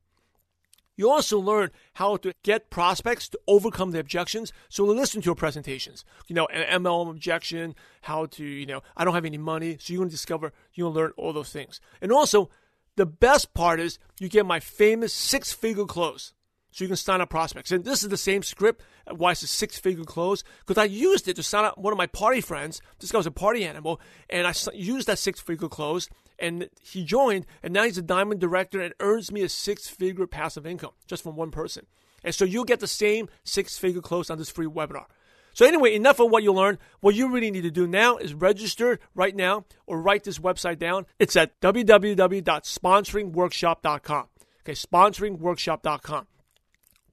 You 0.95 1.09
also 1.09 1.39
learn 1.39 1.71
how 1.93 2.17
to 2.17 2.33
get 2.43 2.69
prospects 2.69 3.27
to 3.29 3.39
overcome 3.47 3.91
the 3.91 3.99
objections. 3.99 4.53
So 4.69 4.83
listen 4.85 5.21
to 5.21 5.25
your 5.25 5.35
presentations. 5.35 6.05
You 6.27 6.35
know, 6.35 6.45
an 6.47 6.83
MLM 6.83 7.09
objection, 7.09 7.75
how 8.01 8.27
to, 8.27 8.43
you 8.43 8.65
know, 8.65 8.81
I 8.95 9.03
don't 9.03 9.15
have 9.15 9.25
any 9.25 9.37
money. 9.37 9.77
So 9.79 9.93
you're 9.93 9.99
going 9.99 10.09
to 10.09 10.15
discover, 10.15 10.53
you're 10.73 10.85
going 10.85 10.93
to 10.93 10.99
learn 10.99 11.11
all 11.17 11.33
those 11.33 11.51
things. 11.51 11.79
And 12.01 12.11
also, 12.11 12.49
the 12.95 13.05
best 13.05 13.53
part 13.53 13.79
is 13.79 13.97
you 14.19 14.29
get 14.29 14.45
my 14.45 14.59
famous 14.59 15.13
six 15.13 15.51
figure 15.51 15.85
close. 15.85 16.33
So 16.71 16.83
you 16.83 16.87
can 16.87 16.97
sign 16.97 17.21
up 17.21 17.29
prospects. 17.29 17.71
And 17.71 17.85
this 17.85 18.03
is 18.03 18.09
the 18.09 18.17
same 18.17 18.41
script. 18.41 18.83
Why 19.07 19.31
it's 19.31 19.43
a 19.43 19.47
six 19.47 19.77
figure 19.77 20.03
close? 20.03 20.43
Because 20.65 20.81
I 20.81 20.85
used 20.85 21.27
it 21.27 21.35
to 21.35 21.43
sign 21.43 21.65
up 21.65 21.77
one 21.77 21.93
of 21.93 21.97
my 21.97 22.07
party 22.07 22.41
friends. 22.41 22.81
This 22.99 23.11
guy 23.11 23.19
was 23.19 23.27
a 23.27 23.31
party 23.31 23.63
animal. 23.63 24.01
And 24.27 24.47
I 24.47 24.53
used 24.73 25.07
that 25.07 25.19
six 25.19 25.39
figure 25.39 25.69
close. 25.69 26.09
And 26.43 26.69
he 26.81 27.05
joined. 27.05 27.45
And 27.63 27.73
now 27.73 27.83
he's 27.83 27.97
a 27.97 28.01
diamond 28.01 28.41
director 28.41 28.81
and 28.81 28.93
earns 28.99 29.31
me 29.31 29.41
a 29.41 29.49
six 29.49 29.87
figure 29.87 30.27
passive 30.27 30.67
income 30.67 30.91
just 31.07 31.23
from 31.23 31.35
one 31.35 31.49
person. 31.51 31.87
And 32.23 32.35
so 32.35 32.45
you'll 32.45 32.65
get 32.65 32.81
the 32.81 32.87
same 32.87 33.29
six 33.43 33.77
figure 33.77 34.01
close 34.01 34.29
on 34.29 34.37
this 34.37 34.49
free 34.49 34.67
webinar. 34.67 35.05
So 35.53 35.65
anyway, 35.65 35.95
enough 35.95 36.19
of 36.19 36.29
what 36.31 36.43
you 36.43 36.51
learned. 36.51 36.79
What 36.99 37.15
you 37.15 37.31
really 37.31 37.51
need 37.51 37.61
to 37.61 37.71
do 37.71 37.87
now 37.87 38.17
is 38.17 38.33
register 38.33 38.99
right 39.13 39.33
now 39.35 39.65
or 39.85 40.01
write 40.01 40.23
this 40.23 40.39
website 40.39 40.79
down. 40.79 41.05
It's 41.19 41.35
at 41.35 41.61
www.sponsoringworkshop.com. 41.61 44.27
Okay, 44.61 44.73
sponsoringworkshop.com. 44.73 46.27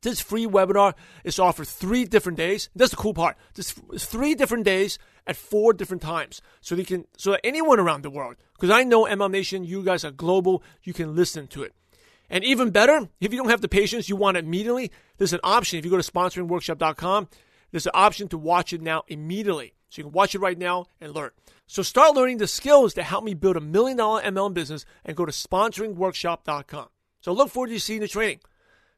This 0.03 0.21
free 0.21 0.47
webinar 0.47 0.95
is 1.25 1.39
offered 1.39 1.69
three 1.69 2.07
different 2.07 2.39
days. 2.39 2.71
That's 2.75 2.93
the 2.93 2.97
cool 2.97 3.13
part. 3.13 3.37
This 3.55 3.75
three 3.99 4.35
different 4.35 4.65
days 4.65 4.99
at 5.27 5.37
four 5.37 5.73
different 5.73 6.03
times, 6.03 6.41
so 6.61 6.75
they 6.75 6.85
can 6.85 7.07
so 7.17 7.33
that 7.33 7.41
anyone 7.45 7.79
around 7.79 8.03
the 8.03 8.11
world, 8.11 8.37
because 8.55 8.71
I 8.71 8.85
know 8.85 9.05
MLM 9.05 9.31
Nation, 9.31 9.65
you 9.65 9.83
guys 9.83 10.05
are 10.05 10.11
global, 10.11 10.63
you 10.83 10.93
can 10.93 11.15
listen 11.15 11.47
to 11.49 11.63
it. 11.63 11.75
And 12.29 12.45
even 12.45 12.71
better, 12.71 13.09
if 13.21 13.33
you 13.33 13.39
don't 13.39 13.51
have 13.51 13.61
the 13.61 13.69
patience, 13.69 14.09
you 14.09 14.17
want 14.17 14.37
it 14.37 14.45
immediately. 14.45 14.93
There's 15.19 15.33
an 15.33 15.41
option. 15.43 15.79
If 15.79 15.85
you 15.85 15.91
go 15.91 16.01
to 16.01 16.13
sponsoringworkshop.com, 16.13 17.29
there's 17.73 17.87
an 17.87 17.93
option 17.95 18.29
to 18.29 18.39
watch 18.39 18.73
it 18.73 18.81
now 18.81 19.03
immediately. 19.09 19.75
So 19.89 19.99
you 19.99 20.05
can 20.05 20.13
watch 20.13 20.37
it 20.37 20.41
right 20.41 20.57
now 20.57 20.87
and 21.01 21.13
learn. 21.13 21.31
So 21.67 21.83
start 21.83 22.15
learning 22.15 22.39
the 22.39 22.47
skills 22.47 22.95
that 22.95 23.03
help 23.03 23.25
me 23.25 23.35
build 23.35 23.57
a 23.57 23.61
million 23.61 23.97
dollar 23.97 24.23
MLM 24.23 24.55
business 24.55 24.85
and 25.05 25.17
go 25.17 25.27
to 25.27 25.33
sponsoringworkshop.com. 25.33 26.89
So 27.21 27.33
look 27.33 27.51
forward 27.51 27.71
to 27.71 27.81
seeing 27.81 28.01
the 28.01 28.09
training. 28.09 28.41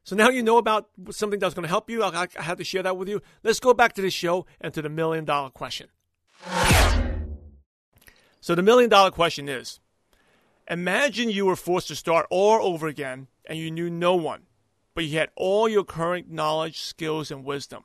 So 0.04 0.16
now 0.16 0.28
you 0.28 0.42
know 0.42 0.58
about 0.58 0.88
something 1.10 1.38
that's 1.38 1.54
going 1.54 1.62
to 1.62 1.68
help 1.68 1.88
you. 1.88 2.02
I, 2.02 2.26
I 2.38 2.42
had 2.42 2.58
to 2.58 2.64
share 2.64 2.82
that 2.82 2.96
with 2.96 3.08
you. 3.08 3.22
Let's 3.42 3.60
go 3.60 3.72
back 3.72 3.94
to 3.94 4.02
the 4.02 4.10
show 4.10 4.46
and 4.60 4.74
to 4.74 4.82
the 4.82 4.88
million 4.88 5.24
dollar 5.24 5.50
question. 5.50 5.88
So 8.40 8.54
the 8.56 8.62
million 8.62 8.90
dollar 8.90 9.10
question 9.10 9.48
is 9.48 9.78
Imagine 10.68 11.30
you 11.30 11.46
were 11.46 11.56
forced 11.56 11.88
to 11.88 11.96
start 11.96 12.26
all 12.30 12.64
over 12.66 12.86
again 12.86 13.28
and 13.46 13.58
you 13.58 13.70
knew 13.70 13.90
no 13.90 14.14
one, 14.14 14.42
but 14.94 15.04
you 15.04 15.18
had 15.18 15.30
all 15.36 15.68
your 15.68 15.84
current 15.84 16.30
knowledge, 16.30 16.80
skills, 16.80 17.30
and 17.30 17.44
wisdom. 17.44 17.84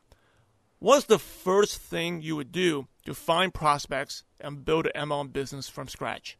What's 0.79 1.05
the 1.05 1.19
first 1.19 1.79
thing 1.79 2.21
you 2.21 2.35
would 2.35 2.51
do 2.51 2.87
to 3.05 3.13
find 3.13 3.53
prospects 3.53 4.23
and 4.39 4.63
build 4.63 4.87
an 4.87 5.09
MLM 5.09 5.33
business 5.33 5.67
from 5.67 5.87
scratch? 5.87 6.37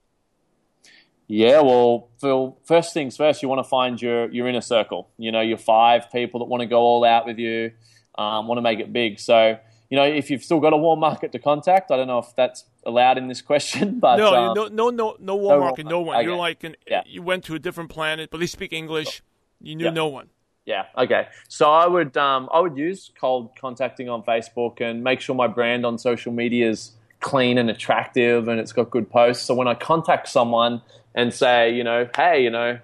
Yeah, 1.27 1.61
well, 1.61 2.09
Phil, 2.21 2.57
first 2.63 2.93
things 2.93 3.17
first, 3.17 3.41
you 3.41 3.49
want 3.49 3.59
to 3.59 3.69
find 3.69 4.01
your, 4.01 4.31
your 4.31 4.47
inner 4.47 4.61
circle. 4.61 5.09
You 5.17 5.31
know, 5.31 5.41
your 5.41 5.57
five 5.57 6.11
people 6.11 6.39
that 6.39 6.45
want 6.45 6.61
to 6.61 6.67
go 6.67 6.79
all 6.79 7.03
out 7.03 7.25
with 7.25 7.37
you, 7.37 7.71
um, 8.17 8.47
want 8.47 8.57
to 8.59 8.61
make 8.61 8.79
it 8.79 8.93
big. 8.93 9.19
So, 9.19 9.57
you 9.89 9.97
know, 9.97 10.03
if 10.03 10.29
you've 10.29 10.43
still 10.43 10.59
got 10.59 10.73
a 10.73 10.77
warm 10.77 10.99
market 10.99 11.31
to 11.31 11.39
contact, 11.39 11.91
I 11.91 11.97
don't 11.97 12.07
know 12.07 12.19
if 12.19 12.35
that's 12.35 12.65
allowed 12.85 13.17
in 13.17 13.27
this 13.27 13.41
question, 13.41 13.99
but 14.01 14.17
no, 14.17 14.33
um, 14.33 14.53
no, 14.55 14.67
no, 14.67 14.89
no, 14.89 15.17
no 15.19 15.35
warm 15.35 15.59
no 15.59 15.65
market, 15.65 15.85
no 15.85 16.01
one. 16.01 16.17
Okay. 16.17 16.25
You're 16.25 16.37
like, 16.37 16.63
an, 16.63 16.75
yeah. 16.87 17.03
you 17.05 17.21
went 17.21 17.45
to 17.45 17.55
a 17.55 17.59
different 17.59 17.89
planet, 17.89 18.29
but 18.31 18.39
they 18.39 18.47
speak 18.47 18.73
English. 18.73 19.21
You 19.61 19.75
knew 19.75 19.85
yeah. 19.85 19.91
no 19.91 20.07
one. 20.07 20.29
Yeah. 20.65 20.85
Okay. 20.97 21.27
So 21.47 21.71
I 21.71 21.87
would 21.87 22.17
um, 22.17 22.49
I 22.53 22.59
would 22.59 22.77
use 22.77 23.09
cold 23.19 23.51
contacting 23.59 24.09
on 24.09 24.21
Facebook 24.23 24.81
and 24.81 25.01
make 25.01 25.21
sure 25.21 25.33
my 25.33 25.47
brand 25.47 25.85
on 25.85 25.97
social 25.97 26.33
media 26.33 26.69
is 26.69 26.91
clean 27.21 27.57
and 27.57 27.69
attractive 27.69 28.49
and 28.49 28.59
it's 28.59 28.73
got 28.73 28.91
good 28.91 29.09
posts. 29.09 29.45
So 29.45 29.55
when 29.55 29.69
I 29.69 29.73
contact 29.73 30.27
someone 30.27 30.81
and 31.15 31.33
say, 31.33 31.73
you 31.73 31.85
know, 31.85 32.09
hey, 32.15 32.43
you 32.43 32.49
know, 32.49 32.79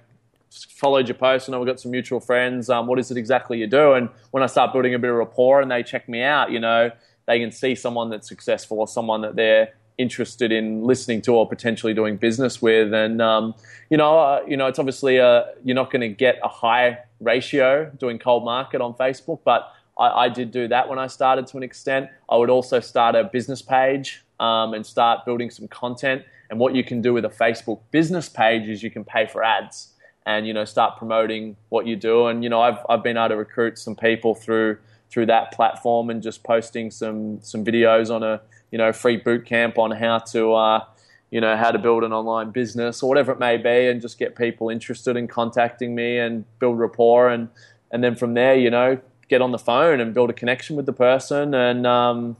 followed 0.69 1.07
your 1.07 1.15
post 1.15 1.47
and 1.47 1.57
we've 1.59 1.67
got 1.67 1.79
some 1.79 1.91
mutual 1.91 2.19
friends. 2.19 2.69
Um, 2.69 2.87
what 2.87 2.99
is 2.99 3.11
it 3.11 3.17
exactly 3.17 3.57
you 3.57 3.67
do? 3.67 3.93
And 3.93 4.09
when 4.31 4.43
I 4.43 4.47
start 4.47 4.73
building 4.73 4.93
a 4.93 4.99
bit 4.99 5.09
of 5.09 5.15
rapport 5.15 5.61
and 5.61 5.71
they 5.71 5.83
check 5.83 6.07
me 6.07 6.21
out, 6.21 6.51
you 6.51 6.59
know, 6.59 6.91
they 7.25 7.39
can 7.39 7.51
see 7.51 7.75
someone 7.75 8.09
that's 8.09 8.27
successful 8.27 8.79
or 8.79 8.87
someone 8.87 9.21
that 9.21 9.35
they're 9.35 9.73
interested 9.97 10.51
in 10.51 10.83
listening 10.83 11.21
to 11.21 11.35
or 11.35 11.47
potentially 11.47 11.93
doing 11.93 12.17
business 12.17 12.61
with. 12.61 12.93
And 12.93 13.21
um, 13.21 13.53
you 13.89 13.97
know, 13.97 14.19
uh, 14.19 14.43
you 14.47 14.57
know, 14.57 14.67
it's 14.67 14.79
obviously 14.79 15.19
uh, 15.19 15.43
you're 15.63 15.75
not 15.75 15.91
going 15.91 16.01
to 16.01 16.09
get 16.09 16.39
a 16.43 16.47
high 16.47 16.99
ratio 17.19 17.91
doing 17.97 18.19
cold 18.19 18.43
market 18.43 18.81
on 18.81 18.93
Facebook, 18.95 19.39
but 19.45 19.71
I, 19.97 20.25
I, 20.25 20.29
did 20.29 20.51
do 20.51 20.67
that 20.67 20.89
when 20.89 20.99
I 20.99 21.07
started 21.07 21.47
to 21.47 21.57
an 21.57 21.63
extent. 21.63 22.09
I 22.29 22.37
would 22.37 22.49
also 22.49 22.79
start 22.79 23.15
a 23.15 23.23
business 23.23 23.61
page 23.61 24.23
um, 24.39 24.73
and 24.73 24.85
start 24.85 25.25
building 25.25 25.49
some 25.49 25.67
content. 25.67 26.23
And 26.49 26.59
what 26.59 26.75
you 26.75 26.83
can 26.83 27.01
do 27.01 27.13
with 27.13 27.25
a 27.25 27.29
Facebook 27.29 27.79
business 27.91 28.27
page 28.27 28.67
is 28.67 28.83
you 28.83 28.91
can 28.91 29.03
pay 29.03 29.27
for 29.27 29.43
ads 29.43 29.92
and 30.25 30.47
you 30.47 30.53
know 30.53 30.65
start 30.65 30.97
promoting 30.97 31.55
what 31.69 31.85
you 31.87 31.95
do. 31.95 32.27
And 32.27 32.43
you 32.43 32.49
know, 32.49 32.61
I've 32.61 32.79
I've 32.89 33.03
been 33.03 33.17
able 33.17 33.29
to 33.29 33.37
recruit 33.37 33.77
some 33.77 33.95
people 33.95 34.35
through 34.35 34.77
through 35.09 35.27
that 35.27 35.51
platform 35.51 36.09
and 36.09 36.21
just 36.21 36.43
posting 36.43 36.91
some 36.91 37.39
some 37.41 37.63
videos 37.63 38.13
on 38.13 38.23
a 38.23 38.41
you 38.71 38.77
know 38.77 38.91
free 38.91 39.17
boot 39.17 39.45
camp 39.45 39.77
on 39.77 39.91
how 39.91 40.19
to 40.19 40.53
uh, 40.53 40.85
you 41.29 41.41
know 41.41 41.55
how 41.57 41.71
to 41.71 41.79
build 41.79 42.03
an 42.03 42.13
online 42.13 42.51
business 42.51 43.03
or 43.03 43.09
whatever 43.09 43.31
it 43.31 43.39
may 43.39 43.57
be, 43.57 43.87
and 43.87 44.01
just 44.01 44.17
get 44.17 44.35
people 44.35 44.69
interested 44.69 45.15
in 45.17 45.27
contacting 45.27 45.95
me 45.95 46.17
and 46.17 46.45
build 46.59 46.79
rapport 46.79 47.29
and 47.29 47.49
and 47.91 48.03
then 48.03 48.15
from 48.15 48.33
there 48.33 48.55
you 48.55 48.69
know 48.69 48.99
get 49.29 49.41
on 49.41 49.51
the 49.51 49.59
phone 49.59 49.99
and 49.99 50.13
build 50.13 50.29
a 50.29 50.33
connection 50.33 50.75
with 50.75 50.85
the 50.85 50.93
person 50.93 51.53
and 51.53 51.87
um, 51.87 52.35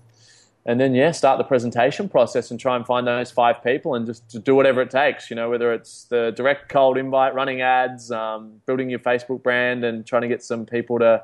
and 0.66 0.80
then 0.80 0.94
yeah 0.96 1.12
start 1.12 1.38
the 1.38 1.44
presentation 1.44 2.08
process 2.08 2.52
and 2.52 2.60
try 2.60 2.76
and 2.76 2.86
find 2.86 3.06
those 3.06 3.32
five 3.32 3.64
people 3.64 3.96
and 3.96 4.06
just 4.06 4.44
do 4.44 4.56
whatever 4.56 4.82
it 4.82 4.90
takes 4.90 5.30
you 5.30 5.36
know 5.36 5.50
whether 5.50 5.74
it's 5.74 6.06
the 6.06 6.32
direct 6.32 6.70
cold 6.70 6.98
invite 6.98 7.34
running 7.34 7.62
ads 7.62 8.12
um, 8.12 8.62
building 8.66 8.90
your 8.90 9.00
facebook 9.00 9.44
brand 9.44 9.84
and 9.84 10.06
trying 10.06 10.22
to 10.22 10.28
get 10.28 10.44
some 10.44 10.66
people 10.66 11.00
to 11.00 11.22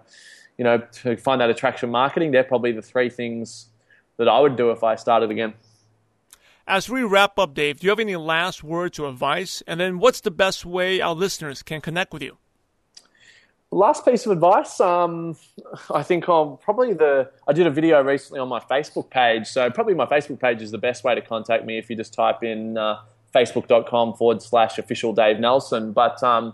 you 0.57 0.63
know 0.63 0.77
to 0.91 1.15
find 1.15 1.39
that 1.39 1.49
attraction 1.49 1.89
marketing 1.89 2.31
they're 2.31 2.43
probably 2.43 2.71
the 2.71 2.81
three 2.81 3.09
things 3.09 3.69
that 4.19 4.27
I 4.27 4.39
would 4.39 4.55
do 4.57 4.69
if 4.69 4.83
I 4.83 4.95
started 4.95 5.31
again. 5.31 5.53
As 6.67 6.87
we 6.87 7.01
wrap 7.01 7.39
up, 7.39 7.55
Dave, 7.55 7.79
do 7.79 7.87
you 7.87 7.89
have 7.89 7.99
any 7.99 8.15
last 8.15 8.63
words 8.63 8.99
or 8.99 9.09
advice? 9.09 9.63
And 9.65 9.79
then 9.79 9.97
what's 9.97 10.21
the 10.21 10.29
best 10.29 10.65
way 10.65 11.01
our 11.01 11.15
listeners 11.15 11.63
can 11.63 11.81
connect 11.81 12.13
with 12.13 12.21
you? 12.21 12.37
Last 13.71 14.03
piece 14.03 14.25
of 14.25 14.31
advice, 14.31 14.79
um, 14.79 15.37
I 15.93 16.01
think 16.01 16.27
I'm 16.27 16.57
probably 16.57 16.93
the. 16.93 17.29
I 17.47 17.53
did 17.53 17.67
a 17.67 17.71
video 17.71 18.01
recently 18.01 18.39
on 18.39 18.47
my 18.47 18.59
Facebook 18.59 19.09
page, 19.09 19.47
so 19.47 19.69
probably 19.69 19.93
my 19.93 20.07
Facebook 20.07 20.39
page 20.39 20.61
is 20.61 20.71
the 20.71 20.79
best 20.79 21.03
way 21.03 21.13
to 21.13 21.21
contact 21.21 21.65
me 21.65 21.77
if 21.77 21.89
you 21.89 21.95
just 21.95 22.13
type 22.13 22.43
in 22.43 22.77
uh, 22.77 23.01
facebook.com 23.33 24.15
forward 24.15 24.41
slash 24.41 24.79
official 24.79 25.13
Dave 25.13 25.39
Nelson. 25.39 25.91
But 25.91 26.23
um, 26.23 26.53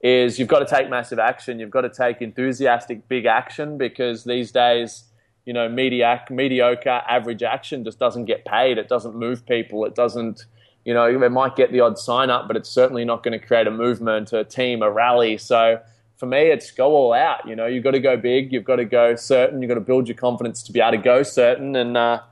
is 0.00 0.38
you've 0.38 0.48
got 0.48 0.60
to 0.60 0.66
take 0.66 0.88
massive 0.88 1.18
action. 1.18 1.58
You've 1.58 1.70
got 1.70 1.82
to 1.82 1.90
take 1.90 2.22
enthusiastic 2.22 3.08
big 3.08 3.26
action 3.26 3.76
because 3.76 4.24
these 4.24 4.50
days 4.50 5.04
you 5.44 5.52
know, 5.52 5.68
mediocre, 5.68 6.32
mediocre 6.32 7.02
average 7.08 7.42
action 7.42 7.84
just 7.84 7.98
doesn't 7.98 8.24
get 8.24 8.44
paid. 8.44 8.78
It 8.78 8.88
doesn't 8.88 9.14
move 9.14 9.46
people. 9.46 9.84
It 9.84 9.94
doesn't, 9.94 10.46
you 10.84 10.94
know, 10.94 11.06
it 11.06 11.30
might 11.30 11.56
get 11.56 11.70
the 11.70 11.80
odd 11.80 11.98
sign 11.98 12.30
up, 12.30 12.48
but 12.48 12.56
it's 12.56 12.70
certainly 12.70 13.04
not 13.04 13.22
going 13.22 13.38
to 13.38 13.44
create 13.44 13.66
a 13.66 13.70
movement, 13.70 14.32
a 14.32 14.44
team, 14.44 14.82
a 14.82 14.90
rally. 14.90 15.36
So 15.36 15.80
for 16.24 16.28
me, 16.28 16.50
it's 16.50 16.70
go 16.70 16.92
all 16.92 17.12
out. 17.12 17.46
You 17.46 17.54
know, 17.54 17.66
you've 17.66 17.84
got 17.84 17.90
to 17.90 18.00
go 18.00 18.16
big. 18.16 18.50
You've 18.50 18.64
got 18.64 18.76
to 18.76 18.86
go 18.86 19.14
certain. 19.14 19.60
You've 19.60 19.68
got 19.68 19.74
to 19.74 19.80
build 19.80 20.08
your 20.08 20.16
confidence 20.16 20.62
to 20.62 20.72
be 20.72 20.80
able 20.80 20.92
to 20.92 20.96
go 20.96 21.22
certain. 21.22 21.76
And 21.76 21.96
uh, 21.96 22.22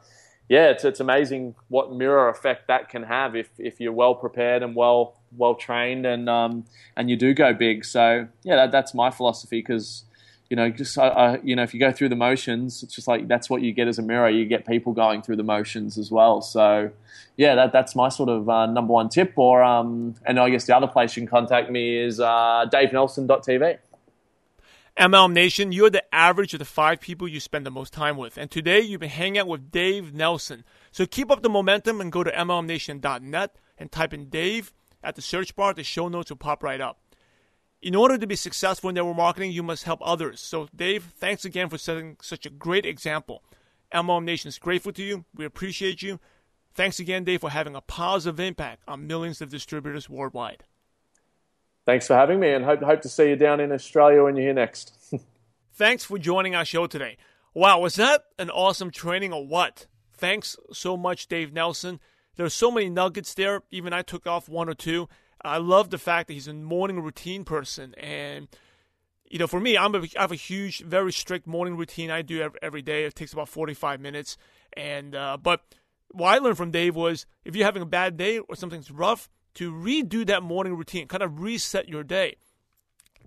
yeah, 0.48 0.70
it's, 0.70 0.84
it's 0.84 1.00
amazing 1.00 1.54
what 1.68 1.92
mirror 1.92 2.30
effect 2.30 2.68
that 2.68 2.88
can 2.88 3.02
have 3.02 3.36
if, 3.36 3.50
if 3.58 3.80
you're 3.80 3.92
well 3.92 4.14
prepared 4.14 4.62
and 4.62 4.74
well 4.74 5.18
well 5.36 5.54
trained 5.54 6.04
and 6.04 6.28
um, 6.28 6.64
and 6.96 7.10
you 7.10 7.16
do 7.16 7.34
go 7.34 7.52
big. 7.52 7.84
So 7.84 8.28
yeah, 8.42 8.56
that, 8.56 8.72
that's 8.72 8.94
my 8.94 9.10
philosophy 9.10 9.60
because 9.60 10.04
you 10.52 10.56
know, 10.56 10.68
just 10.68 10.98
uh, 10.98 11.04
uh, 11.04 11.38
you 11.42 11.56
know, 11.56 11.62
if 11.62 11.72
you 11.72 11.80
go 11.80 11.90
through 11.92 12.10
the 12.10 12.14
motions, 12.14 12.82
it's 12.82 12.94
just 12.94 13.08
like 13.08 13.26
that's 13.26 13.48
what 13.48 13.62
you 13.62 13.72
get 13.72 13.88
as 13.88 13.98
a 13.98 14.02
mirror. 14.02 14.28
You 14.28 14.44
get 14.44 14.66
people 14.66 14.92
going 14.92 15.22
through 15.22 15.36
the 15.36 15.42
motions 15.42 15.96
as 15.96 16.10
well. 16.10 16.42
So, 16.42 16.90
yeah, 17.38 17.54
that, 17.54 17.72
that's 17.72 17.96
my 17.96 18.10
sort 18.10 18.28
of 18.28 18.50
uh, 18.50 18.66
number 18.66 18.92
one 18.92 19.08
tip. 19.08 19.32
Or, 19.36 19.62
um, 19.62 20.14
and 20.26 20.38
I 20.38 20.50
guess 20.50 20.66
the 20.66 20.76
other 20.76 20.88
place 20.88 21.16
you 21.16 21.22
can 21.22 21.28
contact 21.28 21.70
me 21.70 21.96
is 21.96 22.20
uh, 22.20 22.66
DaveNelson.tv. 22.70 23.78
MLM 24.98 25.32
Nation, 25.32 25.72
you're 25.72 25.88
the 25.88 26.14
average 26.14 26.52
of 26.52 26.58
the 26.58 26.66
five 26.66 27.00
people 27.00 27.26
you 27.26 27.40
spend 27.40 27.64
the 27.64 27.70
most 27.70 27.94
time 27.94 28.18
with. 28.18 28.36
And 28.36 28.50
today 28.50 28.80
you've 28.80 29.00
been 29.00 29.08
hanging 29.08 29.38
out 29.38 29.46
with 29.46 29.70
Dave 29.70 30.12
Nelson. 30.12 30.64
So 30.90 31.06
keep 31.06 31.30
up 31.30 31.40
the 31.40 31.48
momentum 31.48 31.98
and 31.98 32.12
go 32.12 32.22
to 32.22 32.30
MLMNation.net 32.30 33.56
and 33.78 33.90
type 33.90 34.12
in 34.12 34.28
Dave 34.28 34.74
at 35.02 35.16
the 35.16 35.22
search 35.22 35.56
bar. 35.56 35.72
The 35.72 35.82
show 35.82 36.08
notes 36.08 36.30
will 36.30 36.36
pop 36.36 36.62
right 36.62 36.82
up 36.82 36.98
in 37.82 37.96
order 37.96 38.16
to 38.16 38.26
be 38.26 38.36
successful 38.36 38.88
in 38.88 38.94
network 38.94 39.16
marketing, 39.16 39.50
you 39.50 39.62
must 39.62 39.84
help 39.84 40.00
others. 40.02 40.40
So, 40.40 40.68
Dave, 40.74 41.12
thanks 41.16 41.44
again 41.44 41.68
for 41.68 41.76
setting 41.76 42.16
such 42.22 42.46
a 42.46 42.50
great 42.50 42.86
example. 42.86 43.42
MLM 43.92 44.24
Nation 44.24 44.48
is 44.48 44.58
grateful 44.58 44.92
to 44.92 45.02
you. 45.02 45.24
We 45.34 45.44
appreciate 45.44 46.00
you. 46.00 46.20
Thanks 46.74 47.00
again, 47.00 47.24
Dave, 47.24 47.40
for 47.40 47.50
having 47.50 47.74
a 47.74 47.80
positive 47.80 48.40
impact 48.40 48.82
on 48.88 49.06
millions 49.06 49.42
of 49.42 49.50
distributors 49.50 50.08
worldwide. 50.08 50.64
Thanks 51.84 52.06
for 52.06 52.14
having 52.14 52.38
me, 52.38 52.50
and 52.50 52.64
hope 52.64 52.80
hope 52.80 53.02
to 53.02 53.08
see 53.08 53.28
you 53.28 53.36
down 53.36 53.58
in 53.58 53.72
Australia 53.72 54.22
when 54.22 54.36
you're 54.36 54.46
here 54.46 54.54
next. 54.54 54.94
Thanks 55.74 56.04
for 56.04 56.16
joining 56.16 56.54
our 56.54 56.64
show 56.64 56.86
today. 56.86 57.16
Wow, 57.52 57.80
was 57.80 57.96
that 57.96 58.24
an 58.38 58.48
awesome 58.50 58.90
training 58.90 59.32
or 59.32 59.44
what? 59.44 59.86
Thanks 60.14 60.56
so 60.72 60.96
much, 60.96 61.26
Dave 61.26 61.52
Nelson. 61.52 61.98
There's 62.36 62.54
so 62.54 62.70
many 62.70 62.88
nuggets 62.88 63.34
there. 63.34 63.62
Even 63.70 63.92
I 63.92 64.02
took 64.02 64.26
off 64.26 64.48
one 64.48 64.68
or 64.68 64.74
two. 64.74 65.08
I 65.44 65.58
love 65.58 65.90
the 65.90 65.98
fact 65.98 66.28
that 66.28 66.34
he's 66.34 66.48
a 66.48 66.54
morning 66.54 67.00
routine 67.00 67.44
person. 67.44 67.94
And, 67.94 68.48
you 69.28 69.38
know, 69.38 69.46
for 69.46 69.60
me, 69.60 69.76
I'm 69.76 69.94
a, 69.94 69.98
I 69.98 70.22
have 70.22 70.32
a 70.32 70.36
huge, 70.36 70.80
very 70.80 71.12
strict 71.12 71.46
morning 71.46 71.76
routine 71.76 72.10
I 72.10 72.22
do 72.22 72.40
every, 72.42 72.58
every 72.62 72.82
day. 72.82 73.04
It 73.04 73.14
takes 73.14 73.32
about 73.32 73.48
45 73.48 74.00
minutes. 74.00 74.36
And, 74.74 75.14
uh, 75.14 75.36
but 75.42 75.62
what 76.10 76.28
I 76.28 76.38
learned 76.38 76.56
from 76.56 76.70
Dave 76.70 76.94
was 76.94 77.26
if 77.44 77.56
you're 77.56 77.66
having 77.66 77.82
a 77.82 77.86
bad 77.86 78.16
day 78.16 78.38
or 78.38 78.54
something's 78.54 78.90
rough, 78.90 79.28
to 79.54 79.72
redo 79.72 80.26
that 80.26 80.42
morning 80.42 80.74
routine, 80.74 81.06
kind 81.08 81.22
of 81.22 81.40
reset 81.40 81.88
your 81.88 82.02
day. 82.02 82.36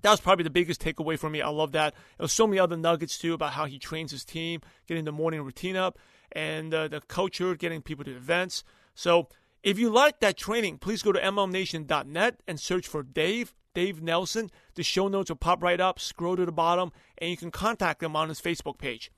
That 0.02 0.12
was 0.12 0.22
probably 0.22 0.44
the 0.44 0.50
biggest 0.50 0.82
takeaway 0.82 1.18
for 1.18 1.30
me. 1.30 1.42
I 1.42 1.50
love 1.50 1.72
that. 1.74 1.94
There 2.18 2.24
was 2.24 2.34
so 2.34 2.48
many 2.48 2.60
other 2.60 2.78
nuggets 2.78 3.18
too 3.18 3.34
about 3.34 3.54
how 3.54 3.66
he 3.66 3.80
trains 3.80 4.12
his 4.12 4.26
team, 4.26 4.62
getting 4.88 5.06
the 5.06 5.12
morning 5.12 5.42
routine 5.42 5.76
up, 5.76 5.98
and 6.32 6.74
uh, 6.74 6.88
the 6.88 7.02
culture, 7.02 7.56
getting 7.56 7.82
people 7.82 8.06
to 8.06 8.16
events. 8.16 8.64
So 8.94 9.30
if 9.66 9.80
you 9.80 9.90
like 9.90 10.20
that 10.20 10.38
training, 10.38 10.78
please 10.78 11.02
go 11.02 11.12
to 11.12 11.20
MLMNation.net 11.20 12.40
and 12.48 12.60
search 12.60 12.88
for 12.88 13.02
Dave, 13.02 13.56
Dave 13.74 14.00
Nelson. 14.00 14.52
The 14.76 14.84
show 14.84 15.08
notes 15.08 15.32
will 15.32 15.38
pop 15.38 15.64
right 15.64 15.82
up, 15.82 16.00
scroll 16.00 16.36
to 16.36 16.46
the 16.46 16.52
bottom, 16.52 16.92
and 17.18 17.32
you 17.32 17.36
can 17.36 17.50
contact 17.50 18.04
him 18.04 18.16
on 18.16 18.30
his 18.30 18.40
Facebook 18.40 18.78
page. 18.78 19.12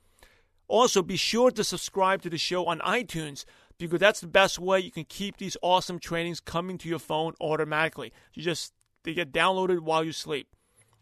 Also, 0.66 1.02
be 1.02 1.16
sure 1.16 1.50
to 1.50 1.62
subscribe 1.62 2.22
to 2.22 2.30
the 2.30 2.38
show 2.38 2.64
on 2.64 2.78
iTunes 2.80 3.44
because 3.78 4.00
that's 4.00 4.20
the 4.20 4.26
best 4.26 4.58
way 4.58 4.80
you 4.80 4.90
can 4.90 5.04
keep 5.04 5.36
these 5.36 5.58
awesome 5.60 5.98
trainings 5.98 6.40
coming 6.40 6.78
to 6.78 6.88
your 6.88 6.98
phone 6.98 7.34
automatically. 7.42 8.10
You 8.32 8.42
just 8.42 8.72
they 9.04 9.12
get 9.12 9.32
downloaded 9.32 9.80
while 9.80 10.02
you 10.02 10.12
sleep. 10.12 10.48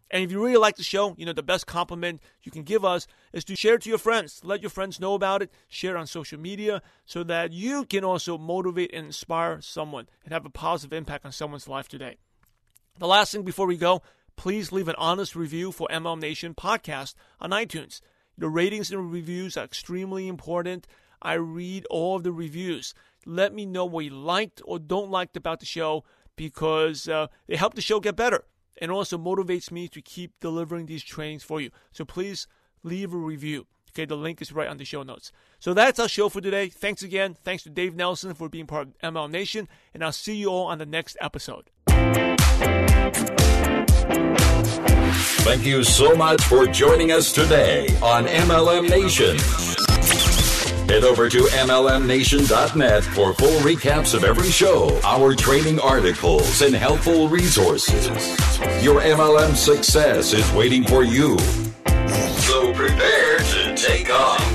And 0.09 0.23
if 0.23 0.31
you 0.31 0.43
really 0.43 0.57
like 0.57 0.77
the 0.77 0.83
show, 0.83 1.15
you 1.17 1.25
know, 1.25 1.33
the 1.33 1.43
best 1.43 1.67
compliment 1.67 2.21
you 2.43 2.51
can 2.51 2.63
give 2.63 2.85
us 2.85 3.07
is 3.33 3.43
to 3.45 3.55
share 3.55 3.75
it 3.75 3.81
to 3.81 3.89
your 3.89 3.97
friends. 3.97 4.41
Let 4.43 4.61
your 4.61 4.69
friends 4.69 4.99
know 4.99 5.13
about 5.15 5.41
it, 5.41 5.51
share 5.67 5.95
it 5.95 5.99
on 5.99 6.07
social 6.07 6.39
media 6.39 6.81
so 7.05 7.23
that 7.23 7.51
you 7.51 7.85
can 7.85 8.03
also 8.03 8.37
motivate 8.37 8.93
and 8.93 9.07
inspire 9.07 9.59
someone 9.61 10.07
and 10.23 10.31
have 10.31 10.45
a 10.45 10.49
positive 10.49 10.97
impact 10.97 11.25
on 11.25 11.31
someone's 11.31 11.67
life 11.67 11.89
today. 11.89 12.17
The 12.99 13.07
last 13.07 13.31
thing 13.31 13.43
before 13.43 13.67
we 13.67 13.77
go, 13.77 14.01
please 14.37 14.71
leave 14.71 14.87
an 14.87 14.95
honest 14.97 15.35
review 15.35 15.71
for 15.71 15.87
MLM 15.91 16.21
Nation 16.21 16.53
podcast 16.53 17.13
on 17.41 17.51
iTunes. 17.51 17.99
The 18.37 18.49
ratings 18.49 18.91
and 18.91 19.11
reviews 19.11 19.57
are 19.57 19.65
extremely 19.65 20.27
important. 20.27 20.87
I 21.21 21.33
read 21.33 21.85
all 21.89 22.15
of 22.15 22.23
the 22.23 22.31
reviews. 22.31 22.93
Let 23.25 23.53
me 23.53 23.65
know 23.65 23.85
what 23.85 24.05
you 24.05 24.11
liked 24.11 24.61
or 24.63 24.79
don't 24.79 25.11
like 25.11 25.35
about 25.35 25.59
the 25.59 25.65
show 25.65 26.05
because 26.37 27.09
uh, 27.09 27.27
they 27.47 27.57
help 27.57 27.73
the 27.73 27.81
show 27.81 27.99
get 27.99 28.15
better 28.15 28.45
and 28.79 28.91
also 28.91 29.17
motivates 29.17 29.71
me 29.71 29.87
to 29.89 30.01
keep 30.01 30.39
delivering 30.39 30.85
these 30.85 31.03
trainings 31.03 31.43
for 31.43 31.59
you. 31.61 31.71
So 31.91 32.05
please 32.05 32.47
leave 32.83 33.13
a 33.13 33.17
review. 33.17 33.67
Okay, 33.91 34.05
the 34.05 34.15
link 34.15 34.41
is 34.41 34.51
right 34.51 34.67
on 34.67 34.77
the 34.77 34.85
show 34.85 35.01
notes. 35.01 35.31
So 35.59 35.73
that's 35.73 35.99
our 35.99 36.07
show 36.07 36.29
for 36.29 36.39
today. 36.39 36.69
Thanks 36.69 37.01
again. 37.01 37.35
Thanks 37.43 37.63
to 37.63 37.69
Dave 37.69 37.95
Nelson 37.95 38.35
for 38.35 38.47
being 38.47 38.67
part 38.67 38.89
of 38.89 38.97
MLM 38.99 39.31
Nation, 39.31 39.67
and 39.93 40.03
I'll 40.03 40.11
see 40.11 40.35
you 40.35 40.49
all 40.49 40.67
on 40.67 40.77
the 40.77 40.85
next 40.85 41.17
episode. 41.19 41.71
Thank 45.47 45.65
you 45.65 45.83
so 45.83 46.13
much 46.13 46.43
for 46.43 46.67
joining 46.67 47.11
us 47.11 47.31
today 47.31 47.87
on 48.03 48.25
MLM 48.25 48.89
Nation. 48.89 49.37
Head 50.87 51.03
over 51.03 51.27
to 51.27 51.39
MLMNation.net 51.39 53.03
for 53.03 53.33
full 53.33 53.59
recaps 53.59 54.13
of 54.13 54.23
every 54.23 54.49
show, 54.49 54.99
our 55.03 55.33
training 55.35 55.79
articles, 55.79 56.61
and 56.61 56.75
helpful 56.75 57.27
resources. 57.27 58.36
Your 58.81 59.01
MLM 59.01 59.55
success 59.55 60.33
is 60.33 60.51
waiting 60.53 60.83
for 60.83 61.03
you. 61.03 61.37
So 61.37 62.73
prepare 62.73 63.37
to 63.37 63.75
take 63.75 64.09
off. 64.09 64.46